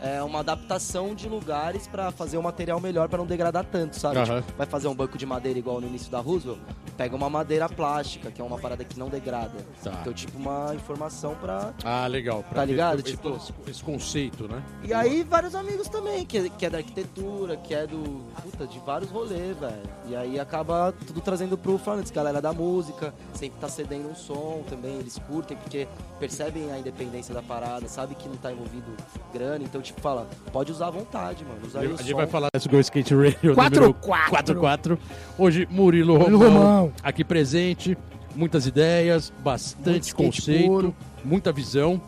é 0.05 0.21
uma 0.23 0.39
adaptação 0.39 1.15
de 1.15 1.27
lugares 1.27 1.87
pra 1.87 2.11
fazer 2.11 2.37
um 2.37 2.41
material 2.41 2.79
melhor 2.79 3.09
pra 3.09 3.17
não 3.17 3.25
degradar 3.25 3.65
tanto, 3.65 3.97
sabe? 3.99 4.17
Aham. 4.19 4.41
Tipo, 4.41 4.57
vai 4.57 4.67
fazer 4.67 4.87
um 4.87 4.95
banco 4.95 5.17
de 5.17 5.25
madeira 5.25 5.57
igual 5.57 5.81
no 5.81 5.87
início 5.87 6.11
da 6.11 6.19
Roosevelt, 6.19 6.59
pega 6.95 7.15
uma 7.15 7.29
madeira 7.29 7.67
plástica, 7.67 8.29
que 8.31 8.39
é 8.41 8.43
uma 8.43 8.57
parada 8.59 8.83
que 8.83 8.97
não 8.99 9.09
degrada. 9.09 9.53
Tá. 9.83 9.97
Então, 10.01 10.13
tipo, 10.13 10.37
uma 10.37 10.73
informação 10.75 11.35
pra... 11.35 11.73
Ah, 11.83 12.05
legal. 12.07 12.43
pra 12.43 12.55
Tá 12.61 12.65
ligado? 12.65 12.99
Esse, 12.99 13.11
Tipo- 13.11 13.35
esse- 13.35 13.53
esse 13.67 13.83
conceito, 13.83 14.47
né? 14.47 14.61
E 14.83 14.93
aí, 14.93 15.23
vários 15.23 15.55
amigos 15.55 15.87
também, 15.89 16.25
que, 16.25 16.49
que 16.51 16.65
é 16.65 16.69
da 16.69 16.77
arquitetura, 16.77 17.57
que 17.57 17.73
é 17.73 17.87
do. 17.87 18.23
Puta, 18.43 18.67
de 18.67 18.79
vários 18.79 19.09
rolês, 19.09 19.57
velho. 19.57 19.81
E 20.07 20.15
aí 20.15 20.39
acaba 20.39 20.93
tudo 21.07 21.19
trazendo 21.21 21.57
pro 21.57 21.77
Flandes, 21.77 22.11
galera 22.11 22.41
da 22.41 22.53
música, 22.53 23.13
sempre 23.33 23.59
tá 23.59 23.67
cedendo 23.67 24.09
um 24.09 24.15
som 24.15 24.63
também, 24.69 24.95
eles 24.99 25.17
curtem, 25.27 25.57
porque 25.57 25.87
percebem 26.19 26.71
a 26.71 26.77
independência 26.79 27.33
da 27.33 27.41
parada, 27.41 27.87
sabe 27.87 28.13
que 28.15 28.27
não 28.29 28.35
tá 28.37 28.51
envolvido 28.51 28.91
grana, 29.33 29.63
então, 29.63 29.81
tipo, 29.81 29.94
fala, 30.01 30.27
pode 30.51 30.71
usar 30.71 30.87
à 30.87 30.91
vontade, 30.91 31.43
mano. 31.45 31.59
Usa 31.65 31.79
aí 31.79 31.87
A 31.87 31.89
o 31.89 31.97
gente 31.97 32.11
som. 32.11 32.17
vai 32.17 32.27
falar 32.27 32.47
desse 32.53 32.67
Go 32.69 32.79
Skate 32.79 33.13
Radio 33.15 33.53
Quatro, 33.55 33.75
número 33.81 33.93
quatro. 33.95 34.29
44. 34.29 34.99
Hoje, 35.37 35.67
Murilo 35.71 36.17
Murilo 36.19 36.37
Romão, 36.39 36.53
Romão. 36.53 36.93
aqui 37.03 37.23
presente. 37.23 37.97
Muitas 38.35 38.67
ideias, 38.67 39.31
bastante 39.39 40.13
conceito, 40.13 40.67
puro. 40.67 40.95
muita 41.23 41.53
visão. 41.53 42.01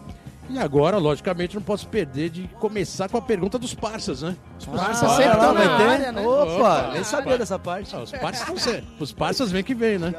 E 0.50 0.58
agora, 0.60 0.98
logicamente, 0.98 1.56
não 1.56 1.62
posso 1.62 1.88
perder 1.88 2.30
de 2.30 2.48
começar 2.60 3.10
com 3.10 3.18
a 3.18 3.22
pergunta 3.22 3.58
dos 3.60 3.74
parças, 3.74 4.22
né? 4.22 4.36
Os 4.60 4.68
Ah, 4.80 4.94
sempre 4.94 5.24
olha 5.26 5.28
lá, 5.28 5.36
tá 5.38 5.54
na 5.54 5.60
vai 5.68 5.78
ter? 5.78 5.84
área, 5.90 6.12
né? 6.14 6.22
Opa, 6.26 6.54
Opa. 6.54 6.90
nem 6.94 7.04
sabia 7.04 7.38
dessa 7.38 7.58
parte. 7.60 7.94
Ah, 7.96 8.00
os 8.00 8.12
parças 8.12 8.48
não 8.48 8.58
sei. 8.58 8.84
Os 9.00 9.12
parças 9.14 9.52
vem 9.52 9.62
que 9.64 9.74
vem, 9.76 9.98
né? 10.00 10.14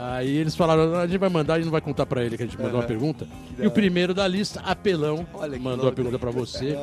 Aí 0.00 0.36
eles 0.36 0.54
falaram, 0.54 0.94
a 0.94 1.06
gente 1.08 1.18
vai 1.18 1.28
mandar, 1.28 1.54
a 1.54 1.56
gente 1.56 1.64
não 1.64 1.72
vai 1.72 1.80
contar 1.80 2.06
pra 2.06 2.22
ele 2.24 2.36
que 2.36 2.42
a 2.44 2.46
gente 2.46 2.56
mandou 2.56 2.78
uma 2.80 2.86
pergunta. 2.86 3.26
E 3.58 3.66
o 3.66 3.70
primeiro 3.70 4.14
da 4.14 4.28
lista, 4.28 4.60
Apelão, 4.60 5.26
mandou 5.60 5.88
a 5.88 5.92
pergunta 5.92 6.16
pra 6.20 6.30
você. 6.30 6.76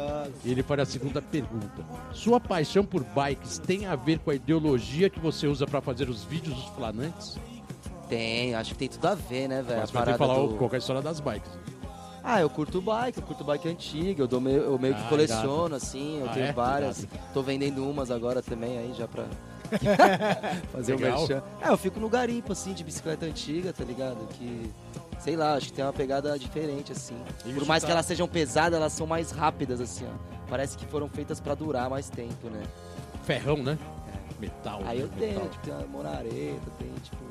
E 0.44 0.52
ele 0.52 0.62
faz 0.62 0.82
a 0.82 0.86
segunda 0.86 1.22
pergunta. 1.22 1.86
Sua 2.12 2.42
paixão 2.42 2.84
por 2.84 3.06
bikes 3.06 3.58
tem 3.58 3.86
a 3.86 3.96
ver 3.96 4.20
com 4.20 4.32
a 4.32 4.36
ideologia 4.36 5.10
que 5.10 5.18
você 5.20 5.48
usa 5.48 5.66
pra 5.66 5.80
fazer 5.80 6.10
os 6.10 6.26
vídeos 6.26 6.56
dos 6.56 6.66
flanantes? 6.76 7.38
Tem, 8.10 8.54
acho 8.54 8.72
que 8.74 8.80
tem 8.80 8.90
tudo 8.90 9.06
a 9.08 9.16
ver, 9.16 9.48
né, 9.48 9.62
velho? 9.62 9.80
Mas 9.80 9.92
vai 9.92 10.04
ter 10.06 10.12
que 10.12 10.18
falar 10.18 10.36
do- 10.36 10.66
é 10.72 10.76
a 10.76 10.78
história 10.78 11.02
das 11.02 11.20
bikes. 11.22 11.50
Ah, 12.22 12.42
eu 12.42 12.50
curto 12.50 12.82
bike, 12.82 13.20
eu 13.20 13.24
curto 13.24 13.44
bike 13.46 13.70
antiga, 13.70 14.24
eu, 14.24 14.28
dou 14.28 14.42
meio, 14.42 14.58
eu 14.64 14.78
meio 14.78 14.94
que 14.96 15.02
Ah, 15.02 15.10
coleciono, 15.10 15.74
assim, 15.76 16.20
eu 16.20 16.26
Ah, 16.26 16.34
tenho 16.34 16.46
é? 16.48 16.52
várias. 16.52 17.08
Tô 17.34 17.42
vendendo 17.42 17.88
umas 17.90 18.12
agora 18.12 18.42
também 18.42 18.78
aí, 18.78 18.94
já 18.98 19.08
pra 19.08 19.26
fazer 20.72 20.94
o 20.94 20.98
Legal. 21.00 21.20
merchan. 21.20 21.44
É, 21.62 21.70
eu 21.70 21.78
fico 21.78 22.00
no 22.00 22.10
garimpo, 22.10 22.52
assim, 22.52 22.74
de 22.74 22.84
bicicleta 22.84 23.26
antiga, 23.26 23.74
tá 23.74 23.84
ligado? 23.84 24.28
Que, 24.30 24.72
sei 25.20 25.36
lá, 25.36 25.54
acho 25.56 25.68
que 25.68 25.74
tem 25.74 25.86
uma 25.86 25.94
pegada 25.94 26.38
diferente, 26.38 26.92
assim. 26.92 27.18
Por 27.44 27.50
Isso 27.58 27.66
mais 27.66 27.82
tá- 27.84 27.88
que 27.88 27.92
elas 27.92 28.06
sejam 28.06 28.28
pesadas, 28.28 28.78
elas 28.80 28.94
são 28.94 29.06
mais 29.08 29.32
rápidas, 29.32 29.80
assim, 29.82 30.06
ó. 30.06 30.36
Parece 30.50 30.78
que 30.78 30.86
foram 30.86 31.08
feitas 31.10 31.40
pra 31.40 31.56
durar 31.56 31.90
mais 31.90 32.10
tempo, 32.10 32.50
né? 32.50 32.62
Ferrão, 33.24 33.58
né? 33.58 33.78
Metal. 34.40 34.82
Aí 34.86 35.00
eu 35.00 35.08
né? 35.08 35.14
tenho, 35.20 35.34
Metal. 35.34 35.50
tipo, 35.50 35.66
tem 35.66 35.74
uma 35.74 35.88
Monareta, 35.88 36.72
tem, 36.78 36.90
tipo, 37.04 37.25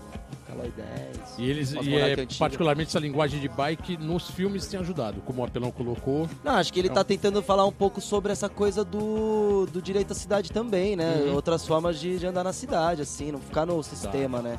Caloi 0.55 0.73
10. 0.77 1.39
E 1.39 1.51
eles 1.51 1.73
e 1.73 1.95
é, 1.95 2.13
antiga. 2.13 2.39
particularmente 2.39 2.89
essa 2.89 2.99
linguagem 2.99 3.41
de 3.41 3.49
bike 3.49 3.97
nos 3.97 4.31
filmes 4.31 4.67
tem 4.67 4.79
ajudado, 4.79 5.21
como 5.23 5.43
o 5.43 5.45
Apelão 5.45 5.71
colocou. 5.71 6.29
Não, 6.43 6.53
acho 6.53 6.73
que 6.73 6.79
ele 6.79 6.89
Não. 6.89 6.95
tá 6.95 7.05
tentando 7.05 7.43
falar 7.43 7.67
um 7.67 7.73
pouco 7.73 8.01
sobre 8.01 8.33
essa 8.33 8.49
coisa 8.49 8.85
do, 8.85 9.67
do 9.67 9.83
direito 9.83 10.13
à 10.13 10.15
cidade 10.15 10.53
também, 10.53 10.97
né? 10.97 11.25
Uhum. 11.27 11.35
Outras 11.35 11.67
formas 11.67 11.99
de, 11.99 12.19
de 12.19 12.27
andar 12.27 12.45
na 12.45 12.53
cidade, 12.53 13.03
assim, 13.03 13.33
não 13.33 13.41
ficar 13.41 13.67
no 13.67 13.83
sistema, 13.83 14.41
né? 14.41 14.59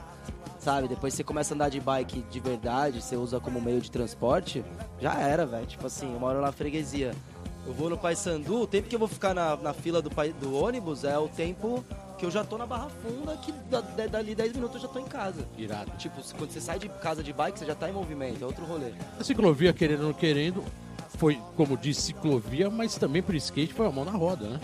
Sabe, 0.59 0.87
depois 0.87 1.13
você 1.13 1.23
começa 1.23 1.53
a 1.53 1.55
andar 1.55 1.69
de 1.69 1.79
bike 1.79 2.25
de 2.29 2.39
verdade, 2.39 3.01
você 3.01 3.15
usa 3.15 3.39
como 3.39 3.61
meio 3.61 3.79
de 3.79 3.91
transporte, 3.91 4.63
já 4.99 5.13
era, 5.19 5.45
velho. 5.45 5.65
Tipo 5.65 5.85
assim, 5.85 6.11
eu 6.11 6.19
moro 6.19 6.41
na 6.41 6.51
freguesia. 6.51 7.13
Eu 7.67 7.73
vou 7.73 7.89
no 7.89 7.97
Paysandu, 7.97 8.61
o 8.61 8.67
tempo 8.67 8.87
que 8.87 8.95
eu 8.95 8.99
vou 8.99 9.07
ficar 9.07 9.33
na, 9.33 9.55
na 9.57 9.73
fila 9.73 10.01
do, 10.01 10.09
do 10.39 10.55
ônibus 10.55 11.03
é 11.03 11.17
o 11.17 11.27
tempo 11.27 11.83
que 12.17 12.25
eu 12.25 12.31
já 12.31 12.43
tô 12.43 12.57
na 12.57 12.65
Barra 12.65 12.89
Funda, 12.89 13.35
que 13.37 13.51
da- 13.69 13.81
da- 13.81 14.07
dali 14.07 14.33
10 14.35 14.53
minutos 14.53 14.75
eu 14.75 14.81
já 14.83 14.87
tô 14.87 14.99
em 14.99 15.05
casa. 15.05 15.45
Irado. 15.57 15.91
Tipo, 15.97 16.21
quando 16.37 16.51
você 16.51 16.61
sai 16.61 16.79
de 16.79 16.87
casa 16.89 17.23
de 17.23 17.33
bike, 17.33 17.59
você 17.59 17.65
já 17.65 17.75
tá 17.75 17.89
em 17.89 17.93
movimento, 17.93 18.41
é 18.43 18.45
outro 18.45 18.65
rolê. 18.65 18.91
A 19.19 19.23
ciclovia, 19.23 19.73
querendo 19.73 20.01
ou 20.01 20.07
não 20.07 20.13
querendo, 20.13 20.63
foi, 21.17 21.39
como 21.55 21.77
disse, 21.77 22.01
ciclovia, 22.01 22.69
mas 22.69 22.95
também 22.95 23.21
pro 23.21 23.35
skate 23.35 23.73
foi 23.73 23.85
a 23.87 23.91
mão 23.91 24.05
na 24.05 24.11
roda, 24.11 24.47
né? 24.47 24.59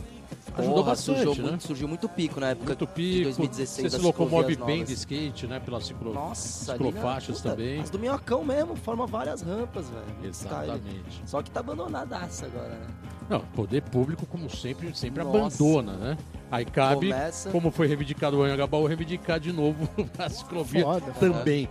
Ajudou 0.53 0.75
Porra, 0.75 0.87
bastante, 0.87 1.23
surgiu, 1.23 1.43
né? 1.43 1.49
muito, 1.49 1.63
surgiu 1.67 1.87
muito 1.87 2.09
pico 2.09 2.39
na 2.39 2.49
época 2.49 2.75
Muito 2.77 2.85
de 2.85 2.93
pico, 2.93 3.23
2016 3.23 3.89
você 3.91 3.97
se 3.97 4.03
locomove 4.03 4.55
bem 4.57 4.83
de 4.83 4.93
skate, 4.93 5.47
né? 5.47 5.61
Pela 5.61 5.79
ciclo... 5.79 6.13
Nossa, 6.13 6.73
ciclofaixas 6.73 7.37
puta, 7.37 7.51
também. 7.51 7.79
As 7.79 7.89
do 7.89 7.97
Minhocão 7.97 8.43
mesmo, 8.43 8.75
forma 8.75 9.07
várias 9.07 9.41
rampas, 9.41 9.85
velho. 9.89 10.33
Style. 10.33 10.71
Exatamente. 10.71 11.21
Só 11.25 11.41
que 11.41 11.49
tá 11.49 11.61
abandonadaça 11.61 12.47
agora, 12.47 12.67
né? 12.75 12.87
Não, 13.29 13.39
poder 13.39 13.81
público, 13.83 14.25
como 14.25 14.49
sempre, 14.49 14.93
sempre 14.93 15.23
Nossa. 15.23 15.37
abandona, 15.63 15.93
né? 15.93 16.17
Aí 16.51 16.65
cabe, 16.65 17.07
Começa- 17.09 17.49
como 17.49 17.71
foi 17.71 17.87
reivindicado 17.87 18.37
o 18.37 18.43
Anhangabaú, 18.43 18.85
reivindicar 18.85 19.39
de 19.39 19.53
novo 19.53 19.87
a 20.19 20.29
ciclovia 20.29 20.83
Foda. 20.83 21.11
também. 21.19 21.69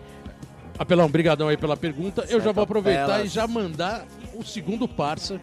Apelão, 0.79 1.09
brigadão 1.11 1.49
aí 1.49 1.57
pela 1.59 1.77
pergunta. 1.77 2.23
Eu 2.23 2.38
já 2.38 2.45
Certo, 2.45 2.55
vou 2.55 2.64
aproveitar 2.64 3.05
apelas. 3.05 3.27
e 3.27 3.29
já 3.29 3.47
mandar 3.47 4.07
o 4.35 4.43
segundo 4.43 4.88
parça, 4.88 5.38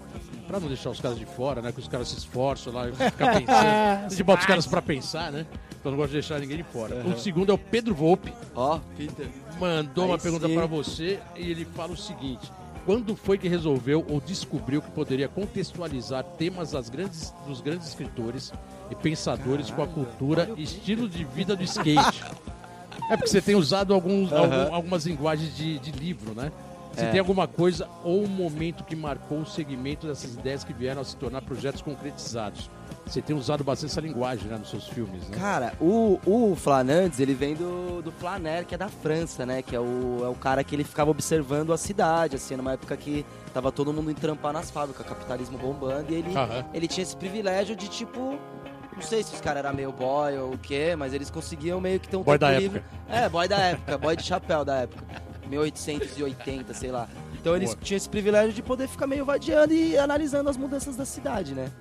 pra 0.48 0.60
não 0.60 0.68
deixar 0.68 0.90
os 0.90 1.00
caras 1.00 1.20
de 1.20 1.26
fora, 1.26 1.62
né? 1.62 1.72
Que 1.72 1.80
os 1.80 1.88
caras 1.88 2.08
se 2.08 2.18
esforçam 2.18 2.74
lá, 2.74 2.86
ficam 2.88 3.28
pensando. 3.38 3.68
A 4.06 4.10
gente 4.10 4.24
bota 4.24 4.40
os 4.42 4.48
caras 4.48 4.66
pra 4.66 4.82
pensar, 4.82 5.32
né? 5.32 5.46
Então 5.80 5.84
eu 5.86 5.92
não 5.92 5.98
gosto 5.98 6.10
de 6.10 6.14
deixar 6.14 6.40
ninguém 6.40 6.58
de 6.58 6.64
fora. 6.64 6.96
O 7.06 7.16
segundo 7.20 7.52
é 7.52 7.54
o 7.54 7.58
Pedro 7.58 7.94
Volpe. 7.94 8.34
Ó, 8.56 8.80
Peter. 8.98 9.28
mandou 9.60 10.06
Aí 10.06 10.10
uma 10.12 10.18
pergunta 10.18 10.48
sim. 10.48 10.56
para 10.56 10.66
você 10.66 11.20
e 11.36 11.52
ele 11.52 11.66
fala 11.66 11.92
o 11.94 11.98
seguinte: 11.98 12.52
quando 12.88 13.18
foi 13.18 13.38
que 13.38 13.50
resolveu 13.50 14.06
ou 14.10 14.22
descobriu 14.22 14.82
que 14.82 14.90
poderia 14.92 15.28
contextualizar 15.28 16.24
temas 16.24 16.72
das 16.72 16.88
grandes, 16.90 17.34
dos 17.46 17.60
grandes 17.60 17.90
escritores 17.90 18.54
e 18.90 18.96
pensadores 18.96 19.70
com 19.70 19.84
a 19.84 19.88
cultura 19.88 20.50
e 20.56 20.64
estilo 20.64 21.10
de 21.10 21.26
vida 21.26 21.54
do 21.54 21.64
skate? 21.64 22.24
é 23.12 23.18
porque 23.18 23.28
você 23.30 23.42
tem 23.42 23.56
usado 23.56 23.94
alguns, 23.94 24.32
algum- 24.32 24.74
algumas 24.74 25.06
linguagens 25.06 25.54
de, 25.56 25.78
de 25.80 25.92
livro, 25.92 26.34
né? 26.34 26.50
Se 26.98 27.06
É. 27.06 27.12
tem 27.12 27.20
alguma 27.20 27.48
coisa 27.48 27.88
ou 28.04 28.24
um 28.24 28.28
momento 28.28 28.84
que 28.84 28.96
marcou 28.96 29.40
o 29.42 29.46
segmento 29.46 30.08
dessas 30.08 30.34
ideias 30.34 30.64
que 30.64 30.74
vieram 30.74 31.02
a 31.02 31.06
se 31.06 31.16
tornar 31.16 31.42
projetos 31.44 31.82
concretizados. 31.82 32.70
Você 33.06 33.22
tem 33.22 33.36
usado 33.36 33.64
bastante 33.64 33.92
essa 33.92 34.02
linguagem 34.02 34.48
né, 34.50 34.58
nos 34.58 34.70
seus 34.70 34.88
filmes, 34.88 35.30
né? 35.30 35.38
Cara, 35.38 35.74
o, 35.80 36.20
o 36.26 36.56
Flanandes, 36.56 37.20
ele 37.20 37.34
vem 37.34 37.56
do, 37.56 38.02
do 38.02 38.12
Flaner, 38.12 38.66
que 38.66 38.76
é 38.76 38.78
da 38.78 38.90
França, 38.90 39.46
né? 39.46 39.62
Que 39.62 39.76
é 39.76 39.80
o, 39.80 40.22
é 40.24 40.28
o 40.28 40.36
cara 40.36 40.64
que 40.64 40.76
ele 40.76 40.84
ficava 40.84 41.12
observando 41.12 41.72
a 41.72 41.78
cidade, 41.78 42.36
assim, 42.36 42.56
numa 42.56 42.74
época 42.74 42.98
que 42.98 43.26
tava 43.54 43.72
todo 43.72 43.94
mundo 43.94 44.12
indo 44.12 44.20
trampar 44.20 44.52
nas 44.52 44.70
fábricas, 44.72 45.06
capitalismo 45.06 45.58
bombando, 45.58 46.12
e 46.12 46.16
ele, 46.16 46.32
ele 46.74 46.88
tinha 46.88 47.04
esse 47.04 47.16
privilégio 47.16 47.76
de, 47.76 47.88
tipo... 47.88 48.38
Não 48.94 49.04
sei 49.04 49.22
se 49.22 49.36
os 49.36 49.40
caras 49.42 49.64
eram 49.64 49.76
meio 49.76 49.92
boy 49.92 50.36
ou 50.40 50.54
o 50.56 50.58
quê, 50.58 50.96
mas 50.98 51.14
eles 51.14 51.30
conseguiam 51.30 51.80
meio 51.80 52.00
que 52.00 52.08
ter 52.10 52.18
um 52.18 52.24
Boy 52.24 52.40
tempo 52.40 52.52
da 52.52 52.60
livre. 52.60 52.84
É, 53.08 53.30
boy 53.30 53.48
da 53.48 53.58
época, 53.58 53.96
boy 53.96 54.16
de 54.16 54.24
chapéu 54.24 54.66
da 54.66 54.78
época. 54.78 55.06
1880, 55.48 56.74
sei 56.74 56.92
lá. 56.92 57.08
Então 57.34 57.56
eles 57.56 57.70
Boa. 57.70 57.82
tinham 57.82 57.98
esse 57.98 58.10
privilégio 58.10 58.54
de 58.54 58.62
poder 58.62 58.88
ficar 58.88 59.08
meio 59.08 59.26
vadiando 59.26 59.74
e 59.74 59.98
analisando 59.98 60.50
as 60.50 60.58
mudanças 60.58 60.96
da 60.96 61.06
cidade, 61.06 61.54
né? 61.54 61.72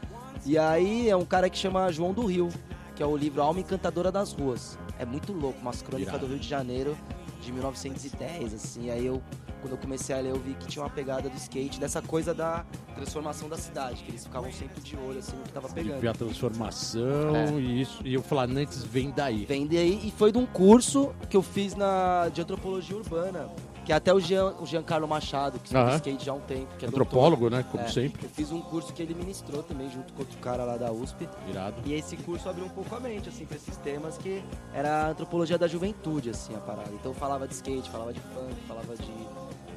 E 0.45 0.57
aí 0.57 1.09
é 1.09 1.17
um 1.17 1.25
cara 1.25 1.51
que 1.51 1.59
chama 1.59 1.91
João 1.91 2.13
do 2.13 2.25
Rio, 2.27 2.49
que 2.95 3.03
é 3.03 3.07
o 3.07 3.17
livro 3.17 3.43
Alma 3.43 3.61
Encantadora 3.61 4.13
das 4.13 4.33
Ruas. 4.33 4.79
É 4.99 5.05
muito 5.05 5.33
louco, 5.33 5.61
umas 5.61 5.83
crônicas 5.83 6.15
Irado. 6.15 6.27
do 6.27 6.33
Rio 6.33 6.41
de 6.41 6.49
Janeiro 6.49 6.97
de 7.41 7.53
1910, 7.53 8.55
assim. 8.55 8.91
Aí 8.91 9.07
eu, 9.07 9.23
quando 9.61 9.73
eu 9.73 9.79
comecei 9.79 10.17
a 10.17 10.21
ler, 10.21 10.31
eu 10.31 10.39
vi 10.41 10.55
que 10.55 10.67
tinha 10.67 10.83
uma 10.83 10.91
pegada 10.91 11.29
do 11.29 11.37
skate, 11.37 11.79
dessa 11.79 12.01
coisa 12.01 12.33
da 12.33 12.65
transformação 12.97 13.49
da 13.49 13.57
cidade, 13.57 14.03
que 14.03 14.11
eles 14.11 14.25
ficavam 14.25 14.51
sempre 14.53 14.81
de 14.81 14.97
olho, 14.97 15.19
assim, 15.19 15.37
no 15.37 15.43
que 15.45 15.53
tava 15.53 15.69
pegando. 15.69 16.09
a 16.09 16.13
transformação 16.15 17.35
É. 17.37 17.51
e 17.61 17.81
isso. 17.81 18.01
E 18.05 18.17
o 18.17 18.23
Flanantes 18.23 18.83
vem 18.83 19.11
daí. 19.11 19.45
Vem 19.47 19.67
daí 19.67 20.01
e 20.05 20.11
foi 20.11 20.33
de 20.33 20.39
um 20.39 20.47
curso 20.47 21.15
que 21.29 21.37
eu 21.37 21.43
fiz 21.43 21.75
na, 21.75 22.29
de 22.33 22.41
antropologia 22.41 22.97
urbana, 22.97 23.49
que 23.85 23.93
é 23.93 23.97
até 23.97 24.13
o, 24.13 24.19
Jean, 24.19 24.55
o 24.61 24.67
Giancarlo 24.67 25.07
Machado, 25.07 25.59
que 25.61 25.77
Aham. 25.77 25.95
skate 25.97 26.25
já 26.25 26.33
há 26.33 26.35
um 26.35 26.41
tempo. 26.41 26.67
Que 26.77 26.85
é 26.87 26.89
Antropólogo, 26.89 27.49
né? 27.49 27.63
Como 27.71 27.83
doutor. 27.85 27.89
É, 27.89 27.93
sempre. 27.93 28.25
Eu 28.27 28.31
fiz 28.31 28.51
um 28.51 28.61
curso 28.61 28.93
que 28.93 29.01
ele 29.01 29.15
ministrou 29.15 29.63
também, 29.63 29.89
junto 29.91 30.13
com 30.13 30.21
outro 30.23 30.37
cara 30.39 30.65
lá 30.65 30.77
da 30.77 30.91
USP. 30.91 31.29
Irado. 31.49 31.77
E 31.85 31.93
esse 31.95 32.17
curso 32.17 32.49
abriu 32.49 32.65
um 32.65 32.69
pouco 32.71 32.93
a 32.97 32.99
mente, 33.01 33.29
assim, 33.29 33.45
pra 33.47 33.57
esses 33.57 33.77
temas 33.77 34.19
que 34.19 34.43
era 34.75 35.07
a 35.07 35.11
antropologia 35.11 35.57
da 35.57 35.69
juventude, 35.69 36.31
assim, 36.31 36.55
a 36.57 36.59
parada. 36.59 36.91
Então 36.95 37.15
falava 37.15 37.47
de 37.47 37.55
skate, 37.55 37.89
falava 37.89 38.13
de 38.13 38.19
funk, 38.21 38.55
falava 38.67 38.97
de 38.97 39.13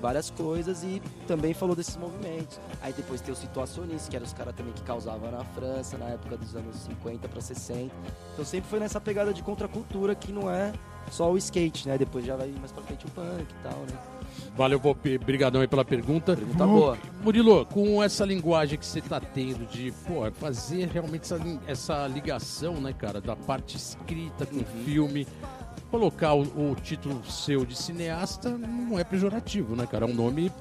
várias 0.02 0.30
coisas 0.30 0.84
e 0.84 1.02
também 1.28 1.54
falou 1.54 1.76
desses 1.76 1.96
movimentos. 1.98 2.60
Aí 2.82 2.94
depois 2.94 3.22
tem 3.22 3.32
os 3.34 3.40
situacionistas, 3.40 4.08
que 4.10 4.16
eram 4.16 4.26
os 4.26 4.34
caras 4.34 4.56
também 4.56 4.74
que 4.74 4.82
causavam 4.84 5.32
na 5.32 5.44
França, 5.44 5.98
na 5.98 6.06
época 6.10 6.38
dos 6.38 6.56
anos 6.56 6.76
50 6.78 7.28
para 7.28 7.42
60. 7.42 7.94
Então 8.34 8.46
sempre 8.46 8.70
foi 8.70 8.80
nessa 8.80 9.00
pegada 9.02 9.34
de 9.34 9.44
contracultura 9.44 10.16
que 10.16 10.32
não 10.32 10.50
é 10.50 10.72
só 11.12 11.32
o 11.32 11.38
skate, 11.38 11.88
né? 11.88 11.98
Depois 11.98 12.26
já 12.26 12.36
vai 12.36 12.48
mais 12.60 12.72
pra 12.72 12.84
frente 12.84 13.06
o 13.06 13.10
punk 13.12 13.42
e 13.42 13.64
tal, 13.64 13.80
né? 13.80 13.98
Valeu, 14.56 14.80
Bope. 14.80 15.18
Brigadão 15.18 15.62
aí 15.62 15.68
pela 15.68 15.84
pergunta. 15.84 16.36
Pergunta 16.36 16.66
boa. 16.68 16.98
Murilo, 17.24 17.66
com 17.66 18.02
essa 18.04 18.24
linguagem 18.26 18.78
que 18.78 18.86
você 18.86 19.02
tá 19.02 19.20
tendo 19.20 19.66
de 19.66 19.92
pô, 20.08 20.30
fazer 20.32 20.88
realmente 20.88 21.24
essa, 21.24 21.40
essa 21.66 22.08
ligação, 22.08 22.76
né, 22.80 22.94
cara, 22.94 23.20
da 23.20 23.36
parte 23.36 23.76
escrita 23.78 24.46
com 24.46 24.58
o 24.58 24.60
Uhum. 24.60 24.84
filme, 24.86 25.28
colocar 25.90 26.34
o, 26.34 26.42
o 26.42 26.76
título 26.82 27.22
seu 27.30 27.66
de 27.66 27.76
cineasta 27.76 28.50
não 28.50 28.98
é 28.98 29.04
pejorativo, 29.04 29.76
né, 29.76 29.86
cara? 29.86 30.06
É 30.06 30.10
um 30.10 30.14
nome. 30.14 30.52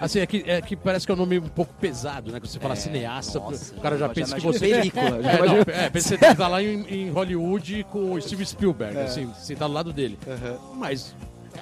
Assim, 0.00 0.20
é 0.20 0.26
que, 0.26 0.44
é 0.46 0.60
que 0.60 0.76
parece 0.76 1.06
que 1.06 1.12
é 1.12 1.14
um 1.14 1.18
nome 1.18 1.38
um 1.38 1.48
pouco 1.48 1.72
pesado, 1.74 2.32
né? 2.32 2.40
Quando 2.40 2.50
você 2.50 2.58
fala 2.58 2.76
cineasta, 2.76 3.38
nossa, 3.38 3.74
o 3.74 3.80
cara 3.80 3.96
já 3.96 4.06
já 4.06 4.14
pensa 4.14 4.36
que 4.36 4.40
imagina 4.42 4.52
você. 4.52 4.68
película, 4.76 5.22
já 5.22 5.30
É, 5.30 5.46
não, 5.46 5.56
é, 5.58 5.90
pensa 5.90 6.16
que 6.16 6.24
você 6.26 6.34
tá 6.34 6.48
lá 6.48 6.62
em, 6.62 6.82
em 6.88 7.10
Hollywood 7.10 7.84
com 7.90 8.12
o 8.12 8.20
Steven 8.20 8.46
Spielberg, 8.46 8.98
assim, 8.98 9.26
você 9.26 9.54
tá 9.54 9.66
do 9.66 9.72
lado 9.72 9.92
dele. 9.92 10.18
Mas 10.74 11.14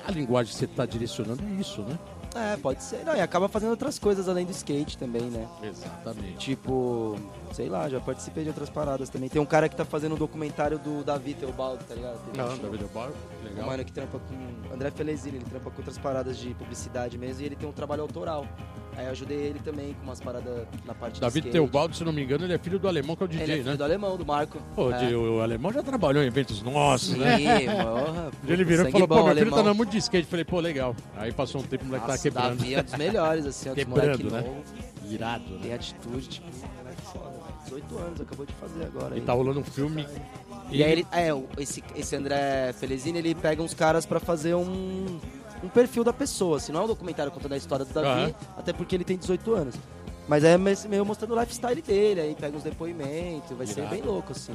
a 0.06 0.10
linguagem 0.10 0.52
que 0.52 0.58
você 0.58 0.66
tá 0.66 0.84
direcionando 0.84 1.42
é 1.42 1.60
isso, 1.60 1.82
né? 1.82 1.98
É, 2.36 2.56
pode 2.56 2.82
ser. 2.82 3.04
Não, 3.04 3.16
e 3.16 3.20
acaba 3.20 3.48
fazendo 3.48 3.70
outras 3.70 3.98
coisas 3.98 4.28
além 4.28 4.44
do 4.44 4.52
skate 4.52 4.98
também, 4.98 5.22
né? 5.22 5.48
Exatamente. 5.62 6.36
Tipo, 6.36 7.16
sei 7.52 7.68
lá, 7.68 7.88
já 7.88 8.00
participei 8.00 8.42
de 8.42 8.50
outras 8.50 8.68
paradas 8.68 9.08
também. 9.08 9.28
Tem 9.28 9.40
um 9.40 9.46
cara 9.46 9.68
que 9.68 9.76
tá 9.76 9.84
fazendo 9.84 10.14
um 10.14 10.18
documentário 10.18 10.78
do 10.78 11.02
Davi 11.02 11.34
Teobaldo, 11.34 11.82
tá 11.84 11.94
ligado? 11.94 12.18
Tem 12.30 12.44
um 12.44 12.58
David 12.58 12.84
Obar, 12.84 13.10
um 13.10 13.44
legal. 13.44 13.66
mano 13.66 13.84
que 13.84 13.92
trampa 13.92 14.18
com. 14.18 14.74
André 14.74 14.90
Felezini, 14.90 15.38
ele 15.38 15.44
trampa 15.44 15.70
com 15.70 15.78
outras 15.78 15.98
paradas 15.98 16.36
de 16.36 16.52
publicidade 16.54 17.16
mesmo 17.16 17.42
e 17.42 17.46
ele 17.46 17.56
tem 17.56 17.68
um 17.68 17.72
trabalho 17.72 18.02
autoral. 18.02 18.46
Aí 18.96 19.04
eu 19.04 19.10
ajudei 19.10 19.36
ele 19.38 19.58
também 19.58 19.92
com 19.94 20.04
umas 20.04 20.20
paradas 20.20 20.66
na 20.86 20.94
parte 20.94 21.20
David. 21.20 21.50
Teobaldo, 21.50 21.94
se 21.94 22.02
não 22.02 22.12
me 22.12 22.22
engano, 22.22 22.44
ele 22.44 22.54
é 22.54 22.58
filho 22.58 22.78
do 22.78 22.88
alemão, 22.88 23.14
que 23.14 23.22
é 23.22 23.26
o 23.26 23.28
DJ, 23.28 23.42
Ele 23.44 23.52
é 23.52 23.56
filho 23.56 23.70
né? 23.70 23.76
do 23.76 23.84
alemão, 23.84 24.16
do 24.16 24.24
Marco. 24.24 24.58
Pô, 24.74 24.90
é. 24.90 25.06
de- 25.06 25.14
o 25.14 25.42
alemão 25.42 25.70
já 25.72 25.82
trabalhou 25.82 26.22
em 26.22 26.26
eventos 26.26 26.62
nossos, 26.62 27.10
Sim, 27.10 27.18
né? 27.18 27.60
porra, 27.84 28.30
ele 28.48 28.64
virou 28.64 28.88
e 28.88 28.90
falou, 28.90 29.06
bom, 29.06 29.16
pô, 29.16 29.24
meu 29.24 29.34
filho 29.34 29.40
alemão. 29.42 29.54
tá 29.56 29.60
andando 29.62 29.76
muito 29.76 29.90
de 29.90 29.98
skate. 29.98 30.26
Falei, 30.26 30.44
pô, 30.46 30.60
legal. 30.60 30.96
Aí 31.16 31.30
passou 31.32 31.60
um 31.60 31.64
tempo, 31.64 31.84
o 31.84 31.86
moleque 31.88 32.06
Nossa, 32.08 32.22
quebrando. 32.22 32.56
Davi 32.56 32.74
é 32.74 32.80
um 32.80 32.84
dos 32.84 32.94
melhores, 32.96 33.46
assim, 33.46 33.68
é 33.68 33.72
um 33.72 33.74
dos 33.74 33.84
Quebrando, 33.84 34.30
né? 34.30 34.40
novo. 34.40 34.64
Irado, 35.08 35.44
Tem 35.60 35.68
né? 35.68 35.74
atitude, 35.74 36.28
tipo, 36.28 36.46
moleque 36.78 37.02
foda. 37.02 37.36
18 37.64 37.98
anos, 37.98 38.20
acabou 38.20 38.46
de 38.46 38.52
fazer 38.54 38.84
agora. 38.84 39.14
E 39.14 39.18
aí. 39.20 39.24
tá 39.24 39.32
rolando 39.32 39.60
um 39.60 39.64
filme. 39.64 40.06
E 40.70 40.82
aí 40.82 40.90
ele, 40.90 41.06
é, 41.12 41.32
o- 41.34 41.46
esse, 41.58 41.84
esse 41.94 42.16
André 42.16 42.72
Felezini, 42.72 43.18
ele 43.18 43.34
pega 43.34 43.62
uns 43.62 43.74
caras 43.74 44.04
pra 44.06 44.18
fazer 44.18 44.54
um, 44.54 45.20
um 45.66 45.68
perfil 45.68 46.02
da 46.04 46.12
pessoa, 46.12 46.56
assim, 46.56 46.72
não 46.72 46.80
é 46.82 46.84
um 46.84 46.88
documentário 46.88 47.30
contando 47.32 47.52
a 47.52 47.56
história 47.56 47.84
do 47.84 47.92
Davi, 47.92 48.08
Aham. 48.08 48.34
até 48.56 48.72
porque 48.72 48.94
ele 48.94 49.04
tem 49.04 49.16
18 49.16 49.54
anos. 49.54 49.74
Mas 50.28 50.42
é 50.42 50.58
meio 50.58 51.04
mostrando 51.04 51.34
o 51.34 51.40
lifestyle 51.40 51.80
dele, 51.80 52.20
aí 52.20 52.36
pega 52.38 52.56
uns 52.56 52.62
depoimentos, 52.64 53.56
vai 53.56 53.66
ser 53.66 53.80
Irado. 53.80 53.94
bem 53.94 54.02
louco, 54.02 54.32
assim. 54.32 54.52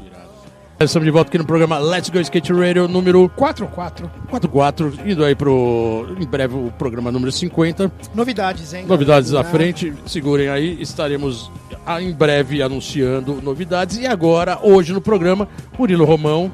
Estamos 0.79 1.05
de 1.05 1.11
volta 1.11 1.29
aqui 1.29 1.37
no 1.37 1.45
programa 1.45 1.77
Let's 1.77 2.09
Go 2.09 2.19
Skate 2.19 2.51
Radio 2.51 2.87
número 2.87 3.29
4 3.35 3.67
4 3.67 4.11
44, 4.29 4.93
indo 5.05 5.23
aí 5.23 5.35
pro, 5.35 6.07
em 6.19 6.25
breve, 6.25 6.55
o 6.55 6.71
programa 6.71 7.11
número 7.11 7.31
50. 7.31 7.91
Novidades, 8.15 8.73
hein? 8.73 8.85
Novidades 8.87 9.33
à 9.33 9.43
frente, 9.43 9.93
segurem 10.07 10.49
aí, 10.49 10.81
estaremos 10.81 11.51
ah, 11.85 12.01
em 12.01 12.11
breve 12.11 12.63
anunciando 12.63 13.39
novidades. 13.41 13.97
E 13.97 14.07
agora, 14.07 14.59
hoje 14.63 14.91
no 14.91 14.99
programa, 14.99 15.47
Murilo 15.77 16.03
Romão, 16.03 16.51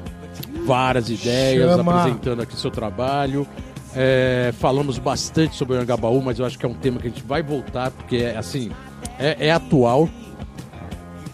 várias 0.66 1.08
ideias, 1.08 1.70
Chama. 1.76 2.00
apresentando 2.02 2.42
aqui 2.42 2.54
seu 2.54 2.70
trabalho. 2.70 3.46
É, 4.00 4.52
falamos 4.52 4.96
bastante 4.96 5.56
sobre 5.56 5.76
o 5.76 5.80
Angabaú, 5.80 6.22
mas 6.22 6.38
eu 6.38 6.46
acho 6.46 6.56
que 6.56 6.64
é 6.64 6.68
um 6.68 6.74
tema 6.74 7.00
que 7.00 7.08
a 7.08 7.10
gente 7.10 7.24
vai 7.24 7.42
voltar, 7.42 7.90
porque 7.90 8.18
é 8.18 8.36
assim, 8.36 8.70
é, 9.18 9.48
é 9.48 9.50
atual. 9.50 10.08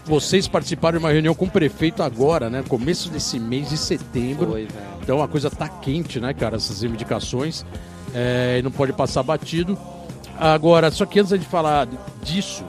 Vocês 0.03 0.47
participaram 0.47 0.97
de 0.97 1.05
uma 1.05 1.11
reunião 1.11 1.35
com 1.35 1.45
o 1.45 1.49
prefeito 1.49 2.01
agora, 2.01 2.49
né? 2.49 2.63
Começo 2.67 3.07
desse 3.09 3.39
mês 3.39 3.69
de 3.69 3.77
setembro. 3.77 4.47
Foi. 4.47 4.67
Então 4.99 5.21
a 5.21 5.27
coisa 5.27 5.51
tá 5.51 5.69
quente, 5.69 6.19
né, 6.19 6.33
cara? 6.33 6.55
Essas 6.55 6.81
reivindicações. 6.81 7.63
É, 8.15 8.57
e 8.57 8.63
não 8.63 8.71
pode 8.71 8.93
passar 8.93 9.21
batido. 9.21 9.77
Agora, 10.39 10.89
só 10.89 11.05
que 11.05 11.19
antes 11.19 11.39
de 11.39 11.45
falar 11.45 11.87
disso 12.23 12.65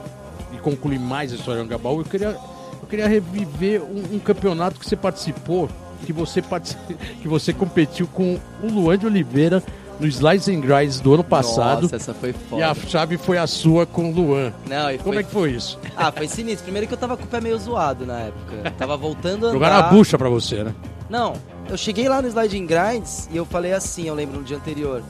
e 0.53 0.57
concluir 0.57 0.99
mais 0.99 1.33
a 1.33 1.35
história 1.35 1.63
do 1.63 1.65
Angabaú, 1.65 2.01
eu 2.01 2.05
queria, 2.05 2.37
eu 2.81 2.87
queria 2.87 3.07
reviver 3.07 3.81
um, 3.81 4.17
um 4.17 4.19
campeonato 4.19 4.79
que 4.79 4.87
você 4.87 4.95
participou, 4.95 5.67
que 6.05 6.13
você, 6.13 6.39
que 7.19 7.27
você 7.27 7.51
competiu 7.51 8.05
com 8.05 8.39
o 8.61 8.67
Luan 8.67 8.95
de 8.95 9.07
Oliveira 9.07 9.63
no 9.99 10.07
Slides 10.07 10.47
and 10.47 10.61
Grinds 10.61 10.99
do 10.99 11.13
ano 11.13 11.23
passado. 11.23 11.83
Nossa, 11.83 11.95
essa 11.95 12.13
foi 12.13 12.29
e 12.29 12.33
foda. 12.33 12.71
a 12.71 12.75
chave 12.75 13.17
foi 13.17 13.37
a 13.37 13.47
sua 13.47 13.85
com 13.85 14.09
o 14.09 14.13
Luan. 14.13 14.53
Não, 14.67 14.91
e 14.91 14.97
Como 14.97 15.13
foi... 15.13 15.17
é 15.17 15.23
que 15.23 15.31
foi 15.31 15.51
isso? 15.51 15.79
Ah, 15.97 16.11
foi 16.11 16.27
sinistro. 16.27 16.63
Primeiro 16.63 16.87
que 16.87 16.93
eu 16.93 16.97
tava 16.97 17.17
com 17.17 17.23
o 17.23 17.27
pé 17.27 17.41
meio 17.41 17.57
zoado 17.57 18.05
na 18.05 18.19
época. 18.19 18.53
Eu 18.65 18.71
Tava 18.71 18.95
voltando 18.95 19.45
a 19.45 19.49
andar. 19.49 19.53
Jogaram 19.53 19.75
a 19.77 19.81
bucha 19.89 20.15
pra 20.15 20.29
você, 20.29 20.63
né? 20.63 20.75
Não, 21.09 21.33
eu 21.69 21.75
cheguei 21.75 22.07
lá 22.07 22.21
no 22.21 22.27
Sliding 22.27 22.67
Grinds 22.67 23.27
e 23.31 23.37
eu 23.37 23.45
falei 23.45 23.73
assim, 23.73 24.07
eu 24.07 24.13
lembro 24.13 24.37
no 24.37 24.43
dia 24.43 24.57
anterior. 24.57 25.01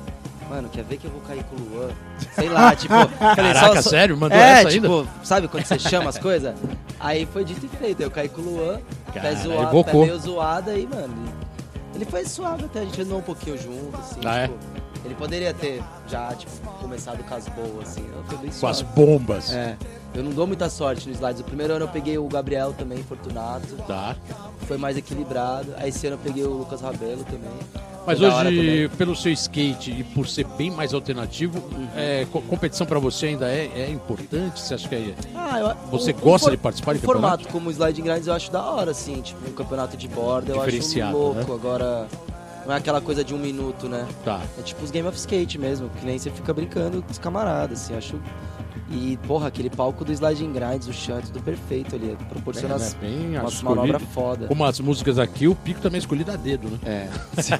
Mano, 0.50 0.70
quer 0.70 0.84
ver 0.86 0.98
que 0.98 1.06
eu 1.06 1.12
vou 1.12 1.20
cair 1.22 1.44
com 1.44 1.56
o 1.58 1.60
Luan? 1.60 1.90
Sei 2.34 2.48
lá, 2.48 2.74
tipo... 2.76 2.94
falei, 2.94 3.54
Caraca, 3.54 3.82
sério? 3.82 4.16
Mandou 4.16 4.38
é, 4.38 4.62
essa 4.62 4.70
ainda? 4.70 4.88
tipo, 4.88 5.08
sabe 5.24 5.48
quando 5.50 5.66
você 5.66 5.78
chama 5.78 6.10
as 6.10 6.18
coisas? 6.18 6.56
Aí 7.00 7.26
foi 7.26 7.44
dito 7.44 7.66
e 7.66 7.78
feito, 7.78 8.02
eu 8.02 8.10
caí 8.10 8.30
com 8.30 8.42
o 8.42 8.46
Luan, 8.46 8.80
pé 9.14 9.20
Cara, 9.20 9.36
zoado, 9.36 9.84
pé 9.84 9.94
meio 9.94 10.20
zoado 10.20 10.70
aí, 10.70 10.88
mano. 10.88 11.14
Ele 11.96 12.06
foi 12.06 12.26
suave 12.26 12.66
até, 12.66 12.82
a 12.82 12.86
gente 12.86 13.02
andou 13.02 13.20
um 13.20 13.24
pouquinho 13.24 13.58
junto, 13.58 13.98
assim, 13.98 14.20
Ah, 14.26 14.38
é? 14.40 14.48
tipo... 14.48 14.60
Ele 15.06 15.16
poderia 15.16 15.54
ter 15.54 15.82
já, 16.08 16.34
tipo, 16.34 16.52
começado 16.82 17.24
com 17.24 17.34
as 17.36 17.48
boas, 17.50 17.88
assim, 17.90 18.06
eu 18.14 18.24
fui 18.26 18.38
bem 18.40 18.52
Com 18.52 18.68
as 18.68 18.82
bombas. 18.82 19.54
É, 19.54 19.78
eu 20.14 20.22
não 20.24 20.32
dou 20.32 20.46
muita 20.46 20.70
sorte 20.70 21.08
nos 21.08 21.18
slides. 21.18 21.40
O 21.42 21.44
primeiro 21.46 21.74
ano 21.74 21.86
eu 21.86 21.90
peguei 21.90 22.18
o 22.18 22.28
Gabriel 22.28 22.74
também, 22.74 23.02
Fortunato, 23.04 23.76
Tá. 23.88 24.16
foi 24.68 24.78
mais 24.78 24.98
equilibrado. 24.98 25.74
Aí 25.78 25.90
esse 25.90 26.06
ano 26.08 26.16
eu 26.16 26.20
peguei 26.20 26.44
o 26.44 26.50
Lucas 26.52 26.82
Rabelo 26.82 27.24
também. 27.24 27.60
Mas 28.08 28.22
hoje, 28.22 28.90
pelo 28.98 29.16
seu 29.16 29.32
skate 29.34 29.92
e 29.92 30.04
por 30.04 30.28
ser 30.28 30.46
bem 30.58 30.72
mais 30.72 30.94
alternativo, 30.94 31.62
é, 31.96 32.26
co- 32.32 32.42
competição 32.42 32.88
pra 32.88 33.00
você 33.00 33.28
ainda 33.28 33.48
é, 33.50 33.70
é 33.76 33.90
importante? 33.92 34.60
Você 34.62 34.74
acha 34.76 34.88
que 34.88 34.96
é... 34.96 35.14
Ah, 35.36 35.60
eu- 35.60 35.76
Você 35.92 36.12
o- 36.12 36.16
o 36.16 36.20
gosta 36.20 36.46
for- 36.48 36.52
de 36.52 36.58
participar 36.58 36.94
de 36.94 37.00
o 37.00 37.02
campeonato? 37.02 37.44
formato 37.44 37.54
como 37.54 37.68
o 37.68 37.72
Sliding 37.72 38.04
Grinds 38.04 38.28
eu 38.28 38.34
acho 38.34 38.50
da 38.52 38.64
hora, 38.64 38.92
assim. 38.92 39.22
Tipo, 39.22 39.50
um 39.50 39.54
campeonato 39.54 39.98
de 39.98 40.08
borda 40.08 40.54
eu 40.54 40.62
acho 40.62 41.00
louco. 41.12 41.36
né? 41.36 41.46
Agora, 41.54 42.08
não 42.66 42.74
é 42.74 42.78
aquela 42.78 43.02
coisa 43.02 43.24
de 43.26 43.34
um 43.36 43.38
minuto, 43.38 43.90
né? 43.90 44.08
Tá. 44.24 44.42
É 44.58 44.62
tipo 44.62 44.84
os 44.86 44.90
Game 44.90 45.08
of 45.08 45.18
Skate 45.18 45.58
mesmo, 45.58 45.90
que 45.90 46.06
nem 46.06 46.18
você 46.18 46.30
fica 46.32 46.54
brincando 46.54 47.02
com 47.02 47.12
os 47.12 47.18
camaradas, 47.18 47.82
assim, 47.82 47.94
acho... 47.96 48.16
E, 48.90 49.18
porra, 49.28 49.48
aquele 49.48 49.70
palco 49.70 50.06
do 50.06 50.14
Sliding 50.14 50.54
Grinds, 50.54 50.88
o 50.88 50.94
chão 50.94 51.18
é 51.18 51.22
tudo 51.22 51.42
perfeito 51.42 51.96
ali, 51.96 52.18
proporciona 52.30 52.76
É, 52.76 52.80
né? 52.80 52.92
Bem 53.02 53.36
escolhido. 53.36 53.64
manobras 53.64 54.02
foda. 54.14 54.48
Como 54.48 54.64
as 54.64 54.80
músicas 54.80 55.20
aqui, 55.20 55.46
o 55.48 55.54
pico 55.54 55.82
também 55.82 55.98
é 55.98 56.00
escolhido 56.00 56.32
a 56.32 56.36
dedo, 56.38 56.70
né? 56.70 56.80
É, 56.86 57.08
sim. 57.42 57.56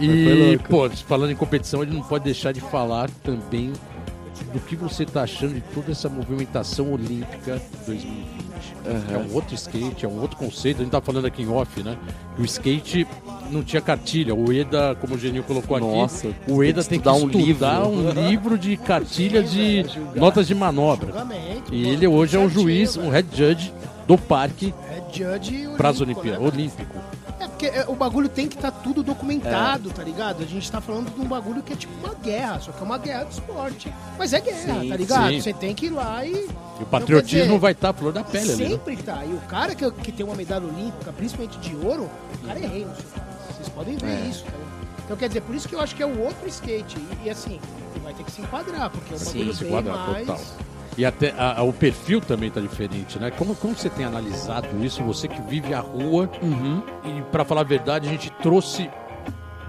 E, 0.00 0.58
pô, 0.68 0.88
falando 0.90 1.32
em 1.32 1.36
competição, 1.36 1.82
ele 1.82 1.92
não 1.92 2.02
pode 2.02 2.24
deixar 2.24 2.52
de 2.52 2.60
falar 2.60 3.10
também 3.22 3.72
do 4.52 4.60
que 4.60 4.74
você 4.76 5.04
tá 5.04 5.22
achando 5.22 5.54
de 5.54 5.60
toda 5.60 5.92
essa 5.92 6.08
movimentação 6.08 6.92
olímpica 6.92 7.60
2020. 7.86 8.40
É 9.12 9.16
um 9.18 9.34
outro 9.34 9.54
skate, 9.54 10.04
é 10.04 10.08
um 10.08 10.20
outro 10.20 10.36
conceito. 10.36 10.78
A 10.78 10.82
gente 10.84 10.90
tá 10.92 11.00
falando 11.00 11.26
aqui 11.26 11.42
em 11.42 11.48
off, 11.48 11.82
né? 11.82 11.96
Que 12.34 12.42
o 12.42 12.44
skate 12.44 13.06
não 13.50 13.62
tinha 13.62 13.80
cartilha. 13.80 14.34
O 14.34 14.52
Eda, 14.52 14.96
como 15.00 15.14
o 15.14 15.18
Geninho 15.18 15.42
colocou 15.42 15.78
Nossa, 15.78 16.28
aqui, 16.28 16.36
o 16.52 16.62
Eda 16.64 16.82
tem 16.82 16.98
que 17.00 17.08
estudar 17.08 17.24
um 17.24 17.28
estudar 17.30 17.84
livro. 17.86 18.20
um 18.20 18.28
livro 18.28 18.58
de 18.58 18.76
cartilhas 18.76 19.50
de 19.50 19.84
notas 20.14 20.46
de 20.46 20.54
manobra. 20.54 21.26
E 21.70 21.88
ele 21.88 22.06
hoje 22.06 22.36
é 22.36 22.40
um 22.40 22.48
juiz, 22.48 22.96
um 22.96 23.08
head 23.10 23.28
judge 23.34 23.72
do 24.06 24.16
parque 24.18 24.74
É 24.90 25.00
para 25.76 25.88
as 25.90 26.00
olímpico, 26.00 26.26
Olimpíadas. 26.26 26.40
né? 26.40 26.46
Olímpico. 26.48 26.96
É 27.40 27.48
porque 27.48 27.66
é, 27.66 27.84
o 27.88 27.94
bagulho 27.94 28.28
tem 28.28 28.46
que 28.46 28.54
estar 28.56 28.70
tudo 28.70 29.02
documentado, 29.02 29.88
tá 29.90 30.02
ligado? 30.02 30.42
A 30.42 30.46
gente 30.46 30.70
tá 30.70 30.80
falando 30.80 31.10
de 31.14 31.20
um 31.20 31.24
bagulho 31.26 31.62
que 31.62 31.72
é 31.72 31.76
tipo 31.76 31.92
uma 32.04 32.14
guerra, 32.14 32.60
só 32.60 32.70
que 32.70 32.80
é 32.80 32.84
uma 32.84 32.98
guerra 32.98 33.24
de 33.24 33.32
esporte. 33.32 33.92
Mas 34.18 34.32
é 34.34 34.40
guerra, 34.40 34.80
Sim, 34.82 34.88
tá 34.90 34.96
ligado? 34.96 35.28
sim. 35.30 35.40
Você 35.40 35.52
tem 35.54 35.74
que 35.74 35.86
ir 35.86 35.90
lá 35.90 36.24
e. 36.24 36.32
E 36.78 36.82
o 36.82 36.86
patriotismo 36.86 37.44
dizer, 37.46 37.58
vai 37.58 37.72
estar 37.72 37.90
à 37.90 37.92
flor 37.94 38.12
da 38.12 38.22
pele 38.22 38.52
ali, 38.52 38.62
né? 38.64 38.68
Sempre 38.70 38.96
tá. 38.98 39.24
E 39.24 39.32
o 39.32 39.40
cara 39.48 39.74
que, 39.74 39.90
que 39.90 40.12
tem 40.12 40.24
uma 40.24 40.34
medalha 40.34 40.66
olímpica, 40.66 41.12
principalmente 41.12 41.58
de 41.58 41.74
ouro, 41.76 42.10
o 42.42 42.46
cara 42.46 42.58
é 42.58 42.66
rei 42.66 42.84
país. 42.84 42.98
Vocês 43.56 43.68
podem 43.70 43.96
ver 43.96 44.06
É. 44.10 44.20
isso, 44.28 44.44
tá 44.44 44.50
ligado? 44.50 44.70
Então 45.04 45.16
quer 45.16 45.28
dizer, 45.28 45.40
por 45.40 45.54
isso 45.56 45.68
que 45.68 45.74
eu 45.74 45.80
acho 45.80 45.96
que 45.96 46.02
é 46.02 46.06
o 46.06 46.20
outro 46.20 46.46
skate. 46.48 46.98
E, 46.98 47.26
e 47.26 47.30
assim, 47.30 47.58
ele 47.94 48.04
vai 48.04 48.12
ter 48.14 48.22
que 48.22 48.30
se 48.30 48.40
enquadrar, 48.42 48.90
porque 48.90 49.12
é 49.14 49.16
um 49.16 49.18
Sim, 49.18 49.38
bagulho 49.38 49.54
se 49.54 49.64
bem 49.64 49.72
mais. 49.82 50.26
total. 50.26 50.40
E 50.98 51.04
até 51.04 51.30
a- 51.38 51.58
a- 51.58 51.62
o 51.62 51.72
perfil 51.72 52.20
também 52.20 52.50
tá 52.50 52.60
diferente, 52.60 53.18
né? 53.18 53.30
Como, 53.30 53.54
como 53.54 53.74
você 53.76 53.88
tem 53.88 54.04
analisado 54.04 54.66
isso? 54.84 55.02
Você 55.04 55.28
que 55.28 55.40
vive 55.42 55.72
a 55.72 55.80
rua 55.80 56.28
Uhum. 56.42 56.82
e, 57.04 57.22
para 57.30 57.44
falar 57.44 57.60
a 57.62 57.64
verdade, 57.64 58.08
a 58.08 58.10
gente 58.10 58.30
trouxe 58.42 58.90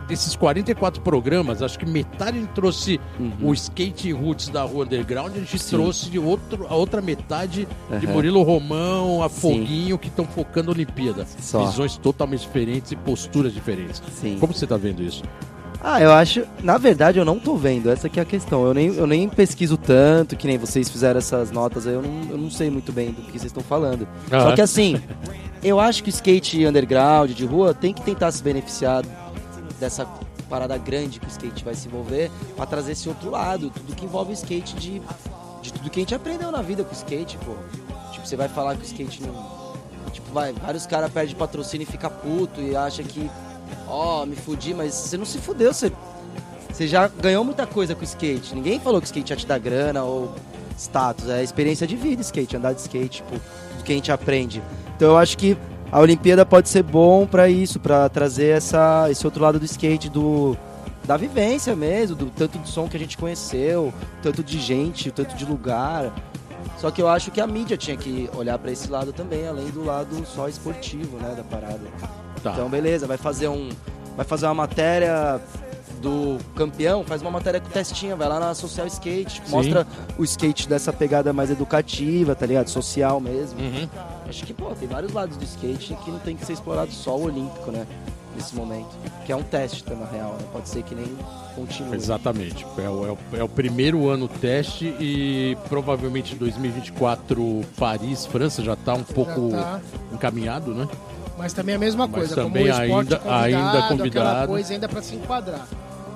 desses 0.08 0.36
44 0.36 1.02
programas, 1.02 1.62
acho 1.62 1.80
que 1.80 1.86
metade 1.86 2.38
a 2.38 2.42
gente 2.42 2.50
trouxe 2.52 3.00
o 3.42 3.54
skate 3.54 4.12
roots 4.12 4.50
da 4.50 4.64
rua 4.64 4.84
underground, 4.84 5.32
a 5.34 5.40
gente 5.40 5.54
Uhum. 5.54 5.60
Sim. 5.60 5.70
trouxe 5.70 6.10
de 6.10 6.20
outro, 6.20 6.68
a 6.70 6.76
outra 6.76 7.00
metade 7.02 7.66
de 7.98 8.06
Aham. 8.08 8.14
Murilo 8.14 8.44
Romão, 8.44 9.24
a 9.24 9.30
Sim. 9.30 9.40
Foguinho, 9.40 9.98
que 9.98 10.10
estão 10.10 10.26
focando 10.26 10.70
a 10.72 10.74
Olimpíada. 10.74 11.26
Só. 11.40 11.66
Visões 11.66 11.96
totalmente 11.96 12.42
diferentes 12.42 12.92
e 12.92 12.96
posturas 12.98 13.54
diferentes. 13.54 14.02
Sim. 14.20 14.38
Como 14.38 14.54
você 14.54 14.68
tá 14.68 14.76
vendo 14.76 15.02
isso? 15.02 15.24
Ah, 15.84 16.00
eu 16.00 16.12
acho. 16.12 16.46
Na 16.64 16.78
verdade, 16.78 17.18
eu 17.18 17.26
não 17.26 17.40
tô 17.40 17.56
vendo. 17.56 17.90
Essa 17.90 18.08
que 18.08 18.20
é 18.20 18.24
a 18.24 18.26
questão. 18.26 18.66
Eu 18.66 18.74
nem, 18.74 18.94
eu 18.94 19.08
nem 19.08 19.28
pesquiso 19.28 19.78
tanto, 19.78 20.36
que 20.36 20.46
nem 20.48 20.58
vocês 20.58 20.90
fizeram 20.90 21.18
essas 21.18 21.50
notas. 21.52 21.88
aí, 21.88 21.94
Eu 21.94 22.02
não, 22.04 22.30
eu 22.30 22.38
não 22.38 22.52
sei 22.52 22.70
muito 22.70 22.92
bem 22.92 23.12
do 23.12 23.22
que 23.24 23.32
vocês 23.32 23.46
estão 23.46 23.64
falando. 23.64 24.08
Só 24.30 24.36
Aham. 24.38 24.56
que 24.56 24.62
assim, 24.62 25.02
eu 25.64 25.80
acho 25.80 26.04
que 26.04 26.10
o 26.10 26.12
skate 26.12 26.66
underground 26.66 27.32
de 27.32 27.46
rua 27.46 27.74
tem 27.74 27.94
que 27.94 28.02
tentar 28.04 28.32
se 28.32 28.44
beneficiar 28.44 29.04
dessa 29.80 30.06
parada 30.48 30.78
grande 30.78 31.20
que 31.20 31.26
o 31.26 31.30
skate 31.30 31.64
vai 31.64 31.74
se 31.74 31.88
envolver 31.88 32.30
pra 32.56 32.66
trazer 32.66 32.92
esse 32.92 33.08
outro 33.10 33.32
lado, 33.32 33.72
tudo 33.72 33.96
que 33.96 34.06
envolve 34.06 34.32
o 34.32 34.34
skate 34.34 34.76
de, 34.76 35.02
de 35.62 35.74
tudo 35.74 35.90
que 35.90 36.00
a 36.00 36.04
gente 36.04 36.14
aprendeu 36.14 36.52
na 36.52 36.62
vida 36.62 36.84
com 36.84 36.92
o 36.92 36.96
skate, 36.96 37.38
pô. 37.46 37.54
Tipo, 38.12 38.28
você 38.28 38.36
vai 38.36 38.50
falar 38.50 38.76
que 38.76 38.82
o 38.82 38.86
skate 38.86 39.24
não. 39.24 39.34
Tipo, 40.12 40.32
vai, 40.34 40.52
vários 40.54 40.86
caras 40.86 41.10
perdem 41.12 41.36
patrocínio 41.36 41.88
e 41.88 41.92
fica 41.92 42.10
puto 42.10 42.62
e 42.62 42.76
acha 42.76 43.02
que, 43.02 43.32
ó, 43.88 44.26
me 44.26 44.36
fudi, 44.36 44.74
mas 44.74 44.94
você 44.94 45.18
não 45.18 45.26
se 45.26 45.38
fudeu, 45.38 45.74
você, 45.74 45.92
você 46.72 46.88
já 46.88 47.08
ganhou 47.08 47.44
muita 47.44 47.66
coisa 47.68 47.94
com 47.96 48.02
o 48.02 48.04
skate. 48.04 48.56
Ninguém 48.56 48.80
falou 48.80 49.02
que 49.02 49.06
o 49.06 49.10
skate 49.10 49.34
ia 49.34 49.38
te 49.38 49.46
dar 49.46 49.60
grana 49.60 50.04
ou 50.04 50.34
status, 50.78 51.30
é 51.30 51.44
experiência 51.44 51.86
de 51.86 51.96
vida 51.96 52.22
skate, 52.22 52.58
andar 52.58 52.74
de 52.74 52.82
skate, 52.82 53.18
tipo, 53.18 53.30
tudo 53.30 53.84
que 53.84 53.92
a 53.92 53.96
gente 53.96 54.12
aprende. 54.12 54.62
Então 54.96 55.10
eu 55.10 55.18
acho 55.18 55.38
que 55.38 55.58
a 55.92 56.00
Olimpíada 56.00 56.46
pode 56.46 56.70
ser 56.70 56.84
bom 56.84 57.28
pra 57.28 57.50
isso, 57.50 57.80
pra 57.80 58.08
trazer 58.08 58.56
essa, 58.56 59.10
esse 59.12 59.26
outro 59.26 59.44
lado 59.44 59.60
do 59.60 59.66
skate, 59.66 60.10
do 60.10 60.58
da 61.04 61.18
vivência 61.18 61.76
mesmo, 61.76 62.16
do 62.16 62.28
tanto 62.28 62.60
de 62.60 62.70
som 62.70 62.88
que 62.88 62.96
a 62.96 63.00
gente 63.00 63.18
conheceu, 63.18 63.94
tanto 64.22 64.44
de 64.44 64.60
gente, 64.60 65.12
tanto 65.12 65.36
de 65.36 65.46
lugar. 65.46 66.14
Só 66.78 66.92
que 66.92 67.02
eu 67.02 67.08
acho 67.08 67.32
que 67.32 67.42
a 67.42 67.48
mídia 67.48 67.76
tinha 67.76 67.98
que 67.98 68.30
olhar 68.36 68.58
pra 68.58 68.72
esse 68.72 68.90
lado 68.90 69.12
também, 69.12 69.48
além 69.48 69.68
do 69.70 69.84
lado 69.84 70.26
só 70.26 70.48
esportivo, 70.48 71.18
né, 71.18 71.34
da 71.36 71.44
parada. 71.44 71.82
Tá. 72.44 72.52
Então, 72.54 72.70
beleza, 72.70 73.06
vai 73.08 73.18
fazer 73.18 73.48
um 73.48 73.70
vai 74.16 74.26
fazer 74.26 74.46
uma 74.48 74.54
matéria 74.56 75.40
do 76.02 76.38
campeão, 76.56 77.04
faz 77.04 77.22
uma 77.22 77.30
matéria 77.30 77.62
com 77.62 77.70
testinha, 77.70 78.16
vai 78.16 78.28
lá 78.28 78.40
na 78.40 78.56
Social 78.56 78.88
Skate, 78.88 79.36
tipo, 79.36 79.48
Sim. 79.48 79.56
mostra 79.56 79.88
o 80.18 80.24
skate 80.24 80.68
dessa 80.68 80.92
pegada 80.92 81.32
mais 81.32 81.52
educativa, 81.52 82.34
tá 82.34 82.46
ligado? 82.46 82.68
Social 82.70 83.20
mesmo. 83.22 83.60
Uhum. 83.60 83.88
Acho 84.28 84.44
que, 84.44 84.52
pô, 84.54 84.66
tem 84.74 84.88
vários 84.88 85.14
lados 85.14 85.38
do 85.38 85.44
skate 85.44 85.96
que 86.04 86.10
não 86.10 86.18
tem 86.20 86.36
que 86.36 86.44
ser 86.44 86.54
explorado 86.54 86.92
só 86.92 87.16
o 87.16 87.26
olímpico, 87.26 87.72
né? 87.72 87.86
Nesse 88.36 88.56
momento. 88.56 88.88
Que 89.26 89.32
é 89.32 89.36
um 89.36 89.44
teste, 89.44 89.84
tá, 89.84 89.94
na 89.94 90.06
real, 90.08 90.32
né? 90.40 90.46
Pode 90.52 90.70
ser 90.70 90.82
que 90.84 90.96
nem 90.96 91.06
continue. 91.56 91.96
Exatamente. 91.96 92.66
É 92.80 92.90
o, 92.90 93.06
é 93.08 93.12
o- 93.12 93.18
é 93.42 93.44
o 93.44 93.50
primeiro 93.50 94.10
ano 94.10 94.28
teste 94.28 94.86
e 95.00 95.56
provavelmente 95.70 96.34
2024 96.36 97.62
Paris, 97.78 98.26
França 98.26 98.64
já 98.64 98.74
está 98.74 98.94
um 98.96 99.04
pouco 99.04 99.52
tá. 99.52 99.80
encaminhado, 100.12 100.74
né? 100.74 100.88
Mas 101.38 101.54
também 101.54 101.74
é 101.74 101.76
a 101.76 101.80
mesma 101.80 102.06
Mas 102.08 102.16
coisa, 102.16 102.36
também 102.36 102.68
como 102.68 102.80
o 102.80 102.84
esporte 102.84 103.14
ainda- 103.14 103.18
convidado, 103.18 103.44
ainda 103.44 103.88
convidado. 103.88 104.48
coisa 104.48 104.74
ainda 104.74 104.90
pra 104.90 105.02
se 105.02 105.16
enquadrar. 105.16 105.68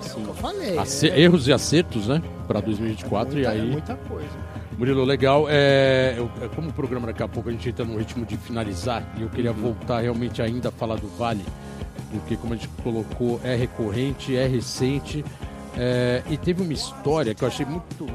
É 0.07 0.11
o 0.11 0.15
que 0.21 0.27
eu 0.27 0.33
falei. 0.35 0.77
Ace- 0.79 1.09
é, 1.09 1.19
Erros 1.19 1.47
e 1.47 1.53
acertos, 1.53 2.07
né? 2.07 2.21
Para 2.47 2.59
2024 2.61 3.33
muita, 3.33 3.49
e 3.49 3.51
aí 3.51 3.59
é 3.59 3.63
muita 3.71 3.95
coisa. 3.95 4.29
Murilo, 4.77 5.03
legal. 5.05 5.45
É, 5.49 6.13
eu- 6.17 6.29
é, 6.41 6.47
como 6.49 6.69
o 6.69 6.73
programa 6.73 7.07
daqui 7.07 7.23
a 7.23 7.27
pouco 7.27 7.49
a 7.49 7.51
gente 7.51 7.67
entra 7.69 7.83
no 7.85 7.97
ritmo 7.97 8.25
de 8.25 8.37
finalizar, 8.37 9.03
e 9.17 9.21
eu 9.23 9.29
queria 9.29 9.51
voltar 9.53 10.01
realmente 10.01 10.41
ainda 10.41 10.69
a 10.69 10.71
falar 10.71 10.97
do 10.97 11.07
Vale, 11.17 11.43
porque 12.11 12.35
como 12.35 12.53
a 12.53 12.57
gente 12.57 12.67
colocou, 12.83 13.39
é 13.43 13.55
recorrente, 13.55 14.35
é 14.35 14.45
recente, 14.45 15.23
é, 15.77 16.21
e 16.29 16.37
teve 16.37 16.61
uma 16.61 16.73
história 16.73 17.33
que 17.33 17.41
eu 17.43 17.47
achei 17.47 17.65
muito, 17.65 18.05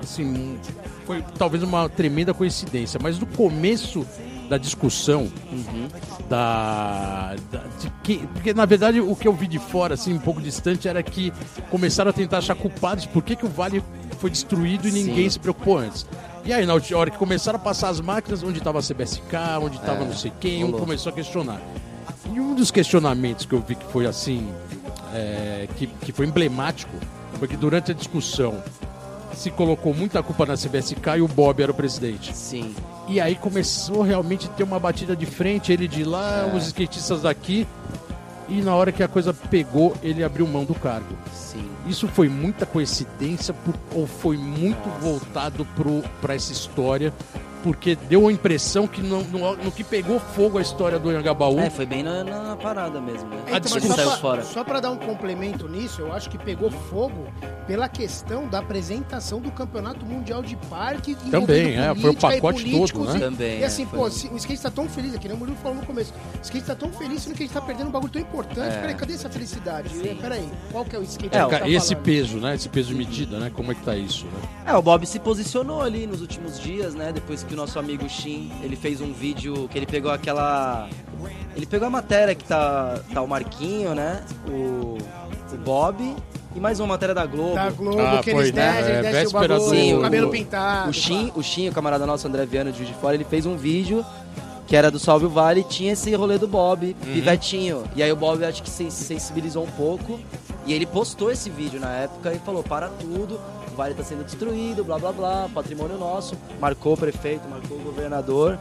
assim, 0.00 0.58
foi 1.06 1.24
talvez 1.38 1.62
uma 1.64 1.88
tremenda 1.88 2.32
coincidência, 2.34 3.00
mas 3.02 3.18
no 3.18 3.26
começo 3.26 4.06
da 4.50 4.58
discussão 4.58 5.30
da, 6.28 7.36
da- 7.52 7.62
de 7.80 7.88
que, 8.02 8.18
porque 8.34 8.52
na 8.52 8.66
verdade 8.66 9.00
o 9.00 9.14
que 9.14 9.28
eu 9.28 9.32
vi 9.32 9.46
de 9.46 9.58
fora 9.60 9.94
assim 9.94 10.12
um 10.12 10.18
pouco 10.18 10.40
distante 10.40 10.88
era 10.88 11.00
que 11.02 11.32
começaram 11.70 12.10
a 12.10 12.12
tentar 12.12 12.38
achar 12.38 12.56
culpados 12.56 13.06
por 13.06 13.22
que, 13.22 13.36
que 13.36 13.46
o 13.46 13.48
Vale 13.48 13.82
foi 14.18 14.28
destruído 14.28 14.88
e 14.88 14.92
ninguém 14.92 15.24
Sim. 15.24 15.30
se 15.30 15.38
preocupou 15.38 15.78
antes. 15.78 16.04
E 16.44 16.52
aí 16.52 16.66
na 16.66 16.74
hora 16.74 17.10
que 17.10 17.16
começaram 17.16 17.58
a 17.58 17.62
passar 17.62 17.90
as 17.90 18.00
máquinas, 18.00 18.42
onde 18.42 18.58
estava 18.58 18.80
a 18.80 18.82
CBSK, 18.82 19.36
onde 19.62 19.76
estava 19.76 20.02
É, 20.02 20.06
não 20.06 20.14
sei 20.16 20.32
quem, 20.40 20.64
um 20.64 20.72
começou 20.72 21.10
a 21.10 21.14
questionar. 21.14 21.60
E 22.32 22.40
um 22.40 22.54
dos 22.54 22.70
questionamentos 22.72 23.46
que 23.46 23.54
eu 23.54 23.60
vi 23.60 23.76
que 23.76 23.84
foi 23.92 24.06
assim, 24.06 24.48
é, 25.14 25.68
que, 25.76 25.86
que 25.86 26.12
foi 26.12 26.26
emblemático, 26.26 26.92
foi 27.38 27.46
que 27.46 27.56
durante 27.56 27.92
a 27.92 27.94
discussão 27.94 28.62
se 29.34 29.50
colocou 29.50 29.94
muita 29.94 30.22
culpa 30.22 30.44
na 30.44 30.54
CBSK 30.56 31.18
e 31.18 31.20
o 31.22 31.28
Bob 31.28 31.62
era 31.62 31.70
o 31.72 31.74
presidente. 31.74 32.36
Sim. 32.36 32.74
E 33.10 33.20
aí 33.20 33.34
começou 33.34 34.02
realmente 34.02 34.46
a 34.46 34.50
ter 34.50 34.62
uma 34.62 34.78
batida 34.78 35.16
de 35.16 35.26
frente, 35.26 35.72
ele 35.72 35.88
de 35.88 36.04
lá, 36.04 36.48
É. 36.52 36.56
os 36.56 36.66
skatistas 36.68 37.22
daqui. 37.22 37.66
E 38.48 38.60
na 38.62 38.74
hora 38.74 38.92
que 38.92 39.02
a 39.02 39.08
coisa 39.08 39.34
pegou, 39.34 39.96
ele 40.02 40.22
abriu 40.24 40.46
mão 40.46 40.64
do 40.64 40.74
cargo. 40.74 41.16
Sim. 41.34 41.68
Isso 41.86 42.06
foi 42.08 42.28
muita 42.28 42.64
coincidência 42.64 43.52
por- 43.52 43.74
ou 43.94 44.06
foi 44.06 44.36
muito 44.36 44.88
voltado 45.00 45.66
para 46.20 46.34
essa 46.34 46.52
história? 46.52 47.12
Porque 47.62 47.94
deu 47.94 48.26
a 48.26 48.32
impressão 48.32 48.86
que 48.86 49.02
no, 49.02 49.22
no- 49.24 49.56
no 49.56 49.70
que 49.72 49.84
pegou 49.84 50.18
fogo 50.18 50.58
a 50.58 50.62
história 50.62 50.98
do 50.98 51.10
Anhangabaú, 51.10 51.58
É, 51.60 51.68
foi 51.70 51.84
bem 51.86 52.02
na, 52.02 52.24
na 52.24 52.56
parada 52.56 53.00
mesmo, 53.00 53.28
né? 53.28 53.36
A 53.46 53.58
Então, 53.58 53.60
discussão 53.60 53.90
só, 53.90 53.96
saiu 53.96 54.08
pra, 54.08 54.16
fora. 54.18 54.42
só 54.44 54.64
pra 54.64 54.80
dar 54.80 54.90
um 54.90 54.96
complemento 54.96 55.68
nisso, 55.68 56.00
eu 56.00 56.12
acho 56.12 56.30
que 56.30 56.38
pegou 56.38 56.70
fogo 56.70 57.26
pela 57.66 57.88
questão 57.88 58.48
da 58.48 58.58
apresentação 58.60 59.40
do 59.40 59.50
Campeonato 59.50 60.04
Mundial 60.06 60.42
de 60.42 60.56
Parque. 60.56 61.14
Também, 61.30 61.76
é, 61.78 61.94
foi 61.94 62.10
o 62.10 62.14
pacote 62.14 62.70
todo, 62.70 63.04
né? 63.04 63.16
E, 63.16 63.20
Também, 63.20 63.58
e 63.60 63.64
assim, 63.64 63.82
é, 63.82 63.86
foi- 63.86 63.98
pô, 63.98 64.10
se, 64.10 64.28
o 64.28 64.36
skate 64.36 64.62
tá 64.62 64.70
tão 64.70 64.88
feliz 64.88 65.14
aqui, 65.14 65.28
né? 65.28 65.34
O 65.34 65.36
Murilo 65.36 65.56
falou 65.58 65.76
no 65.76 65.86
começo. 65.86 66.12
O 66.38 66.42
skate 66.42 66.64
tá 66.66 66.74
tão 66.74 66.90
feliz, 66.92 67.22
sendo 67.22 67.34
que 67.36 67.42
a 67.42 67.46
gente 67.46 67.54
tá 67.54 67.60
perdendo 67.60 67.88
um 67.88 67.92
bagulho 67.92 68.12
tão 68.12 68.22
importante. 68.22 68.74
É. 68.74 68.80
Peraí, 68.80 68.94
cadê 68.94 69.12
essa 69.12 69.28
felicidade? 69.28 69.90
Sim. 69.90 70.16
Peraí, 70.20 70.48
qual 70.72 70.84
que 70.84 70.96
é 70.96 70.98
o 70.98 71.02
skate 71.02 71.36
É, 71.36 71.44
que 71.44 71.58
tá 71.58 71.68
esse 71.68 71.88
falando? 71.90 72.04
peso, 72.04 72.36
né? 72.38 72.54
Esse 72.54 72.68
peso 72.68 72.88
de 72.88 72.94
medida, 72.94 73.38
né? 73.38 73.50
Como 73.54 73.70
é 73.70 73.74
que 73.74 73.82
tá 73.82 73.94
isso, 73.94 74.24
né? 74.26 74.40
É, 74.66 74.74
o 74.74 74.82
Bob 74.82 75.06
se 75.06 75.18
posicionou 75.18 75.82
ali 75.82 76.06
nos 76.06 76.20
últimos 76.20 76.58
dias, 76.58 76.94
né? 76.94 77.12
Depois 77.12 77.42
que 77.42 77.49
o 77.54 77.56
nosso 77.56 77.78
amigo 77.78 78.08
Shin, 78.08 78.50
ele 78.62 78.76
fez 78.76 79.00
um 79.00 79.12
vídeo 79.12 79.68
que 79.68 79.78
ele 79.78 79.86
pegou 79.86 80.10
aquela... 80.10 80.88
Ele 81.56 81.66
pegou 81.66 81.88
a 81.88 81.90
matéria 81.90 82.34
que 82.34 82.44
tá, 82.44 83.00
tá 83.12 83.20
o 83.20 83.26
Marquinho, 83.28 83.94
né? 83.94 84.22
O, 84.48 84.96
o 85.52 85.56
Bob 85.64 86.14
e 86.54 86.60
mais 86.60 86.80
uma 86.80 86.86
matéria 86.88 87.14
da 87.14 87.26
Globo. 87.26 87.54
Da 87.54 87.70
Globo, 87.70 88.00
Ah, 88.00 88.20
que 88.22 88.30
eles 88.30 88.52
né? 88.52 88.72
descem, 88.72 88.94
É, 88.94 89.02
descem 89.02 89.26
o 89.26 89.30
bagulho, 89.30 89.58
do- 89.58 89.64
com 89.92 89.98
o 89.98 90.02
cabelo 90.02 90.30
pintado. 90.30 90.90
O 90.90 90.92
Shin, 90.92 91.32
o 91.34 91.42
Shin, 91.42 91.68
o 91.68 91.72
camarada 91.72 92.06
nosso, 92.06 92.26
André 92.26 92.46
Viana, 92.46 92.70
de 92.72 92.78
Juiz 92.78 92.88
de 92.88 92.94
Fora, 92.96 93.14
ele 93.14 93.24
fez 93.24 93.46
um 93.46 93.56
vídeo 93.56 94.04
que 94.66 94.76
era 94.76 94.90
do 94.90 94.98
Salve 95.00 95.26
o 95.26 95.28
Vale 95.28 95.60
e 95.60 95.64
tinha 95.64 95.92
esse 95.92 96.14
rolê 96.14 96.38
do 96.38 96.46
Bob, 96.46 96.94
pivetinho. 97.12 97.82
E 97.96 98.02
aí 98.02 98.10
o 98.12 98.16
Bob 98.16 98.44
acho 98.44 98.62
que 98.62 98.70
se 98.70 98.88
sensibilizou 98.90 99.64
um 99.64 99.70
pouco 99.72 100.18
e 100.66 100.72
ele 100.72 100.86
postou 100.86 101.30
esse 101.30 101.48
vídeo 101.50 101.80
na 101.80 101.90
época 101.90 102.32
e 102.32 102.38
falou, 102.38 102.62
para 102.62 102.88
tudo, 102.88 103.40
o 103.72 103.76
Vale 103.76 103.94
tá 103.94 104.02
sendo 104.04 104.24
destruído, 104.24 104.84
blá 104.84 104.98
blá 104.98 105.12
blá, 105.12 105.48
patrimônio 105.54 105.96
nosso. 105.98 106.34
Marcou 106.60 106.94
o 106.94 106.96
prefeito, 106.96 107.48
marcou 107.48 107.76
o 107.78 107.80
governador. 107.80 108.58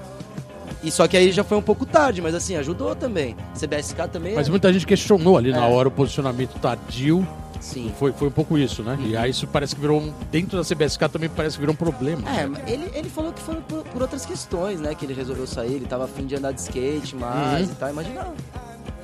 E 0.84 0.90
só 0.92 1.08
que 1.08 1.18
aí 1.18 1.32
já 1.32 1.44
foi 1.44 1.58
um 1.58 1.62
pouco 1.62 1.86
tarde, 1.86 2.22
mas 2.22 2.34
assim, 2.34 2.56
ajudou 2.56 2.96
também. 2.96 3.36
CBSK 3.60 4.08
também. 4.12 4.34
Mas 4.36 4.48
é- 4.48 4.50
muita 4.50 4.72
gente 4.72 4.86
questionou 4.88 5.38
ali 5.38 5.52
na 5.52 5.66
É. 5.66 5.70
hora 5.70 5.88
o 5.88 5.92
posicionamento 5.92 6.58
tardio. 6.60 7.28
Sim. 7.60 7.92
Foi, 8.00 8.14
foi 8.14 8.30
um 8.30 8.32
pouco 8.32 8.58
isso, 8.58 8.82
né? 8.84 8.98
E 9.02 9.18
aí 9.18 9.32
isso 9.32 9.46
parece 9.46 9.76
que 9.76 9.82
virou 9.82 10.00
um. 10.00 10.14
Dentro 10.32 10.58
da 10.58 10.64
CBSK 10.64 11.10
também 11.10 11.28
parece 11.28 11.56
que 11.58 11.60
virou 11.60 11.74
um 11.74 11.76
problema. 11.76 12.22
É, 12.30 12.44
né? 12.44 12.48
mas 12.48 12.72
ele, 12.72 12.90
ele 12.94 13.10
falou 13.10 13.34
que 13.34 13.42
foi 13.42 13.56
por, 13.56 13.84
por 13.84 14.02
outras 14.02 14.26
questões, 14.26 14.80
né? 14.80 14.96
Que 14.96 15.06
ele 15.06 15.14
resolveu 15.14 15.46
sair, 15.46 15.74
ele 15.74 15.86
tava 15.86 16.06
afim 16.06 16.26
de 16.26 16.36
andar 16.38 16.54
de 16.54 16.62
skate 16.62 17.18
mais 17.18 17.68
Uhum. 17.68 17.74
e 17.74 17.76
tal. 17.76 17.90
Imagina 17.90 18.28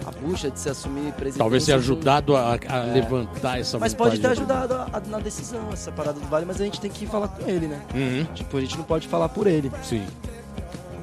a 0.06 0.12
bucha 0.12 0.50
de 0.50 0.60
se 0.60 0.70
assumir 0.70 1.12
presidente. 1.14 1.38
Talvez 1.40 1.66
tenha 1.66 1.78
ajudado 1.78 2.36
a, 2.36 2.54
a 2.68 2.80
levantar 2.94 3.60
essa 3.60 3.78
Mas 3.80 3.94
pode 3.94 4.20
ter 4.20 4.28
ajudado 4.28 4.74
a- 4.74 4.90
a- 4.94 5.02
na 5.10 5.20
decisão, 5.20 5.70
essa 5.72 5.92
parada 5.92 6.20
do 6.20 6.26
Vale, 6.28 6.46
mas 6.46 6.60
a 6.60 6.64
gente 6.66 6.80
tem 6.82 6.90
que 6.92 7.06
falar 7.06 7.28
com 7.28 7.48
ele, 7.50 7.68
né? 7.68 7.82
Uhum, 7.94 8.26
Tipo, 8.34 8.58
a 8.58 8.62
gente 8.62 8.78
não 8.78 8.84
pode 8.84 9.08
falar 9.08 9.30
por 9.30 9.48
ele. 9.48 9.72
sim. 9.84 10.04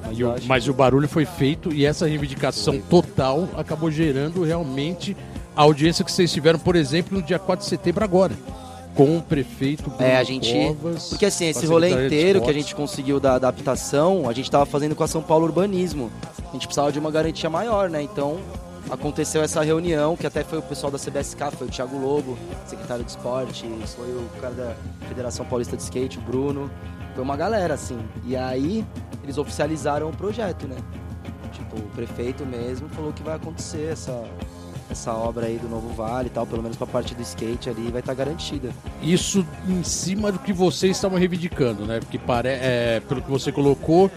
Mas 0.05 0.19
o- 0.21 0.31
acho 0.33 0.47
mas 0.49 0.65
que- 0.65 0.71
o 0.71 0.75
barulho 0.75 1.09
foi 1.09 1.25
feito 1.25 1.73
e 1.73 1.87
essa 1.87 2.07
reivindicação 2.07 2.79
total 2.91 3.49
acabou 3.57 3.91
gerando 3.91 4.43
realmente 4.43 5.17
a 5.57 5.63
audiência 5.63 6.05
que 6.05 6.11
vocês 6.11 6.33
tiveram, 6.33 6.59
por 6.59 6.75
exemplo, 6.77 7.17
no 7.19 7.23
dia 7.25 7.39
4 7.39 7.65
de 7.65 7.69
setembro 7.71 8.03
agora. 8.05 8.35
Com 8.95 9.17
o 9.17 9.23
prefeito 9.23 9.85
Bruno 9.89 10.03
É, 10.05 10.19
a 10.19 10.23
gente. 10.25 10.53
Covas, 10.53 11.09
Porque 11.09 11.25
assim, 11.25 11.47
esse 11.47 11.65
rolê 11.65 12.05
inteiro 12.07 12.43
que 12.43 12.51
a 12.51 12.53
gente 12.53 12.75
conseguiu 12.75 13.19
da 13.19 13.35
adaptação, 13.37 14.29
a 14.29 14.35
gente 14.35 14.51
tava 14.51 14.67
fazendo 14.67 14.95
com 14.95 15.03
a 15.03 15.09
São 15.09 15.23
Paulo 15.23 15.47
Urbanismo. 15.47 16.11
A 16.47 16.53
gente 16.53 16.67
precisava 16.67 16.93
de 16.93 16.99
uma 16.99 17.11
garantia 17.11 17.49
maior, 17.49 17.89
né? 17.89 18.03
Então 18.03 18.39
aconteceu 18.91 19.43
essa 19.43 19.63
reunião, 19.63 20.17
que 20.17 20.27
até 20.27 20.45
foi 20.45 20.59
o 20.59 20.63
pessoal 20.63 20.91
da 20.91 20.99
CBSK, 20.99 21.57
foi 21.57 21.67
o 21.67 21.71
Thiago 21.71 21.99
Lobo, 21.99 22.39
secretário 22.67 23.05
de 23.05 23.11
esporte, 23.11 23.67
foi 23.97 24.09
o 24.09 24.29
cara 24.41 24.55
da 24.55 24.77
Federação 25.09 25.45
Paulista 25.47 25.77
de 25.77 25.83
Skate, 25.83 26.19
o 26.19 26.23
Bruno. 26.23 26.71
Foi 27.15 27.23
uma 27.23 27.37
galera, 27.37 27.75
assim. 27.75 27.99
E 28.25 28.37
aí 28.37 28.85
eles 29.23 29.39
oficializaram 29.39 30.09
o 30.09 30.17
projeto, 30.17 30.67
né? 30.67 30.77
Tipo, 31.53 31.77
o 31.77 31.89
prefeito 31.95 32.45
mesmo 32.47 32.89
falou 32.89 33.13
que 33.13 33.23
vai 33.23 33.37
acontecer 33.37 33.93
essa. 33.93 34.23
Essa 34.91 35.15
obra 35.15 35.47
aí 35.47 35.57
do 35.57 35.71
Novo 35.71 35.89
Vale 35.95 36.27
e 36.27 36.31
tal, 36.31 36.47
pelo 36.47 36.63
menos 36.63 36.77
pra 36.77 36.87
parte 36.87 37.15
do 37.15 37.23
skate 37.23 37.71
ali, 37.71 37.91
vai 37.91 38.01
estar 38.01 38.13
garantida. 38.13 38.75
Isso 39.01 39.47
em 39.67 39.83
cima 39.83 40.31
do 40.31 40.39
que 40.39 40.53
vocês 40.53 40.95
estavam 40.97 41.19
reivindicando, 41.19 41.87
né? 41.87 41.99
Porque 42.01 42.19
pare... 42.19 42.51
é, 42.51 43.01
pelo 43.09 43.23
que 43.23 43.31
você 43.31 43.51
colocou, 43.51 44.11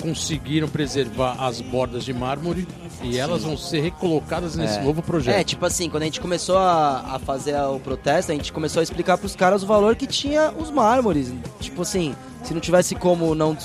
conseguiram 0.00 0.68
preservar 0.68 1.36
as 1.42 1.60
bordas 1.60 2.04
de 2.04 2.12
mármore 2.12 2.66
e 3.02 3.18
elas 3.18 3.42
vão 3.42 3.56
ser 3.56 3.80
recolocadas 3.80 4.54
nesse 4.56 4.78
É. 4.78 4.82
novo 4.82 5.02
projeto. 5.02 5.34
É, 5.36 5.44
tipo 5.44 5.64
assim, 5.64 5.88
quando 5.90 6.02
a 6.02 6.06
gente 6.06 6.20
começou 6.20 6.58
a, 6.58 7.14
a 7.14 7.18
fazer 7.18 7.54
a- 7.54 7.70
o 7.70 7.80
protesto, 7.80 8.30
a 8.32 8.34
gente 8.34 8.52
começou 8.52 8.80
a 8.80 8.82
explicar 8.82 9.16
pros 9.18 9.34
caras 9.34 9.62
o 9.62 9.66
valor 9.66 9.96
que 9.96 10.06
tinha 10.06 10.52
os 10.58 10.70
mármores. 10.70 11.32
Tipo 11.60 11.82
assim, 11.82 12.14
se 12.42 12.52
não 12.54 12.60
tivesse 12.60 12.94
como 12.94 13.34
não, 13.34 13.56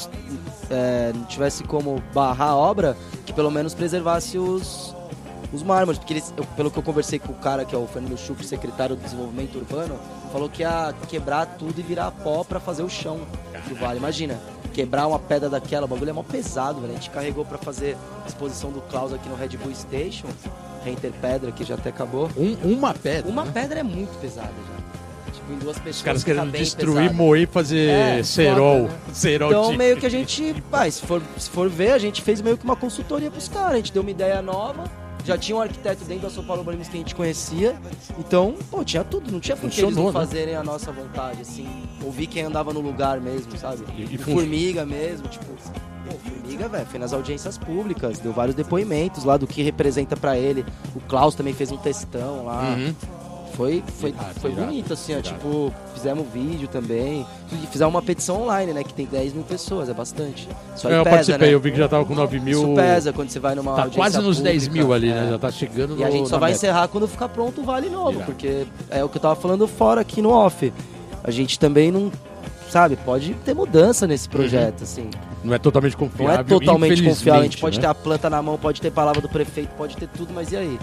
é, 0.70 1.12
não 1.14 1.24
tivesse 1.26 1.64
como 1.64 2.02
barrar 2.14 2.50
a 2.50 2.56
obra, 2.56 2.98
que 3.26 3.34
pelo 3.34 3.52
menos 3.52 3.74
preservasse 3.74 4.38
os, 4.38 4.91
os 5.54 5.64
mármores. 5.64 5.97
Porque 5.99 6.14
eles, 6.14 6.34
eu- 6.38 6.45
pelo 6.56 6.70
que 6.72 6.78
eu 6.78 6.84
conversei 6.84 7.20
com 7.20 7.32
o 7.32 7.36
cara, 7.36 7.66
que 7.66 7.74
é 7.76 7.78
o 7.78 7.88
Fernando 7.88 8.18
Schuch, 8.18 8.45
secretário 8.45 8.95
do 8.95 9.04
Desenvolvimento 9.04 9.56
Urbano, 9.58 9.99
falou 10.32 10.49
que 10.49 10.62
ia 10.64 10.93
quebrar 11.08 11.45
tudo 11.58 11.80
e 11.80 11.84
virar 11.84 12.12
pó 12.12 12.43
pra 12.43 12.60
fazer 12.60 12.84
o 12.84 12.89
chão 12.89 13.20
do 13.68 13.76
vale. 13.76 13.97
Imagina, 13.99 14.39
quebrar 14.74 15.08
uma 15.08 15.20
pedra 15.20 15.49
daquela, 15.49 15.86
o 15.86 15.88
bagulho 15.88 16.10
é 16.10 16.14
mó 16.14 16.24
pesado, 16.24 16.80
velho. 16.82 16.93
A 16.93 16.95
gente 16.95 17.10
carregou 17.10 17.43
pra 17.45 17.58
fazer 17.58 17.97
a 18.24 18.28
exposição 18.28 18.72
do 18.72 18.82
Klaus 18.82 19.14
aqui 19.14 19.28
no 19.30 19.36
Red 19.36 19.49
Bull 19.58 19.74
Station. 19.76 20.28
Reinter 20.84 21.12
Pedra, 21.22 21.52
que 21.52 21.64
já 21.64 21.76
até 21.76 21.89
acabou. 21.89 22.28
Um- 22.36 22.74
uma 22.74 22.91
pedra. 22.93 23.30
Uma 23.30 23.45
né? 23.45 23.52
pedra 23.54 23.82
é 23.82 23.84
muito 23.84 24.18
pesada 24.20 24.47
já. 24.49 25.32
Tipo, 25.32 25.54
em 25.54 25.58
duas 25.60 25.78
pessoas. 25.78 25.97
Os 25.97 26.02
caras 26.02 26.24
querendo 26.24 26.52
destruir, 26.52 26.95
pesado. 27.04 27.14
moer 27.14 27.43
e 27.43 27.45
fazer 27.45 27.89
É, 27.89 28.24
cerol. 28.24 28.88
foda, 28.88 28.99
cerol 29.14 29.49
Então, 29.52 29.72
de- 29.72 29.78
meio 29.78 29.97
que 29.97 30.06
a 30.08 30.10
gente, 30.10 30.56
pai, 30.72 30.89
se 30.89 31.06
for, 31.06 31.22
se 31.38 31.49
for 31.52 31.70
ver, 31.70 31.91
a 31.91 31.99
gente 31.99 32.22
fez 32.22 32.41
meio 32.41 32.58
que 32.58 32.64
uma 32.64 32.76
consultoria 32.76 33.30
pros 33.30 33.47
caras. 33.47 33.74
A 33.74 33.76
gente 33.76 33.93
deu 33.93 34.02
uma 34.02 34.10
ideia 34.12 34.41
nova. 34.41 34.86
Já 35.26 35.38
tinha 35.38 35.55
um 35.57 35.61
arquiteto 35.61 36.03
dentro 36.05 36.24
da 36.24 36.30
São 36.30 36.43
Paulo 36.43 36.61
Urbanismo 36.61 36.91
que 36.91 36.97
a 36.97 37.01
gente 37.01 37.15
conhecia. 37.15 37.76
Então, 38.17 38.55
pô, 38.69 38.84
tinha 38.84 39.03
tudo. 39.03 39.32
Não 39.32 39.39
tinha 39.39 39.55
por 39.55 39.69
que 39.69 39.82
eles 39.82 39.95
não 39.95 40.07
né? 40.07 40.11
fazerem 40.11 40.55
a 40.55 40.63
nossa 40.63 40.91
vontade, 40.91 41.41
assim. 41.41 41.67
Ouvir 42.03 42.28
quem 42.28 42.43
andava 42.43 42.74
no 42.74 42.80
lugar 42.82 43.19
mesmo, 43.22 43.55
sabe? 43.57 43.84
E- 43.97 44.15
e 44.15 44.17
Formiga 44.17 44.86
mesmo, 44.86 45.28
tipo... 45.28 45.45
Pô, 45.45 46.17
Formiga, 46.30 46.67
velho, 46.67 46.86
foi 46.88 46.99
nas 46.99 47.13
audiências 47.13 47.57
públicas. 47.57 48.19
Deu 48.19 48.34
vários 48.34 48.55
depoimentos 48.55 49.24
lá 49.24 49.38
do 49.38 49.45
que 49.47 49.61
representa 49.61 50.17
pra 50.17 50.38
ele. 50.38 50.65
O 50.95 50.99
Klaus 51.01 51.36
também 51.36 51.53
fez 51.53 51.72
um 51.72 51.78
textão 51.78 52.45
lá. 52.45 52.76
Uhum. 52.78 52.95
Foi, 53.54 53.84
foi, 53.99 54.10
Irado, 54.12 54.39
foi 54.39 54.52
irado, 54.52 54.68
bonito, 54.68 54.93
assim, 54.93 55.14
ó, 55.14 55.20
irado. 55.20 55.28
tipo, 55.30 55.74
fizemos 55.93 56.26
vídeo 56.34 56.68
também. 56.68 57.26
Fizemos 57.72 57.93
uma 57.93 58.02
petição 58.02 58.41
online, 58.43 58.74
né? 58.74 58.84
Que 58.84 58.93
tem 58.93 59.06
10 59.06 59.34
mil 59.34 59.43
pessoas, 59.43 59.89
é 59.89 59.93
bastante. 59.93 60.47
Aí 60.84 60.91
É, 60.93 60.99
eu 60.99 61.04
pesa, 61.04 61.10
participei, 61.16 61.47
né? 61.49 61.54
eu 61.54 61.60
vi 61.60 61.72
que 61.72 61.78
já 61.78 61.88
tava 61.88 62.06
com 62.06 62.16
9 62.16 62.39
mil. 62.39 62.64
Isso 62.64 62.74
pesa 62.76 63.12
quando 63.14 63.30
você 63.30 63.39
vai 63.39 63.54
numa 63.56 63.76
Tá 63.76 63.89
quase 63.89 64.20
nos 64.20 64.39
10 64.39 64.68
pública. 64.68 64.86
mil 64.86 64.93
ali, 64.93 65.10
É. 65.10 65.14
né? 65.14 65.30
Já 65.32 65.38
tá 65.39 65.52
chegando 65.52 65.97
E 65.97 66.04
a 66.04 66.08
no- 66.08 66.12
gente 66.14 66.30
só 66.30 66.39
vai 66.39 66.52
meta. 66.52 66.58
encerrar 66.66 66.88
quando 66.88 67.08
ficar 67.08 67.30
pronto 67.30 67.62
o 67.62 67.64
Vale 67.64 67.89
Novo, 67.89 68.22
porque 68.26 68.66
é 68.89 69.04
o 69.04 69.10
que 69.10 69.18
eu 69.18 69.22
tava 69.22 69.36
falando 69.36 69.68
fora 69.68 70.02
aqui 70.02 70.22
no 70.22 70.30
off. 70.32 70.72
A 71.24 71.30
gente 71.30 71.60
também 71.60 71.91
não, 71.91 72.12
sabe, 72.70 72.95
pode 72.95 73.34
ter 73.45 73.54
mudança 73.54 74.08
nesse 74.08 74.28
projeto, 74.30 74.84
assim. 74.84 75.10
Não 75.43 75.54
é 75.54 75.58
totalmente 75.60 75.93
Não 75.99 76.08
confiável. 76.08 76.39
é 76.39 76.43
totalmente 76.43 77.04
confiável. 77.04 77.41
A 77.41 77.43
gente 77.43 77.58
pode 77.58 77.78
né? 77.78 77.82
ter 77.82 77.88
a 77.88 77.93
planta 77.95 78.30
na 78.30 78.41
mão, 78.41 78.58
pode 78.58 78.80
ter 78.80 78.91
palavra 78.91 79.22
do 79.22 79.28
prefeito, 79.30 79.70
pode 79.78 79.97
ter 79.97 80.08
tudo, 80.08 80.32
mas 80.34 80.52
e 80.52 80.56
aí? 80.58 80.80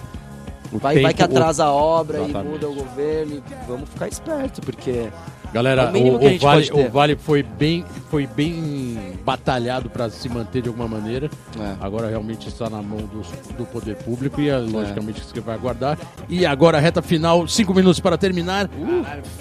O 0.73 0.79
Vai, 0.79 1.01
vai 1.01 1.14
tempo- 1.14 1.16
que 1.16 1.23
atrasa 1.39 1.64
a 1.64 1.73
obra 1.73 2.19
Exatamente. 2.19 2.47
e 2.47 2.51
muda 2.53 2.69
o 2.69 2.75
governo. 2.75 3.35
E 3.37 3.43
vamos 3.66 3.89
ficar 3.89 4.09
esperto, 4.09 4.61
porque 4.61 5.09
Galera, 5.51 5.85
É 5.85 5.99
o 5.99 6.16
o, 6.19 6.35
o 6.35 6.39
vale, 6.39 6.71
o 6.75 6.91
Vale 6.91 7.16
foi 7.16 7.43
bem, 7.43 7.83
foi 8.11 8.27
bem 8.27 9.14
batalhado 9.25 9.89
para 9.89 10.11
se 10.11 10.29
manter 10.29 10.61
de 10.61 10.69
alguma 10.69 10.87
maneira. 10.87 11.31
É. 11.59 11.75
Agora 11.81 12.07
realmente 12.07 12.49
está 12.49 12.69
na 12.69 12.83
mão 12.83 12.99
dos- 12.99 13.29
do, 13.57 13.64
poder 13.64 13.97
público 13.97 14.43
e 14.43 14.51
é, 14.51 14.59
logicamente 14.59 15.23
que 15.23 15.27
você 15.27 15.41
vai 15.41 15.55
aguardar. 15.55 15.97
E 16.29 16.45
agora 16.45 16.77
a 16.77 16.81
reta 16.83 17.01
final, 17.01 17.49
cinco 17.49 17.73
minutos 17.73 17.99
para 17.99 18.19
terminar. 18.19 18.69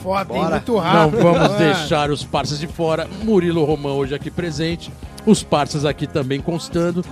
Foda, 0.02 0.34
hein? 0.34 0.46
Muito 0.50 0.72
Não 0.72 0.80
rápido. 0.80 1.22
vamos 1.24 1.40
mano. 1.42 1.58
deixar 1.58 2.10
os 2.10 2.24
parceiros 2.24 2.62
de 2.62 2.68
fora. 2.68 3.06
Murilo 3.24 3.66
Romão 3.66 3.98
hoje 3.98 4.16
aqui 4.16 4.32
presente. 4.32 4.90
Os 5.26 5.44
parceiros 5.44 5.86
aqui 5.86 6.08
também 6.08 6.40
constando. 6.40 7.04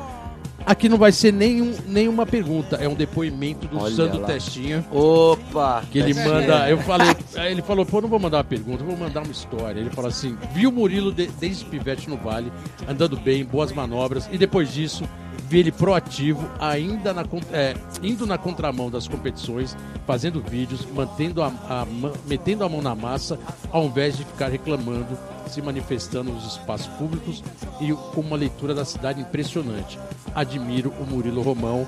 Aqui 0.66 0.90
não 0.90 0.98
vai 0.98 1.12
ser 1.12 1.32
nenhum, 1.32 1.74
nenhuma 1.88 2.26
pergunta, 2.26 2.78
é 2.78 2.88
um 2.90 2.96
depoimento 2.96 3.68
do 3.68 3.80
Olha 3.80 3.96
Sandro 3.96 4.22
lá. 4.22 4.28
Testinha. 4.28 4.84
Opa! 4.92 5.84
Que 5.92 6.00
ele 6.00 6.14
Testinha. 6.14 6.34
manda. 6.34 6.70
Eu 6.70 6.78
falei. 6.80 7.16
Ele 7.50 7.62
falou, 7.62 7.86
pô, 7.86 8.02
não 8.02 8.10
vou 8.10 8.18
mandar 8.20 8.38
uma 8.38 8.44
pergunta, 8.44 8.84
vou 8.84 8.98
mandar 8.98 9.22
uma 9.22 9.32
história. 9.32 9.80
Ele 9.80 9.92
fala 9.92 10.08
assim: 10.08 10.36
viu 10.54 10.70
o 10.70 10.74
Murilo 10.74 11.12
de- 11.12 11.28
desde 11.40 11.66
pivete 11.66 12.10
no 12.10 12.18
Vale, 12.18 12.52
andando 12.88 13.16
bem, 13.18 13.46
boas 13.46 13.72
manobras, 13.72 14.28
e 14.32 14.38
depois 14.38 14.74
disso, 14.74 15.04
vi 15.50 15.60
ele 15.60 15.72
proativo, 15.72 16.48
ainda 16.60 17.14
na, 17.14 17.24
é, 17.52 17.76
indo 18.02 18.26
na 18.26 18.38
contramão 18.38 18.90
das 18.90 19.08
competições, 19.08 19.76
fazendo 20.08 20.42
vídeos, 20.42 20.86
mantendo 20.94 21.42
a, 21.44 21.48
a 21.48 21.86
metendo 22.26 22.64
a 22.64 22.70
mão 22.70 22.82
na 22.82 22.96
massa, 22.96 23.38
ao 23.72 23.86
invés 23.86 24.18
de 24.18 24.24
ficar 24.26 24.50
reclamando, 24.50 25.18
se 25.48 25.62
manifestando 25.62 26.32
nos 26.32 26.46
espaços 26.54 26.88
públicos 26.98 27.44
e 27.80 27.92
com 27.92 28.22
uma 28.22 28.36
leitura 28.36 28.74
da 28.74 28.84
cidade 28.86 29.22
impressionante. 29.22 30.00
Admiro 30.34 30.92
o 31.00 31.06
Murilo 31.06 31.42
Romão. 31.42 31.86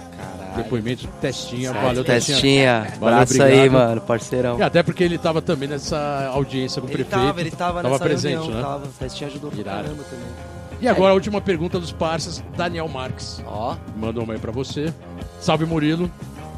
Depoimento 0.55 1.07
testinha, 1.21 1.71
valeu 1.71 2.03
Testinha, 2.03 2.87
Valeu, 2.99 3.19
abraço 3.19 3.43
aí, 3.43 3.69
mano, 3.69 4.01
parceirão. 4.01 4.57
e 4.57 4.63
até 4.63 4.81
porque 4.81 5.03
ele 5.03 5.17
tava 5.19 5.39
também 5.39 5.69
nessa 5.69 6.31
audiência 6.33 6.81
com 6.81 6.87
o 6.87 6.89
Ele 6.89 7.03
prefeito. 7.03 7.25
tava, 7.27 7.41
ele 7.41 7.51
tava, 7.51 7.81
Tava 7.83 7.89
nessa 7.89 8.03
presente, 8.03 8.33
reunião, 8.37 8.55
né? 8.55 8.61
tava. 8.63 8.87
Testinha 8.97 9.29
ajudou 9.29 9.51
pra 9.51 9.63
caramba 9.63 10.03
também. 10.03 10.56
E 10.79 10.87
agora 10.87 11.11
a 11.11 11.13
última 11.15 11.41
pergunta 11.41 11.79
dos 11.79 11.91
parceiros, 11.91 12.43
Daniel 12.55 12.87
Marques. 12.87 13.41
Ó, 13.45 13.75
Mandou 13.95 14.23
uma 14.23 14.33
aí 14.33 14.39
pra 14.39 14.51
você. 14.51 14.93
Salve 15.39 15.65
Murilo. 15.65 16.09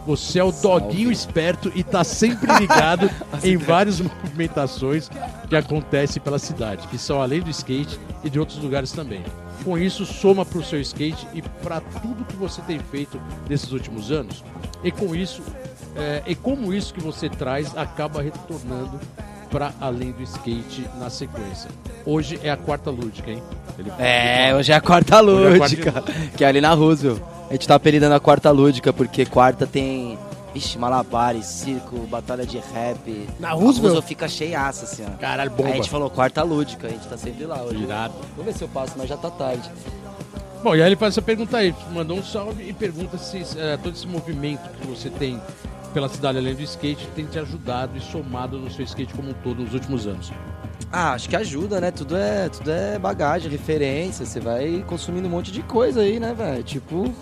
Você 0.06 0.40
é 0.40 0.44
o 0.44 0.52
doguinho 0.52 1.12
esperto 1.12 1.72
e 1.76 1.84
tá 1.84 2.04
sempre 2.04 2.52
ligado 2.58 3.10
em 3.44 3.58
várias 3.58 4.00
movimentações 4.02 5.10
que 5.48 5.56
acontecem 5.56 6.22
pela 6.22 6.40
cidade, 6.40 6.88
que 6.88 6.98
são 6.98 7.22
além 7.22 7.42
do 7.42 7.50
skate 7.50 8.00
e 8.24 8.30
de 8.30 8.40
outros 8.40 8.58
lugares 8.58 8.92
também. 8.92 9.24
Com 9.64 9.78
isso, 9.78 10.06
soma 10.06 10.46
pro 10.46 10.64
seu 10.64 10.80
skate 10.82 11.28
e 11.34 11.42
para 11.42 11.82
tudo 11.82 12.26
que 12.26 12.36
você 12.36 12.62
tem 12.62 12.80
feito 12.80 13.22
nesses 13.48 13.72
últimos 13.72 14.10
anos. 14.12 14.44
E 14.84 14.92
com 14.92 15.14
isso, 15.14 15.44
é, 15.96 16.24
e 16.26 16.34
como 16.34 16.74
isso 16.74 16.94
que 16.94 17.02
você 17.02 17.30
traz 17.30 17.78
acaba 17.78 18.22
retornando 18.22 19.00
para 19.50 19.72
além 19.82 20.12
do 20.12 20.22
skate 20.24 20.86
na 21.00 21.10
sequência. 21.10 21.70
Hoje 22.06 22.40
é 22.44 22.50
a 22.50 22.58
quarta 22.58 22.90
lúdica, 22.90 23.32
hein? 23.32 23.42
Ele 23.78 23.92
É, 23.98 24.54
hoje 24.56 24.72
é 24.72 24.76
a 24.76 24.82
quarta 24.82 25.22
Hoje 25.22 25.44
é 25.44 25.48
a 25.48 25.52
lúdica, 25.60 25.92
quarta 25.92 26.14
que 26.38 26.44
é 26.44 26.48
ali 26.48 26.62
na 26.62 26.74
Roosevelt. 26.74 27.22
A 27.50 27.54
gente 27.54 27.68
tá 27.68 27.76
apelidando 27.76 28.14
a 28.16 28.20
quarta 28.20 28.52
lúdica 28.52 28.94
porque 28.94 29.26
quarta 29.26 29.66
tem, 29.66 30.18
vixe, 30.54 30.78
malabares, 30.78 31.46
circo, 31.46 31.98
batalha 32.08 32.46
de 32.46 32.60
rap. 32.74 33.28
Na 33.40 33.50
A 33.50 33.54
Roosevelt? 33.54 34.04
fica 34.06 34.28
cheiaça, 34.28 34.86
assim, 34.86 35.04
ó. 35.04 35.18
Caralho, 35.18 35.50
Aí 35.52 35.58
bomba. 35.58 35.70
a 35.72 35.74
gente 35.76 35.90
falou 35.90 36.10
quarta 36.10 36.44
lúdica, 36.44 36.88
a 36.88 36.90
gente 36.92 37.08
tá 37.08 37.18
sempre 37.18 37.46
lá 37.46 37.62
hoje. 37.64 37.82
Irado. 37.84 38.14
Vamos 38.36 38.46
ver 38.46 38.58
se 38.58 38.64
eu 38.64 38.68
passo, 38.68 38.94
mas 38.98 39.10
já 39.10 39.18
tá 39.18 39.30
tarde. 39.32 39.70
Bom, 40.64 40.76
e 40.76 40.82
aí 40.82 40.90
ele 40.90 40.96
faz 40.98 41.14
essa 41.14 41.22
pergunta 41.22 41.56
aí, 41.58 41.74
mandou 41.94 42.18
um 42.18 42.24
salve 42.24 42.68
e 42.68 42.74
pergunta 42.74 43.18
se 43.18 43.46
é, 43.58 43.78
todo 43.78 43.96
esse 43.96 44.06
movimento 44.06 44.70
que 44.80 44.88
você 44.88 45.10
tem 45.10 45.40
pela 45.94 46.10
cidade 46.10 46.38
além 46.38 46.56
do 46.56 46.62
skate 46.62 47.08
tem 47.16 47.26
te 47.26 47.40
ajudado 47.40 47.98
e 47.98 48.02
somado 48.02 48.58
no 48.58 48.70
seu 48.72 48.84
skate 48.86 49.14
como 49.14 49.30
um 49.30 49.34
todo 49.34 49.64
nos 49.64 49.74
últimos 49.74 50.08
anos. 50.08 50.32
Ah, 50.92 51.14
acho 51.14 51.30
que 51.30 51.36
ajuda, 51.36 51.80
né? 51.80 51.92
Tudo 51.92 52.18
é, 52.18 52.50
tudo 52.50 52.72
é 52.72 52.98
bagagem, 52.98 53.50
referência. 53.50 54.26
Você 54.26 54.40
vai 54.40 54.84
consumindo 54.88 55.28
um 55.28 55.32
monte 55.32 55.52
de 55.52 55.62
coisa 55.62 56.02
aí, 56.02 56.20
né, 56.20 56.34
velho? 56.34 56.64
Tipo, 56.64 57.14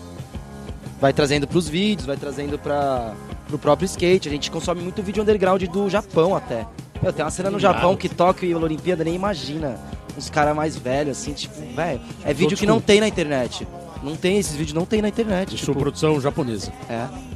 vai 1.00 1.12
trazendo 1.12 1.46
pros 1.46 1.68
vídeos, 1.68 2.06
vai 2.06 2.16
trazendo 2.16 2.58
pra, 2.58 3.12
pro 3.46 3.58
próprio 3.58 3.86
skate. 3.86 4.28
A 4.28 4.32
gente 4.32 4.50
consome 4.50 4.80
muito 4.82 5.02
vídeo 5.02 5.22
underground 5.22 5.62
do 5.64 5.90
Japão 5.90 6.34
até. 6.34 6.66
Meu, 7.02 7.12
tem 7.12 7.24
uma 7.24 7.30
cena 7.30 7.50
no. 7.50 7.58
Japão 7.58 7.96
que 7.96 8.08
Tóquio 8.08 8.48
e 8.48 8.52
a 8.52 8.58
Olimpíada 8.58 9.04
nem 9.04 9.14
imagina. 9.14 9.78
Uns 10.16 10.30
caras 10.30 10.56
mais 10.56 10.76
velhos, 10.76 11.18
assim, 11.18 11.32
tipo, 11.32 11.60
velho. 11.74 12.00
É 12.24 12.32
vídeo 12.32 12.46
Old 12.46 12.56
que 12.56 12.66
não 12.66 12.76
school. 12.76 12.86
tem 12.86 13.00
na 13.00 13.08
internet. 13.08 13.68
Não 14.02 14.16
tem, 14.16 14.38
esses 14.38 14.56
vídeos 14.56 14.74
não 14.74 14.84
tem 14.84 15.02
na 15.02 15.08
internet. 15.08 15.50
De 15.50 15.56
tipo, 15.56 15.66
sua 15.66 15.74
produção 15.74 16.20
japonesa. 16.20 16.72
é. 16.88 17.27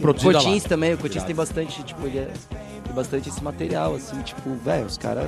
Produzida 0.00 0.32
lá. 0.38 0.38
Cotins 0.44 0.64
também, 0.64 0.94
o 0.94 0.98
Cotins 0.98 1.22
tem 1.24 1.34
bastante, 1.34 1.82
tipo, 1.82 2.06
ele 2.06 2.18
é, 2.18 2.28
tem 2.84 2.94
bastante 2.94 3.28
esse 3.28 3.42
material, 3.42 3.94
assim, 3.94 4.20
tipo, 4.22 4.54
velho, 4.64 4.86
os 4.86 4.96
caras. 4.98 5.26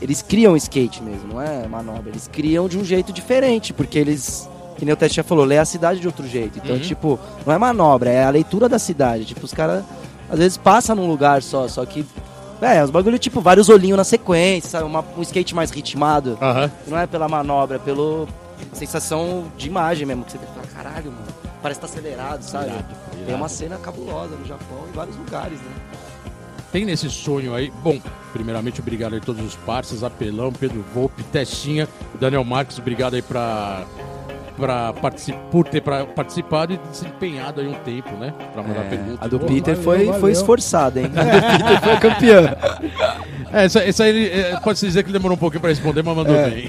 Eles 0.00 0.22
criam 0.22 0.56
skate 0.56 1.02
mesmo, 1.02 1.34
não 1.34 1.42
é 1.42 1.66
manobra. 1.68 2.08
Eles 2.10 2.26
criam 2.26 2.68
de 2.68 2.78
um 2.78 2.84
jeito 2.84 3.12
diferente, 3.12 3.72
porque 3.72 3.98
eles. 3.98 4.48
Que 4.78 4.84
nem 4.86 4.94
o 4.94 4.96
Teste 4.96 5.16
já 5.16 5.22
falou, 5.22 5.44
lê 5.44 5.58
a 5.58 5.64
cidade 5.66 6.00
de 6.00 6.06
outro 6.06 6.26
jeito. 6.26 6.58
Então, 6.58 6.76
Uhum. 6.76 6.80
tipo, 6.80 7.20
não 7.44 7.52
é 7.52 7.58
manobra, 7.58 8.08
é 8.10 8.24
a 8.24 8.30
leitura 8.30 8.66
da 8.66 8.78
cidade. 8.78 9.26
Tipo, 9.26 9.44
os 9.44 9.52
caras 9.52 9.84
às 10.30 10.38
vezes 10.38 10.56
passam 10.56 10.96
num 10.96 11.06
lugar 11.06 11.42
só, 11.42 11.68
só 11.68 11.84
que. 11.84 12.06
É, 12.62 12.82
os 12.82 12.90
bagulho, 12.90 13.18
tipo, 13.18 13.40
vários 13.42 13.68
olhinhos 13.68 13.96
na 13.98 14.04
sequência, 14.04 14.70
sabe? 14.70 14.84
Uma- 14.84 15.04
um 15.16 15.22
skate 15.22 15.54
mais 15.54 15.70
ritmado. 15.70 16.38
Aham. 16.40 16.70
Não 16.86 16.98
é 16.98 17.06
pela 17.06 17.28
manobra, 17.28 17.76
é 17.76 17.78
pelo 17.78 18.26
sensação 18.72 19.44
de 19.56 19.66
imagem 19.66 20.06
mesmo. 20.06 20.24
Que 20.24 20.32
você 20.32 20.38
fala, 20.38 20.66
caralho, 20.74 21.10
mano, 21.12 21.26
parece 21.62 21.80
que 21.80 21.86
tá 21.86 21.92
acelerado, 21.92 22.42
sabe? 22.42 22.66
Irado, 22.66 22.84
Tem 23.26 23.34
uma 23.34 23.48
cena 23.48 23.76
cabulosa 23.78 24.34
no 24.36 24.46
Japão, 24.46 24.84
em 24.88 24.92
vários 24.96 25.16
lugares, 25.16 25.58
né? 25.60 25.72
Tem 26.72 26.84
nesse 26.84 27.10
sonho 27.10 27.54
aí. 27.54 27.72
Bom, 27.82 27.98
primeiramente, 28.32 28.80
obrigado 28.80 29.14
aí 29.14 29.18
a 29.18 29.22
todos 29.22 29.44
os 29.44 29.56
parceiros, 29.56 30.04
Apelão, 30.04 30.52
Pedro 30.52 30.84
Volpe, 30.94 31.22
Testinha, 31.24 31.88
Daniel 32.20 32.44
Marques, 32.44 32.78
obrigado 32.78 33.14
aí 33.14 33.22
pra, 33.22 33.82
pra 34.56 34.92
partici- 34.92 35.34
por 35.50 35.66
ter 35.66 35.80
pra- 35.80 36.06
participado 36.06 36.72
e 36.72 36.76
desempenhado 36.90 37.60
aí 37.60 37.66
um 37.66 37.74
tempo, 37.74 38.10
né? 38.16 38.32
Pra 38.52 38.62
mandar 38.62 38.88
pergunta. 38.88 39.24
A 39.24 39.26
do 39.26 39.40
Pô, 39.40 39.46
Peter 39.46 39.74
valeu, 39.74 39.82
foi, 39.82 40.04
valeu. 40.06 40.20
foi 40.20 40.30
esforçada, 40.32 41.00
hein? 41.00 41.10
A 41.16 41.24
do 41.24 41.58
Peter 41.58 41.80
foi 41.82 41.96
campeã. 41.96 42.56
É, 43.52 43.64
essa, 43.64 43.80
essa 43.82 44.04
aí, 44.04 44.28
é, 44.30 44.60
pode-se 44.60 44.86
dizer 44.86 45.02
que 45.02 45.08
ele 45.10 45.18
demorou 45.18 45.36
um 45.36 45.40
pouquinho 45.40 45.60
pra 45.60 45.70
responder, 45.70 46.04
mas 46.04 46.16
mandou 46.16 46.36
É. 46.36 46.50
bem. 46.50 46.68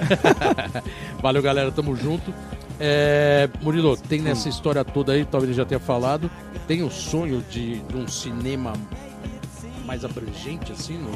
Valeu, 1.22 1.44
galera, 1.44 1.72
tamo 1.72 1.96
junto. 1.96 2.34
É, 2.84 3.48
Murilo, 3.62 3.96
tem 3.96 4.20
nessa 4.22 4.50
história 4.50 4.84
toda 4.84 5.12
aí, 5.14 5.24
talvez 5.24 5.50
ele 5.52 5.58
já 5.58 5.66
tenha 5.66 5.80
falado, 5.80 6.32
tem 6.68 6.82
o 6.82 6.90
sonho 6.90 7.44
de, 7.50 7.80
de 7.80 7.96
um 7.96 8.08
cinema 8.08 8.74
mais 9.86 10.04
abrangente, 10.04 10.72
assim, 10.72 10.98
no, 10.98 11.12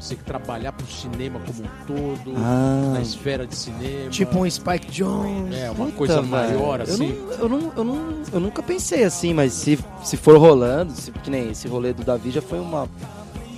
você 0.00 0.14
trabalhar 0.14 0.72
pro 0.72 0.86
cinema 0.86 1.40
como 1.40 1.64
um 1.64 1.86
todo, 1.86 2.32
Ah. 2.36 2.92
na 2.94 3.00
esfera 3.02 3.46
de 3.46 3.54
cinema. 3.56 4.08
Tipo 4.10 4.38
um 4.38 4.48
Spike 4.50 4.90
Jones. 4.92 5.54
É, 5.54 5.70
uma 5.70 5.86
Puta, 5.86 5.96
coisa 5.96 6.14
velho. 6.22 6.28
maior, 6.28 6.78
Eu 6.80 6.84
assim. 6.84 7.08
não, 7.08 7.32
eu, 7.32 7.48
não, 7.48 7.72
eu, 7.76 7.84
não, 7.84 8.22
eu 8.32 8.40
nunca 8.40 8.62
pensei 8.62 9.02
assim, 9.04 9.34
mas 9.34 9.52
se, 9.52 9.78
se 10.04 10.16
for 10.16 10.38
rolando, 10.38 10.92
se, 10.92 11.10
que 11.10 11.28
nem 11.28 11.50
esse 11.50 11.66
rolê 11.66 11.92
do 11.92 12.04
Davi 12.04 12.30
já 12.30 12.40
foi 12.40 12.60
uma, 12.60 12.84
um 12.84 12.88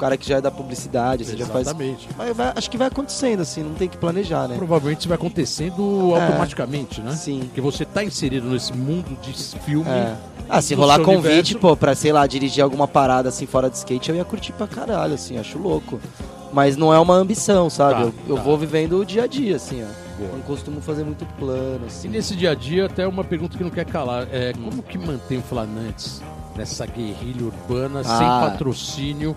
cara 0.01 0.16
que 0.16 0.26
já 0.28 0.38
é 0.38 0.40
da 0.40 0.51
publicidade, 0.51 1.22
assim, 1.24 1.36
já 1.36 1.46
faz. 1.46 1.66
Exatamente. 1.68 2.09
Mas 2.16 2.36
vai- 2.36 2.53
acho 2.57 2.70
que 2.70 2.76
vai 2.78 2.88
acontecendo, 2.88 3.40
assim, 3.40 3.62
não 3.62 3.74
tem 3.74 3.88
que 3.88 3.96
planejar, 3.96 4.48
né? 4.48 4.57
Provavelmente 4.57 5.01
isso 5.01 5.09
vai 5.09 5.16
acontecendo 5.16 6.14
É. 6.16 6.22
automaticamente, 6.22 7.01
né? 7.01 7.12
Sim. 7.14 7.40
Porque 7.40 7.61
você 7.61 7.84
tá 7.84 8.03
inserido 8.03 8.48
nesse 8.48 8.72
mundo 8.72 9.16
de 9.20 9.32
filme. 9.61 9.88
É. 9.90 10.14
Ah, 10.48 10.61
se 10.61 10.74
rolar 10.74 10.98
convite, 11.01 11.55
universo. 11.55 11.59
pô, 11.59 11.76
pra, 11.76 11.94
sei 11.94 12.12
lá, 12.12 12.26
dirigir 12.26 12.62
alguma 12.64 12.88
parada 12.88 13.28
assim 13.28 13.46
fora 13.46 13.70
de 13.70 13.76
skate, 13.76 14.11
eu 14.11 14.16
ia 14.16 14.24
curtir 14.24 14.53
pra 14.53 14.66
caralho, 14.66 15.14
assim, 15.14 15.38
acho 15.38 15.59
louco. 15.59 16.01
Mas 16.53 16.76
não 16.76 16.92
é 16.92 16.98
uma 16.98 17.14
ambição, 17.14 17.70
sabe? 17.70 17.94
Tá, 17.94 18.01
eu 18.01 18.14
eu 18.30 18.36
tá. 18.36 18.42
vou 18.42 18.59
vivendo 18.59 18.98
o 18.98 19.05
dia 19.05 19.22
a 19.22 19.26
dia, 19.28 19.55
assim, 19.57 19.84
ó. 19.84 19.86
Boa. 20.18 20.32
Não 20.32 20.40
costumo 20.40 20.80
fazer 20.80 21.05
muito 21.05 21.24
plano, 21.38 21.82
E 21.84 21.86
assim. 21.86 22.09
nesse 22.09 22.34
dia 22.34 22.51
a 22.51 22.55
dia, 22.55 22.86
até 22.86 23.07
uma 23.07 23.22
pergunta 23.22 23.57
que 23.57 23.62
não 23.62 23.70
quer 23.70 23.84
calar. 23.86 24.26
É, 24.32 24.53
como 24.53 24.82
que 24.82 24.98
mantém 24.98 25.38
o 25.38 25.42
Flanantes 25.42 26.20
nessa 26.57 26.84
guerrilha 26.84 27.44
urbana, 27.46 28.03
sem 28.03 28.12
Ah. 28.26 28.48
patrocínio 28.51 29.34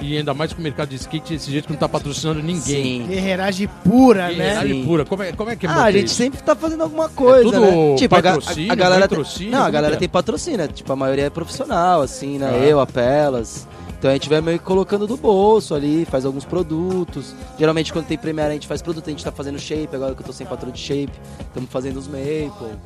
e 0.00 0.16
ainda 0.18 0.34
mais 0.34 0.52
com 0.52 0.60
o 0.60 0.62
mercado 0.62 0.88
de 0.88 0.96
skate 0.96 1.32
desse 1.34 1.50
jeito 1.50 1.66
que 1.66 1.72
não 1.72 1.78
tá 1.78 1.88
patrocinando 1.88 2.42
ninguém? 2.42 3.02
Sim. 3.02 3.06
Guerreiragem 3.08 3.68
pura, 3.84 4.28
né? 4.28 4.34
Guerrilhagem 4.34 4.72
Sim. 4.82 4.86
pura. 4.86 5.04
Como 5.04 5.22
é, 5.22 5.32
como 5.32 5.50
é 5.50 5.56
que 5.56 5.66
é 5.66 5.68
Ah, 5.70 5.84
a 5.84 5.92
gente 5.92 6.06
isso? 6.06 6.14
sempre 6.16 6.42
tá 6.42 6.54
fazendo 6.56 6.82
alguma 6.82 7.08
coisa, 7.08 7.44
tudo 7.44 7.60
né? 7.60 7.94
Tipo, 7.96 8.14
a, 8.16 8.20
ga- 8.20 8.34
patrocínio, 8.34 8.72
a 8.72 8.74
galera 8.74 9.08
tem, 9.08 9.16
patrocínio, 9.18 9.50
Não, 9.52 9.58
a 9.58 9.62
como 9.62 9.72
galera 9.72 9.94
é? 9.94 9.98
tem 9.98 10.08
patrocínio, 10.08 10.68
tipo, 10.68 10.92
a 10.92 10.96
maioria 10.96 11.24
é 11.26 11.30
profissional, 11.30 12.02
assim, 12.02 12.38
né? 12.38 12.50
Ah. 12.52 12.58
Eu, 12.64 12.80
a 12.80 12.86
Pelas. 12.86 13.66
Então 13.98 14.10
a 14.10 14.14
gente 14.14 14.28
vai 14.28 14.40
meio 14.42 14.58
que 14.58 14.64
colocando 14.66 15.06
do 15.06 15.16
bolso 15.16 15.74
ali, 15.74 16.04
faz 16.04 16.26
alguns 16.26 16.44
produtos. 16.44 17.34
Geralmente 17.58 17.90
quando 17.90 18.04
tem 18.04 18.18
Premiere 18.18 18.50
a 18.50 18.52
gente 18.52 18.66
faz 18.66 18.82
produto, 18.82 19.06
a 19.06 19.10
gente 19.10 19.24
tá 19.24 19.32
fazendo 19.32 19.58
shape, 19.58 19.88
agora 19.96 20.14
que 20.14 20.20
eu 20.20 20.26
tô 20.26 20.32
sem 20.32 20.46
patrão 20.46 20.70
de 20.70 20.78
shape, 20.78 21.12
estamos 21.40 21.70
fazendo 21.70 21.96
os 21.98 22.06
maple. 22.06 22.76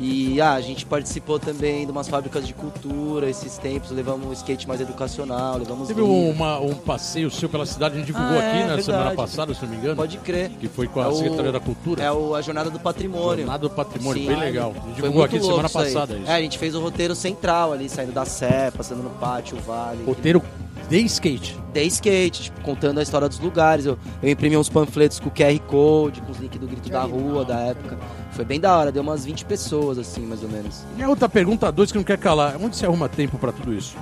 E 0.00 0.40
ah, 0.40 0.52
a 0.54 0.60
gente 0.60 0.86
participou 0.86 1.38
também 1.40 1.84
de 1.84 1.90
umas 1.90 2.08
fábricas 2.08 2.46
de 2.46 2.54
cultura 2.54 3.28
esses 3.28 3.58
tempos, 3.58 3.90
levamos 3.90 4.26
um 4.28 4.32
skate 4.32 4.68
mais 4.68 4.80
educacional, 4.80 5.58
levamos 5.58 5.88
Teve 5.88 6.02
uma- 6.02 6.60
um 6.60 6.72
passeio 6.74 7.28
seu 7.32 7.48
pela 7.48 7.66
cidade, 7.66 7.96
a 7.96 7.98
gente 7.98 8.06
divulgou 8.06 8.38
Ah, 8.38 8.42
é, 8.42 8.48
aqui 8.48 8.58
na 8.60 8.66
verdade. 8.76 8.82
semana 8.84 9.10
passada, 9.16 9.54
se 9.54 9.62
não 9.62 9.70
me 9.70 9.76
engano. 9.76 9.96
Pode 9.96 10.16
crer. 10.18 10.50
Que 10.50 10.68
foi 10.68 10.86
com 10.86 11.00
a 11.00 11.04
É 11.04 11.08
o- 11.08 11.14
Secretaria 11.14 11.50
da 11.50 11.58
Cultura. 11.60 12.02
É 12.04 12.12
o, 12.12 12.34
a 12.36 12.40
Jornada 12.40 12.70
do 12.70 12.78
Patrimônio. 12.78 13.38
Jornada 13.44 13.68
do 13.68 13.70
Patrimônio, 13.70 14.22
Sim. 14.22 14.28
bem 14.28 14.38
legal. 14.38 14.70
A 14.70 14.74
gente 14.74 14.84
Foi 14.84 14.94
divulgou 14.94 15.24
aqui 15.24 15.40
semana 15.40 15.68
passada 15.68 16.14
isso. 16.16 16.30
É, 16.30 16.34
a 16.34 16.40
gente 16.40 16.58
fez 16.58 16.74
o 16.76 16.80
roteiro 16.80 17.14
central 17.16 17.72
ali, 17.72 17.88
saindo 17.88 18.12
da 18.12 18.24
Sé, 18.24 18.70
passando 18.70 19.02
no 19.02 19.10
pátio, 19.10 19.58
o 19.58 19.60
vale. 19.60 20.04
Roteiro 20.04 20.40
de 20.88 20.98
skate. 21.06 21.56
de 21.72 21.82
skate, 21.86 22.42
tipo, 22.44 22.60
contando 22.62 22.98
a 22.98 23.02
história 23.02 23.28
dos 23.28 23.40
lugares. 23.40 23.84
Eu, 23.84 23.98
eu 24.22 24.30
imprimi 24.30 24.56
uns 24.56 24.68
panfletos 24.68 25.18
com 25.20 25.28
QR 25.28 25.58
Code, 25.66 26.20
com 26.22 26.30
os 26.32 26.38
links 26.38 26.58
do 26.60 26.66
Grito 26.68 26.88
da 26.88 27.02
Rua 27.02 27.44
da 27.44 27.58
época. 27.60 27.98
Foi 28.38 28.44
bem 28.44 28.60
da 28.60 28.78
hora, 28.78 28.92
deu 28.92 29.02
umas 29.02 29.24
20 29.24 29.44
pessoas, 29.46 29.98
assim, 29.98 30.20
mais 30.20 30.44
ou 30.44 30.48
menos. 30.48 30.84
E 30.96 31.02
a 31.02 31.08
outra 31.08 31.28
pergunta, 31.28 31.72
dois 31.72 31.90
que 31.90 31.98
não 31.98 32.04
quer 32.04 32.16
calar. 32.16 32.54
Onde 32.62 32.76
você 32.76 32.86
arruma 32.86 33.08
tempo 33.08 33.36
pra 33.36 33.50
tudo 33.50 33.74
isso? 33.74 33.96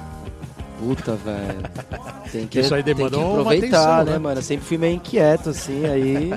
Puta, 0.79 1.15
velho. 1.15 1.63
Tem 2.31 2.47
que, 2.47 2.61
Isso 2.61 2.75
aí 2.75 2.83
tem 2.83 2.95
que 2.95 3.01
uma 3.01 3.31
aproveitar, 3.31 3.67
atenção, 3.67 4.05
né, 4.05 4.13
né? 4.13 4.19
mano? 4.19 4.39
Eu 4.41 4.43
sempre 4.43 4.67
fui 4.67 4.77
meio 4.77 4.97
inquieto, 4.97 5.49
assim, 5.49 5.87
aí. 5.87 6.35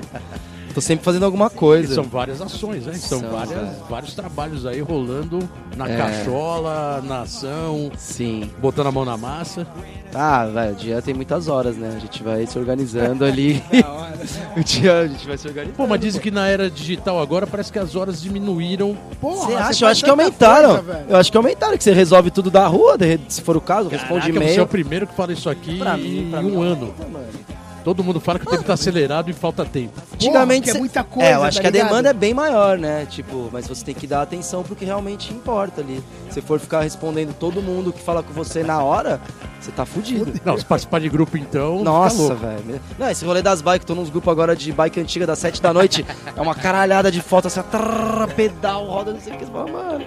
Tô 0.72 0.80
sempre 0.80 1.04
fazendo 1.04 1.24
alguma 1.24 1.46
E 1.46 1.50
coisa. 1.50 1.94
são 1.96 2.04
várias 2.04 2.40
ações, 2.40 2.86
né? 2.86 2.92
São, 2.94 3.20
São, 3.20 3.30
várias, 3.30 3.68
vários 3.88 4.14
trabalhos 4.14 4.64
aí 4.66 4.80
rolando 4.80 5.40
na 5.76 5.88
É. 5.88 5.96
cachola, 5.96 7.02
na 7.04 7.22
ação, 7.22 7.90
Sim. 7.98 8.48
botando 8.60 8.86
a 8.86 8.92
mão 8.92 9.04
na 9.04 9.16
massa. 9.16 9.66
Ah, 10.14 10.46
velho, 10.46 10.72
o 10.72 10.76
dia 10.76 11.02
tem 11.02 11.12
muitas 11.12 11.48
horas, 11.48 11.76
né? 11.76 11.94
A 11.96 11.98
gente 11.98 12.22
vai 12.22 12.46
se 12.46 12.56
organizando 12.58 13.24
ali. 13.24 13.62
o 14.56 14.62
dia 14.62 14.98
a 15.00 15.06
gente 15.08 15.26
vai 15.26 15.36
se 15.36 15.48
organizando. 15.48 15.76
Pô, 15.76 15.86
mas 15.88 16.00
dizem 16.00 16.20
que 16.20 16.30
na 16.30 16.46
era 16.46 16.70
digital 16.70 17.20
agora 17.20 17.46
parece 17.48 17.72
que 17.72 17.78
as 17.78 17.96
horas 17.96 18.22
diminuíram. 18.22 18.96
Porra, 19.20 19.46
Você 19.46 19.54
acha? 19.54 19.84
Eu 19.84 19.88
acho 19.88 20.04
que 20.04 20.10
aumentaram. 20.10 20.76
coisa, 20.84 21.04
eu 21.08 21.16
acho 21.16 21.30
que 21.32 21.36
aumentaram, 21.36 21.76
que 21.76 21.82
você 21.82 21.92
resolve 21.92 22.30
tudo 22.30 22.48
da 22.50 22.66
rua, 22.68 22.96
se 23.28 23.40
for 23.42 23.56
o 23.56 23.60
caso, 23.60 23.88
responde 23.88 24.20
Caraca, 24.20 24.32
você 24.32 24.38
é 24.38 24.50
o 24.50 24.54
e-mail. 24.54 24.66
primeiro 24.68 25.06
que 25.08 25.14
fala 25.14 25.32
isso 25.32 25.50
aqui 25.50 25.78
Pra 25.78 25.98
em 25.98 26.02
mim, 26.02 26.30
pra 26.30 26.40
um 26.40 26.42
mim, 26.44 26.64
ano. 26.64 26.94
aumenta. 27.02 27.59
Todo 27.84 28.04
mundo 28.04 28.20
fala 28.20 28.38
que 28.38 28.46
o 28.46 28.50
tempo 28.50 28.62
tá 28.64 28.74
acelerado 28.74 29.30
e 29.30 29.32
falta 29.32 29.64
tempo. 29.64 30.00
Antigamente 30.14 30.64
porque 30.66 30.76
é 30.76 30.80
muita 30.80 31.02
coisa, 31.02 31.28
É, 31.28 31.34
eu 31.34 31.42
acho 31.42 31.56
tá 31.56 31.62
que 31.62 31.66
a 31.66 31.70
ligado? 31.70 31.88
demanda 31.88 32.10
é 32.10 32.12
bem 32.12 32.34
maior, 32.34 32.76
né? 32.78 33.06
Tipo, 33.08 33.48
mas 33.52 33.66
você 33.66 33.84
tem 33.84 33.94
que 33.94 34.06
dar 34.06 34.22
atenção 34.22 34.62
pro 34.62 34.76
que 34.76 34.84
realmente 34.84 35.32
importa 35.32 35.80
ali. 35.80 36.02
Se 36.30 36.40
for 36.42 36.60
ficar 36.60 36.82
respondendo 36.82 37.34
todo 37.34 37.62
mundo 37.62 37.92
que 37.92 38.00
fala 38.02 38.22
com 38.22 38.32
você 38.32 38.62
na 38.62 38.82
hora, 38.82 39.20
você 39.58 39.70
tá 39.70 39.86
fudido. 39.86 40.32
Não, 40.44 40.58
se 40.58 40.64
participar 40.64 41.00
de 41.00 41.08
grupo 41.08 41.36
então. 41.38 41.82
Nossa, 41.82 42.34
velho. 42.34 42.80
Não, 42.98 43.08
esse 43.10 43.24
rolê 43.24 43.40
das 43.42 43.62
bikes, 43.62 43.84
tô 43.86 43.94
nos 43.94 44.10
grupos 44.10 44.30
agora 44.30 44.54
de 44.54 44.70
bike 44.72 45.00
antiga 45.00 45.26
das 45.26 45.38
7 45.38 45.62
da 45.62 45.72
noite. 45.72 46.04
é 46.36 46.40
uma 46.40 46.54
caralhada 46.54 47.10
de 47.10 47.20
foto 47.22 47.46
assim, 47.48 47.62
trrr, 47.62 48.34
pedal, 48.36 48.84
roda, 48.86 49.12
não 49.12 49.20
sei 49.20 49.32
o 49.32 49.36
que. 49.38 49.44
Você 49.46 49.50
fala, 49.52 49.70
mano. 49.70 50.04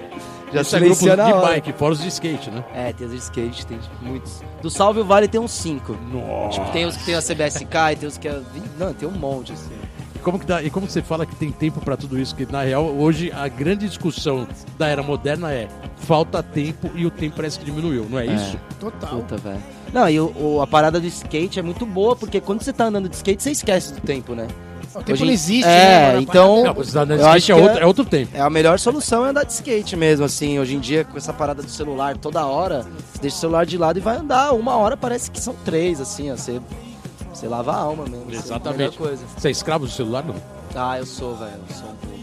Já 0.53 0.61
Isso 0.61 0.75
é 0.75 0.79
grupo 0.79 0.95
silencia 0.95 1.15
na 1.17 1.31
de 1.31 1.41
bike, 1.41 1.73
fora 1.73 1.93
os 1.93 2.01
de 2.01 2.07
skate, 2.07 2.51
né? 2.51 2.63
É, 2.73 2.93
tem 2.93 3.07
os 3.07 3.13
de 3.13 3.19
skate, 3.19 3.65
tem 3.65 3.79
muitos. 4.01 4.41
Do 4.61 4.69
Salve 4.69 4.99
o 4.99 5.05
Vale 5.05 5.27
tem 5.27 5.41
uns 5.41 5.51
5. 5.51 5.97
Nossa. 6.11 6.59
Tipo, 6.59 6.71
tem 6.71 6.85
os 6.85 6.95
que 6.95 7.05
tem 7.05 7.15
a 7.15 7.21
CBSK 7.21 7.75
e 7.91 7.95
tem 7.95 8.07
os 8.07 8.17
que 8.17 8.27
é. 8.27 8.39
Não, 8.77 8.93
tem 8.93 9.07
um 9.07 9.11
monte, 9.11 9.51
assim. 9.53 9.71
Como 10.21 10.39
que 10.39 10.45
dá, 10.45 10.63
e 10.63 10.69
como 10.69 10.87
você 10.89 11.01
fala 11.01 11.25
que 11.25 11.35
tem 11.35 11.51
tempo 11.51 11.81
pra 11.81 11.97
tudo 11.97 12.17
isso? 12.17 12.33
Que 12.33 12.49
na 12.49 12.61
real, 12.61 12.85
hoje 12.85 13.29
a 13.33 13.45
grande 13.49 13.87
discussão 13.89 14.47
da 14.77 14.87
era 14.87 15.03
moderna 15.03 15.51
é 15.51 15.67
falta 15.97 16.41
tempo 16.41 16.89
e 16.95 17.05
o 17.05 17.11
tempo 17.11 17.35
parece 17.35 17.59
que 17.59 17.65
diminuiu, 17.65 18.07
não 18.09 18.17
é, 18.17 18.27
isso? 18.27 18.57
Total. 18.79 19.09
Puta, 19.09 19.35
velho. 19.35 19.61
Não, 19.91 20.07
e 20.09 20.17
o, 20.21 20.33
o- 20.39 20.61
a 20.61 20.67
parada 20.67 20.97
do 20.99 21.05
skate 21.07 21.59
é 21.59 21.61
muito 21.61 21.85
boa, 21.85 22.15
porque 22.15 22.39
quando 22.39 22.61
você 22.61 22.71
tá 22.71 22.85
andando 22.85 23.09
de 23.09 23.15
skate, 23.17 23.43
você 23.43 23.51
esquece 23.51 23.91
do 23.93 23.99
tempo, 23.99 24.33
né? 24.33 24.47
O 24.95 24.99
tempo 24.99 25.11
Hoje- 25.13 25.25
não 25.25 25.31
existe, 25.33 25.67
É, 25.67 26.13
né, 26.13 26.19
então- 26.21 26.63
Não, 26.63 26.73
você 26.73 26.97
andando 26.97 27.17
de 27.19 27.23
Eu 27.23 27.27
skate 27.37 27.37
acho 27.37 27.51
é 27.51 27.55
outro, 27.55 27.79
é- 27.79 27.83
é 27.83 27.85
outro 27.85 28.05
tempo. 28.05 28.31
É 28.35 28.41
a 28.41 28.49
melhor 28.49 28.77
solução 28.79 29.25
é 29.25 29.29
andar 29.29 29.43
de 29.43 29.51
skate 29.53 29.95
mesmo, 29.95 30.25
assim. 30.25 30.59
Hoje 30.59 30.75
em 30.75 30.79
dia, 30.79 31.03
com 31.03 31.17
essa 31.17 31.33
parada 31.33 31.63
do 31.63 31.69
celular 31.69 32.15
toda 32.17 32.45
hora, 32.45 32.83
você 33.11 33.19
deixa 33.21 33.37
o 33.37 33.39
celular 33.39 33.65
de 33.65 33.77
lado 33.77 33.97
e 33.97 34.01
vai 34.01 34.17
andar. 34.17 34.53
Uma 34.53 34.75
hora 34.77 34.95
parece 34.95 35.31
que 35.31 35.41
são 35.41 35.55
três, 35.65 35.99
assim, 35.99 36.31
ó. 36.31 36.35
Você, 36.35 36.61
você 37.33 37.47
lava 37.47 37.71
a 37.71 37.77
alma 37.77 38.03
mesmo. 38.05 38.25
assim, 38.29 38.37
Exatamente. 38.37 38.67
a 38.67 38.77
melhor 38.77 38.93
coisa. 38.95 39.23
Você 39.35 39.47
é 39.47 39.51
escravo 39.51 39.85
do 39.85 39.91
celular, 39.91 40.23
não? 40.23 40.35
Ah, 40.75 40.97
eu 40.99 41.05
sou, 41.05 41.35
velho. 41.35 41.51
Eu 41.69 41.75
sou 41.75 41.87
um 41.89 41.95
pouco. 41.95 42.13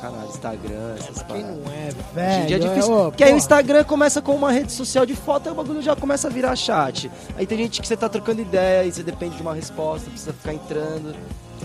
Caralho, 0.00 0.28
Instagram, 0.28 0.94
essas 0.98 1.16
Quem 1.22 1.24
paradas. 1.42 1.56
não 1.64 1.72
é, 1.72 1.86
Hoje 1.88 1.96
velho? 2.14 2.42
em 2.42 2.46
dia 2.46 2.56
é 2.56 2.58
difícil. 2.58 2.92
Ô, 2.92 3.04
Porque 3.10 3.22
aí 3.24 3.30
o 3.30 3.32
porra. 3.32 3.38
Instagram 3.38 3.84
começa 3.84 4.20
com 4.20 4.34
uma 4.34 4.52
rede 4.52 4.70
social 4.70 5.06
de 5.06 5.14
foto 5.14 5.48
e 5.48 5.52
o 5.52 5.54
bagulho 5.54 5.80
já 5.80 5.96
começa 5.96 6.28
a 6.28 6.30
virar 6.30 6.54
chat. 6.56 7.10
Aí 7.38 7.46
tem 7.46 7.56
gente 7.56 7.80
que 7.80 7.88
você 7.88 7.96
tá 7.96 8.06
trocando 8.06 8.42
ideia 8.42 8.84
e 8.86 8.92
você 8.92 9.02
depende 9.02 9.36
de 9.36 9.40
uma 9.42 9.54
resposta, 9.54 10.10
precisa 10.10 10.34
ficar 10.34 10.52
entrando. 10.52 11.14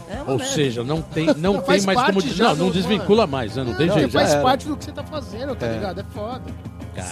É 0.09 0.21
Ou 0.21 0.37
merda. 0.37 0.43
seja, 0.45 0.83
não 0.83 1.01
tem, 1.01 1.27
não 1.37 1.53
Não, 1.53 1.61
tem 1.61 1.81
mais 1.81 2.01
como. 2.03 2.19
já 2.21 2.49
Não, 2.49 2.65
não 2.65 2.71
desvincula 2.71 3.27
mais, 3.27 3.55
né? 3.55 3.63
Não 3.63 3.75
tem 3.75 3.87
Não, 3.87 3.93
jeito. 3.95 4.11
faz 4.11 4.31
era. 4.31 4.41
parte 4.41 4.67
do 4.67 4.75
que 4.75 4.85
você 4.85 4.91
tá 4.91 5.03
fazendo, 5.03 5.55
tá 5.55 5.67
É. 5.67 5.73
ligado? 5.73 5.99
É 6.01 6.03
foda. 6.13 6.41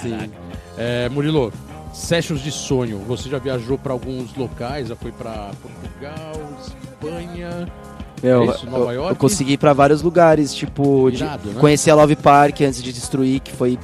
Sim. 0.02 0.32
É, 0.78 1.08
Murilo, 1.10 1.54
sessions 1.94 2.42
de 2.42 2.52
sonho. 2.52 3.00
Você 3.08 3.30
já 3.30 3.38
viajou 3.38 3.78
pra 3.78 3.94
alguns 3.94 4.36
locais, 4.36 4.88
já 4.90 4.96
foi 4.96 5.12
pra 5.12 5.52
Portugal, 5.62 6.34
Espanha. 6.92 7.68
Meu, 8.22 8.44
É 8.44 8.46
isso, 8.48 8.66
Nova 8.66 8.86
eu, 8.86 8.92
York? 8.94 9.10
eu 9.12 9.16
consegui 9.16 9.54
ir 9.54 9.58
pra 9.58 9.74
vários 9.74 10.02
lugares, 10.02 10.54
tipo, 10.54 11.10
de, 11.12 11.24
Irado, 11.24 11.50
né? 11.52 11.60
conhecer 11.60 11.92
a 11.92 11.96
Love 11.96 12.16
Park 12.16 12.62
antes 12.62 12.82
de 12.82 12.92
destruir, 12.92 13.40
que 13.42 13.52
foi 13.52 13.78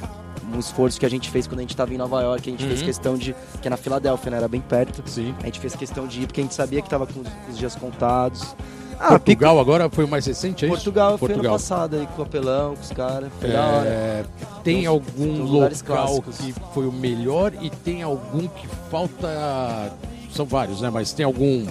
um 0.52 0.58
esforço 0.58 0.98
que 1.00 1.06
a 1.06 1.08
gente 1.08 1.30
fez 1.30 1.46
quando 1.46 1.60
a 1.60 1.62
gente 1.62 1.76
tava 1.76 1.94
em 1.94 1.96
Nova 1.96 2.20
York, 2.20 2.48
a 2.48 2.50
gente 2.52 2.64
fez 2.66 2.80
Uhum. 2.80 2.86
questão 2.86 3.16
de, 3.16 3.34
que 3.62 3.66
é 3.68 3.70
na 3.70 3.76
Filadélfia, 3.76 4.30
né, 4.32 4.36
era 4.38 4.48
bem 4.48 4.60
perto. 4.60 5.02
Sim. 5.08 5.34
A 5.42 5.46
gente 5.46 5.60
fez 5.60 5.74
questão 5.76 6.06
de 6.06 6.22
ir 6.22 6.26
porque 6.26 6.40
a 6.40 6.44
gente 6.44 6.54
sabia 6.54 6.82
que 6.82 6.90
tava 6.90 7.06
com 7.06 7.20
os, 7.20 7.28
com 7.28 7.50
os 7.52 7.56
dias 7.58 7.74
contados. 7.76 8.54
Ah, 8.98 9.08
Portugal 9.10 9.58
agora 9.58 9.88
foi 9.90 10.04
o 10.04 10.08
mais 10.08 10.24
recente, 10.26 10.64
é 10.64 10.68
Pico- 10.68 10.74
isso? 10.76 10.84
Portugal, 10.84 11.18
fui 11.18 11.26
ano 11.26 11.34
Portugal. 11.34 11.52
passado 11.54 11.96
aí 11.96 12.06
com 12.14 12.22
o 12.22 12.24
Apelão, 12.24 12.74
com 12.74 12.82
os 12.82 12.90
caras, 12.90 13.28
foi 13.40 13.50
da 13.50 13.60
hora. 13.66 13.86
É, 13.88 14.24
tem 14.62 14.74
Tem 14.76 14.82
uns- 14.82 14.86
algum 14.88 15.34
tem 15.34 15.42
local 15.42 15.74
clássicos. 16.06 16.36
que 16.38 16.54
foi 16.72 16.86
o 16.86 16.92
melhor 16.92 17.52
e 17.60 17.70
tem 17.70 18.02
algum 18.02 18.46
que 18.48 18.66
falta. 18.90 19.92
São 20.32 20.44
vários, 20.46 20.80
né? 20.80 20.90
Mas 20.90 21.12
tem 21.12 21.24
algum. 21.24 21.66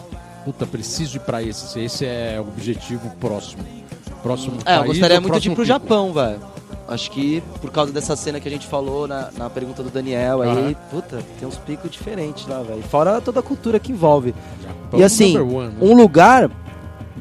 Puta, 0.45 0.65
preciso 0.65 1.17
ir 1.17 1.19
pra 1.21 1.41
esse. 1.41 1.79
Esse 1.79 2.05
é 2.05 2.35
o 2.39 2.47
objetivo 2.47 3.09
próximo. 3.19 3.63
Próximo 4.21 4.57
É, 4.65 4.77
eu 4.77 4.85
gostaria 4.85 5.19
muito 5.19 5.39
de 5.39 5.47
ir 5.49 5.51
pro 5.55 5.63
pico? 5.63 5.65
Japão, 5.65 6.13
velho. 6.13 6.39
Acho 6.87 7.11
que 7.11 7.41
por 7.61 7.71
causa 7.71 7.91
dessa 7.93 8.13
cena 8.15 8.39
que 8.41 8.47
a 8.47 8.51
gente 8.51 8.67
falou 8.67 9.07
na, 9.07 9.29
na 9.37 9.49
pergunta 9.49 9.81
do 9.81 9.89
Daniel 9.89 10.41
aí, 10.41 10.49
Aham. 10.49 10.75
puta, 10.91 11.19
tem 11.39 11.47
uns 11.47 11.57
picos 11.57 11.89
diferentes 11.89 12.45
lá, 12.45 12.61
velho. 12.61 12.83
Fora 12.83 13.21
toda 13.21 13.39
a 13.39 13.43
cultura 13.43 13.79
que 13.79 13.91
envolve. 13.91 14.35
Japão 14.61 14.99
e 14.99 15.03
assim, 15.03 15.37
one, 15.37 15.69
né? 15.69 15.73
um 15.81 15.93
lugar, 15.95 16.51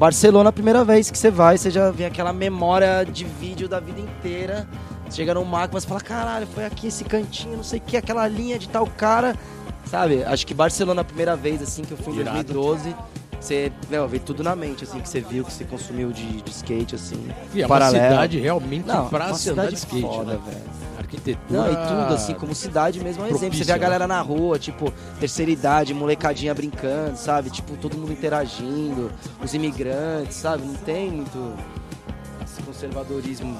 Barcelona, 0.03 0.49
a 0.49 0.51
primeira 0.51 0.83
vez 0.83 1.09
que 1.09 1.17
você 1.17 1.31
vai, 1.31 1.57
você 1.57 1.71
já 1.71 1.89
vê 1.89 2.03
aquela 2.03 2.33
memória 2.33 3.05
de 3.05 3.23
vídeo 3.23 3.69
da 3.69 3.79
vida 3.79 4.01
inteira. 4.01 4.67
Você 5.05 5.15
chega 5.15 5.33
num 5.33 5.45
marco, 5.45 5.79
você 5.79 5.87
fala, 5.87 6.01
caralho, 6.01 6.45
foi 6.45 6.65
aqui 6.65 6.87
esse 6.87 7.05
cantinho, 7.05 7.55
não 7.55 7.63
sei 7.63 7.79
o 7.79 7.81
que, 7.81 7.95
aquela 7.95 8.27
linha 8.27 8.59
de 8.59 8.67
tal 8.67 8.85
cara. 8.85 9.33
Sabe? 9.85 10.21
Acho 10.25 10.45
que 10.45 10.53
Barcelona 10.53 10.99
a 10.99 11.03
primeira 11.05 11.37
vez, 11.37 11.61
assim, 11.61 11.83
que 11.83 11.93
eu 11.93 11.97
fui 11.97 12.15
em 12.15 12.19
Irado. 12.19 12.53
2012, 12.53 12.93
você, 13.39 13.71
meu, 13.89 14.05
veio 14.05 14.21
tudo 14.21 14.43
na 14.43 14.57
mente, 14.57 14.83
assim, 14.83 14.99
que 14.99 15.07
você 15.07 15.21
viu, 15.21 15.45
que 15.45 15.53
você 15.53 15.63
consumiu 15.63 16.11
de, 16.11 16.41
de 16.41 16.51
skate, 16.51 16.95
assim. 16.95 17.25
E 17.53 17.61
é 17.61 17.65
uma 17.65 17.69
paralelo. 17.69 18.03
cidade 18.03 18.39
realmente 18.39 18.85
Não, 18.85 19.07
pra 19.07 19.19
uma 19.19 19.25
andar 19.27 19.37
de 19.37 19.39
cidade 19.41 19.75
skate, 19.75 20.01
foda, 20.01 20.33
né? 20.33 20.39
velho. 20.45 20.61
Arquitetura. 21.13 21.61
Não, 21.61 21.71
e 21.71 21.75
tudo, 21.75 22.13
assim, 22.13 22.33
como 22.33 22.55
cidade 22.55 22.99
mesmo 22.99 23.23
é 23.23 23.27
um 23.27 23.29
exemplo. 23.35 23.57
Você 23.57 23.63
vê 23.63 23.71
a 23.71 23.75
né? 23.75 23.81
galera 23.81 24.07
na 24.07 24.21
rua, 24.21 24.57
tipo, 24.57 24.91
terceira 25.19 25.51
idade, 25.51 25.93
molecadinha 25.93 26.53
brincando, 26.53 27.17
sabe? 27.17 27.49
Tipo, 27.49 27.77
todo 27.77 27.97
mundo 27.97 28.11
interagindo, 28.11 29.11
os 29.43 29.53
imigrantes, 29.53 30.37
sabe? 30.37 30.65
Não 30.65 30.75
tem 30.75 31.11
muito 31.11 31.53
esse 32.43 32.61
conservadorismo 32.63 33.57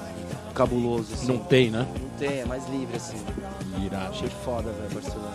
cabuloso, 0.53 1.13
assim. 1.13 1.27
Não 1.27 1.37
tem, 1.37 1.69
né? 1.69 1.85
Não 2.01 2.09
tem, 2.17 2.39
é 2.39 2.45
mais 2.45 2.67
livre, 2.69 2.95
assim. 2.95 3.17
Irado. 3.83 4.09
Achei 4.09 4.29
foda, 4.43 4.71
velho, 4.71 4.93
Barcelona. 4.93 5.31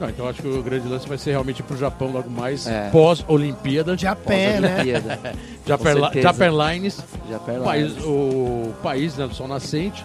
Não, 0.00 0.08
então 0.08 0.28
acho 0.28 0.40
que 0.40 0.48
o 0.48 0.62
grande 0.62 0.88
lance 0.88 1.06
vai 1.06 1.18
ser 1.18 1.32
realmente 1.32 1.62
pro 1.62 1.76
Japão 1.76 2.10
logo 2.10 2.30
mais 2.30 2.66
É. 2.66 2.88
pós-Olimpíada. 2.90 3.94
De 3.96 4.06
a 4.06 4.16
pé, 4.16 4.58
né? 4.60 4.78
Japan. 5.66 6.10
Japan 6.14 6.72
Lines, 6.72 6.98
o 6.98 7.38
pera 7.40 7.60
país, 7.60 7.92
o 7.98 8.72
país 8.82 9.16
né, 9.16 9.26
do 9.26 9.34
sol 9.34 9.46
nascente. 9.46 10.04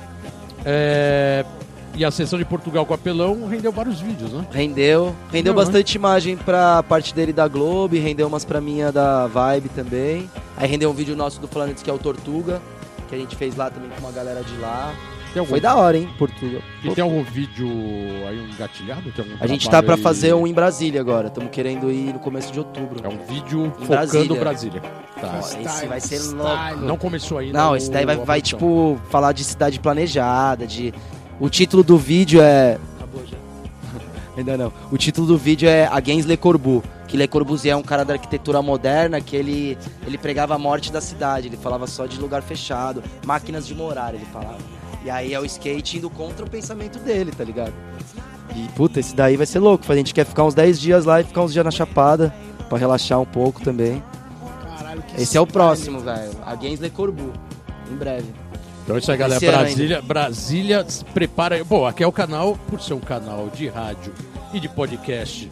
É, 0.65 1.45
e 1.93 2.03
a 2.03 2.11
sessão 2.11 2.37
de 2.37 2.43
Portugal 2.43 2.85
com 2.85 2.93
apelão 2.93 3.47
rendeu 3.47 3.71
vários 3.71 4.01
vídeos, 4.01 4.31
né? 4.31 4.45
Rendeu. 4.51 5.15
Rendeu 5.31 5.53
Não, 5.53 5.59
né? 5.59 5.65
bastante 5.65 5.95
imagem 5.95 6.35
pra 6.35 6.83
parte 6.83 7.13
dele 7.13 7.31
da 7.31 7.47
Globo, 7.47 7.95
rendeu 7.95 8.27
umas 8.27 8.43
pra 8.43 8.59
minha 8.59 8.91
da 8.91 9.27
Vibe 9.27 9.69
também. 9.69 10.29
Aí 10.57 10.67
rendeu 10.67 10.89
um 10.89 10.93
vídeo 10.93 11.15
nosso 11.15 11.39
do 11.39 11.47
Planet 11.47 11.81
que 11.81 11.89
é 11.89 11.93
o 11.93 11.97
Tortuga, 11.97 12.61
que 13.07 13.15
a 13.15 13.17
gente 13.17 13.35
fez 13.35 13.55
lá 13.55 13.69
também 13.69 13.89
com 13.91 13.99
uma 13.99 14.11
galera 14.11 14.43
de 14.43 14.57
lá. 14.57 14.93
Tem 15.35 15.41
algum, 15.41 15.49
Foi 15.49 15.59
da 15.59 15.75
hora, 15.75 15.97
hein, 15.97 16.09
Portugal. 16.17 16.61
E 16.81 16.89
tem 16.91 17.03
algum 17.03 17.21
vídeo 17.21 17.67
aí 18.25 18.39
um 18.39 18.47
engatilhado? 18.47 19.11
Tem 19.11 19.25
algum 19.25 19.43
A 19.43 19.45
gente 19.47 19.69
tá 19.69 19.81
aí? 19.81 19.97
fazer 19.97 20.33
um 20.33 20.47
em 20.47 20.53
Brasília 20.53 21.01
agora. 21.01 21.27
Estamos 21.27 21.51
querendo 21.51 21.91
ir 21.91 22.13
no 22.13 22.19
começo 22.19 22.53
de 22.53 22.59
outubro. 22.59 23.01
É 23.03 23.09
um 23.09 23.17
vídeo 23.25 23.65
Em 23.65 23.85
focando 23.85 24.33
Brasília. 24.35 24.39
Brasília. 24.39 24.81
Tá. 25.19 25.41
Ó, 25.43 25.59
esse 25.59 25.87
vai 25.87 25.99
ser 25.99 26.19
Style. 26.19 26.37
louco. 26.37 26.85
Não 26.85 26.97
começou 26.97 27.39
ainda. 27.39 27.59
Não, 27.59 27.75
esse 27.75 27.91
daí 27.91 28.05
vai, 28.05 28.15
vai 28.15 28.41
tipo, 28.41 28.97
falar 29.09 29.33
de 29.33 29.43
cidade 29.43 29.77
planejada, 29.77 30.65
de... 30.65 30.93
O 31.37 31.49
título 31.49 31.83
do 31.83 31.97
vídeo 31.97 32.39
é... 32.41 32.77
Acabou 32.95 33.21
já. 33.25 33.35
Ainda 34.37 34.57
não. 34.57 34.71
O 34.89 34.97
título 34.97 35.27
do 35.27 35.37
vídeo 35.37 35.67
é 35.67 35.85
Against 35.87 36.29
Le 36.29 36.37
Corbusier. 36.37 36.89
Que 37.09 37.17
Le 37.17 37.27
Corbusier 37.27 37.73
é 37.73 37.75
um 37.75 37.83
cara 37.83 38.05
da 38.05 38.13
arquitetura 38.13 38.61
moderna 38.61 39.19
que 39.19 39.35
ele, 39.35 39.77
ele 40.07 40.17
pregava 40.17 40.55
a 40.55 40.57
morte 40.57 40.93
da 40.93 41.01
cidade. 41.01 41.49
Ele 41.49 41.57
falava 41.57 41.87
só 41.87 42.05
de 42.05 42.17
lugar 42.21 42.41
fechado, 42.41 43.03
máquinas 43.25 43.67
de 43.67 43.75
morar, 43.75 44.15
ele 44.15 44.25
falava. 44.31 44.74
E 45.05 45.09
aí 45.09 45.35
é 45.35 45.39
o 45.39 45.45
skate 45.45 45.97
indo 45.97 46.09
contra 46.09 46.43
o 46.43 46.49
pensamento 46.49 46.97
dele, 46.97 47.31
tá 47.31 47.43
ligado? 47.43 47.73
E, 48.55 48.67
puta, 48.69 48.99
esse 48.99 49.15
daí 49.15 49.37
vai 49.37 49.45
ser 49.45 49.59
louco. 49.59 49.85
A 49.91 49.95
gente 49.95 50.15
quer 50.15 50.25
ficar 50.25 50.43
uns 50.43 50.55
10 50.55 50.79
dias 50.79 51.05
lá 51.05 51.21
e 51.21 51.23
ficar 51.23 51.43
uns 51.43 51.53
dias 51.53 51.63
na 51.63 51.69
Chapada, 51.69 52.33
pra 52.67 52.79
relaxar 52.79 53.21
um 53.21 53.25
pouco 53.25 53.61
também. 53.61 54.01
Caralho, 54.75 55.03
que 55.03 55.21
Esse 55.21 55.37
é 55.37 55.41
o 55.41 55.45
próximo, 55.45 55.99
velho. 55.99 56.31
Against 56.43 56.81
Le 56.81 56.89
Corbusier. 56.89 57.35
Em 57.91 57.95
breve. 57.95 58.33
Então 58.83 58.95
é 58.95 58.99
isso 58.99 59.11
aí, 59.11 59.17
galera. 59.17 59.37
Esse 59.37 59.51
Brasília, 59.51 60.01
Brasília 60.01 60.85
se 60.89 61.05
prepara. 61.05 61.63
Bom, 61.63 61.85
aqui 61.85 62.03
é 62.03 62.07
o 62.07 62.11
canal, 62.11 62.57
por 62.67 62.81
ser 62.81 62.95
um 62.95 62.99
canal 62.99 63.47
de 63.49 63.67
rádio 63.67 64.11
e 64.53 64.59
de 64.59 64.67
podcast 64.67 65.51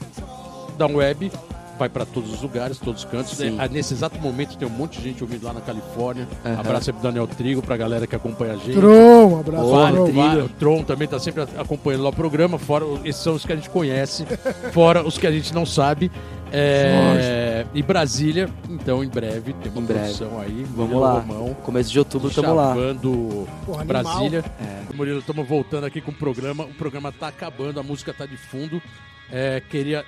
da 0.80 0.88
web 0.88 1.32
vai 1.78 1.90
para 1.90 2.06
todos 2.06 2.34
os 2.34 2.42
lugares, 2.42 2.78
todos 2.78 3.04
os 3.04 3.10
cantos. 3.10 3.38
Sim. 3.38 3.58
É, 3.60 3.68
nesse 3.68 3.94
exato 3.94 4.20
momento 4.20 4.58
tem 4.58 4.68
um 4.68 4.72
monte 4.72 4.98
de 5.00 5.04
gente 5.04 5.24
ouvindo 5.24 5.44
lá 5.44 5.54
na 5.54 5.62
Califórnia. 5.62 6.28
Aham. 6.46 6.60
Abraço 6.60 6.90
aí 6.90 6.94
pro 6.94 7.04
Daniel 7.04 7.28
Trigo, 7.28 7.62
pra 7.62 7.78
galera 7.78 8.08
que 8.08 8.16
acompanha 8.16 8.54
a 8.54 8.58
gente. 8.58 8.74
Tron, 8.74 9.34
um 9.34 9.40
abraço. 9.40 9.64
Boa, 9.64 9.92
Tron. 9.92 10.12
Vale, 10.12 10.42
o 10.42 10.50
Tron 10.50 10.84
também 10.84 11.08
tá 11.08 11.20
sempre 11.20 11.44
acompanhando 11.58 12.04
lá 12.04 12.10
o 12.10 12.14
programa, 12.14 12.58
fora 12.58 12.86
esses 13.04 13.22
são 13.22 13.36
os 13.36 13.46
que 13.46 13.54
a 13.54 13.56
gente 13.56 13.70
conhece, 13.70 14.26
fora 14.72 15.06
os 15.06 15.18
que 15.18 15.28
a 15.28 15.32
gente 15.32 15.54
não 15.54 15.66
sabe. 15.66 16.12
É, 16.56 17.66
e 17.74 17.82
Brasília, 17.82 18.48
então 18.70 19.04
em 19.04 19.08
breve 19.10 19.54
tem 19.54 19.72
uma 19.72 19.82
Em 19.82 19.86
breve. 19.86 20.02
produção 20.16 20.40
aí. 20.40 20.64
Vamos 20.76 21.02
lá. 21.02 21.14
Romão, 21.20 21.54
Começo 21.56 21.92
de 21.92 21.98
outubro, 22.00 22.30
tamo 22.30 22.54
lá. 22.54 22.70
chavando. 22.76 23.48
Brasília. 23.86 24.44
É. 24.62 24.94
Murilo, 24.96 25.20
estamos 25.20 25.48
voltando 25.48 25.86
aqui 25.86 26.00
com 26.00 26.12
o 26.12 26.14
programa. 26.14 26.64
O 26.66 26.74
programa 26.76 27.12
tá 27.12 27.28
acabando, 27.30 27.80
a 27.80 27.84
música 27.84 28.14
tá 28.14 28.26
de 28.28 28.38
fundo. 28.38 28.82
É, 29.32 29.60
queria, 29.68 30.06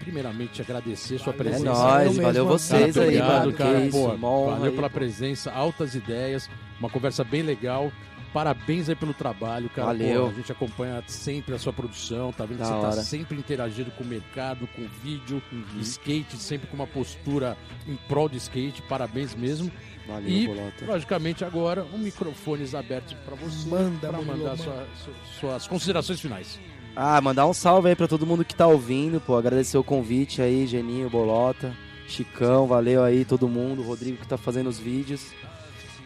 primeiramente, 0.00 0.62
agradecer 0.62 1.18
sua 1.18 1.32
Valeu, 1.34 1.38
presença. 1.52 1.70
É 1.70 2.04
nóis, 2.04 2.16
valeu 2.16 2.46
vocês 2.46 2.94
Cara, 2.94 3.06
aí, 3.06 3.16
obrigado, 3.20 3.52
cara. 3.52 3.80
isso, 3.80 3.98
Pô, 3.98 4.08
valeu 4.50 4.64
aí, 4.64 4.70
pela 4.72 4.88
pô. 4.88 4.94
presença, 4.94 5.52
altas 5.52 5.94
ideias, 5.94 6.48
uma 6.80 6.88
conversa 6.88 7.22
bem 7.24 7.42
legal. 7.42 7.92
Parabéns 8.36 8.86
aí 8.90 8.94
pelo 8.94 9.14
trabalho, 9.14 9.70
cara. 9.70 9.86
Valeu. 9.86 10.24
Pô, 10.24 10.28
a 10.28 10.32
gente 10.34 10.52
acompanha 10.52 11.02
sempre 11.06 11.54
a 11.54 11.58
sua 11.58 11.72
produção, 11.72 12.30
tá 12.34 12.44
vendo 12.44 12.58
que 12.58 12.64
Da 12.64 12.66
você 12.68 12.80
tá 12.82 12.88
hora. 12.88 13.02
sempre 13.02 13.38
interagindo 13.38 13.90
com 13.92 14.04
o 14.04 14.06
mercado, 14.06 14.66
com 14.76 14.82
o 14.82 14.88
vídeo, 15.02 15.42
Uhum. 15.50 15.80
skate, 15.80 16.36
sempre 16.36 16.66
com 16.68 16.74
uma 16.76 16.86
postura 16.86 17.56
em 17.88 17.96
prol 18.06 18.28
do 18.28 18.36
skate. 18.36 18.82
Parabéns 18.82 19.34
mesmo. 19.34 19.72
Valeu, 20.06 20.28
E, 20.28 20.46
Bolota. 20.48 20.84
logicamente, 20.86 21.46
agora, 21.46 21.82
um 21.94 21.96
microfones 21.96 22.74
abertos 22.74 23.14
para 23.24 23.34
você, 23.36 23.66
Manda, 23.70 24.08
para 24.08 24.18
Murilo, 24.18 24.36
mandar 24.36 24.50
manda. 24.50 24.62
sua- 24.62 24.86
su- 25.02 25.38
suas 25.40 25.66
considerações 25.66 26.20
finais. 26.20 26.60
Ah, 26.94 27.18
mandar 27.22 27.46
um 27.46 27.54
salve 27.54 27.88
aí 27.88 27.96
pra 27.96 28.06
todo 28.06 28.26
mundo 28.26 28.44
que 28.44 28.54
tá 28.54 28.66
ouvindo, 28.66 29.18
pô. 29.18 29.34
Agradecer 29.38 29.78
o 29.78 29.82
convite 29.82 30.42
aí, 30.42 30.66
Geninho, 30.66 31.08
Bolota, 31.08 31.74
Chicão, 32.06 32.66
valeu 32.66 33.02
aí 33.02 33.24
todo 33.24 33.48
mundo, 33.48 33.82
Rodrigo 33.82 34.18
que 34.18 34.28
tá 34.28 34.36
fazendo 34.36 34.68
os 34.68 34.78
vídeos. 34.78 35.32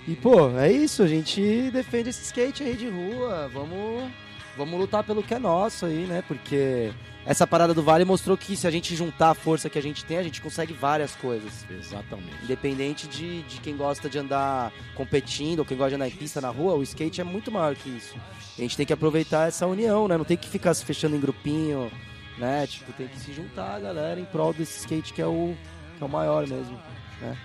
E, 0.09 0.17
pô, 0.17 0.51
é 0.59 0.73
isso, 0.73 1.03
a 1.03 1.07
gente 1.07 1.71
defende 1.71 2.11
esse 2.11 2.23
skate 2.25 2.63
aí 2.63 2.75
de 2.75 2.89
rua. 2.89 3.49
Vamos, 3.53 4.11
vamos 4.57 4.81
lutar 4.81 5.05
pelo 5.05 5.23
que 5.23 5.35
é 5.35 5.39
nosso 5.39 5.87
aí, 5.87 6.07
né? 6.07 6.23
Porque 6.27 6.91
essa 7.25 7.47
parada 7.47 7.75
do 7.75 7.83
Vale 7.83 8.05
mostrou 8.05 8.37
que 8.37 8.57
se 8.57 8.67
a 8.67 8.71
gente 8.71 8.97
juntar 8.97 9.31
a 9.31 9.35
força 9.35 9.69
que 9.69 9.79
a 9.79 9.83
gente 9.83 10.05
tem, 10.05 10.17
a 10.17 10.23
gente 10.23 10.41
consegue 10.41 10.73
várias 10.73 11.15
coisas. 11.15 11.67
Exatamente. 11.71 12.43
Independente 12.43 13.07
de, 13.07 13.43
de 13.43 13.61
quem 13.61 13.77
gosta 13.77 14.09
de 14.09 14.19
andar 14.19 14.73
competindo 14.95 15.61
ou 15.61 15.65
quem 15.65 15.77
gosta 15.77 15.91
de 15.91 15.97
andar 15.97 16.09
em 16.09 16.17
pista 16.17 16.41
na 16.41 16.49
rua, 16.49 16.75
o 16.75 16.83
skate 16.83 17.21
é 17.21 17.25
muito 17.25 17.53
maior 17.53 17.75
que 17.75 17.91
isso. 17.91 18.17
A 18.59 18.61
gente 18.61 18.77
tem 18.77 18.87
que 18.87 18.93
aproveitar 18.93 19.49
essa 19.49 19.67
união, 19.67 20.09
né? 20.09 20.17
Não 20.17 20.25
tem 20.25 20.37
que 20.37 20.49
ficar 20.49 20.73
se 20.75 20.85
fechando 20.85 21.15
em 21.15 21.21
grupinho, 21.21 21.91
né? 22.39 22.67
Tipo, 22.67 22.93
tem 22.95 23.07
que 23.07 23.21
se 23.21 23.33
juntar, 23.33 23.81
galera, 23.81 24.19
em 24.19 24.25
prol 24.25 24.55
desse 24.55 24.81
skate 24.81 25.13
que 25.13 25.21
é 25.21 25.27
o, 25.27 25.55
que 25.99 26.03
é 26.03 26.07
o 26.07 26.11
maior 26.11 26.47
mesmo, 26.47 26.79
né? 27.21 27.37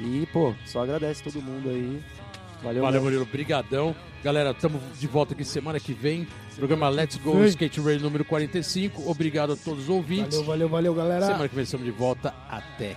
E, 0.00 0.26
pô, 0.32 0.54
só 0.64 0.82
agradece 0.82 1.22
todo 1.22 1.42
mundo 1.42 1.68
aí. 1.68 2.02
Valeu, 2.62 2.82
Valeu. 2.82 3.02
Murilo. 3.02 3.24
Brigadão. 3.24 3.94
Galera, 4.22 4.50
estamos 4.50 4.80
de 4.98 5.06
volta 5.06 5.32
aqui 5.32 5.44
semana 5.44 5.80
que 5.80 5.92
vem. 5.94 6.26
Programa 6.56 6.88
Let's 6.88 7.16
Go 7.16 7.38
Oi. 7.38 7.48
Skate 7.48 7.80
Radio 7.80 8.00
número 8.00 8.24
45. 8.24 9.10
Obrigado 9.10 9.54
a 9.54 9.56
todos 9.56 9.84
os 9.84 9.88
ouvintes. 9.88 10.36
Valeu, 10.36 10.46
valeu, 10.46 10.68
valeu, 10.68 10.94
galera. 10.94 11.26
Semana 11.26 11.48
que 11.48 11.54
vem 11.54 11.64
estamos 11.64 11.86
de 11.86 11.92
volta. 11.92 12.34
Até. 12.48 12.96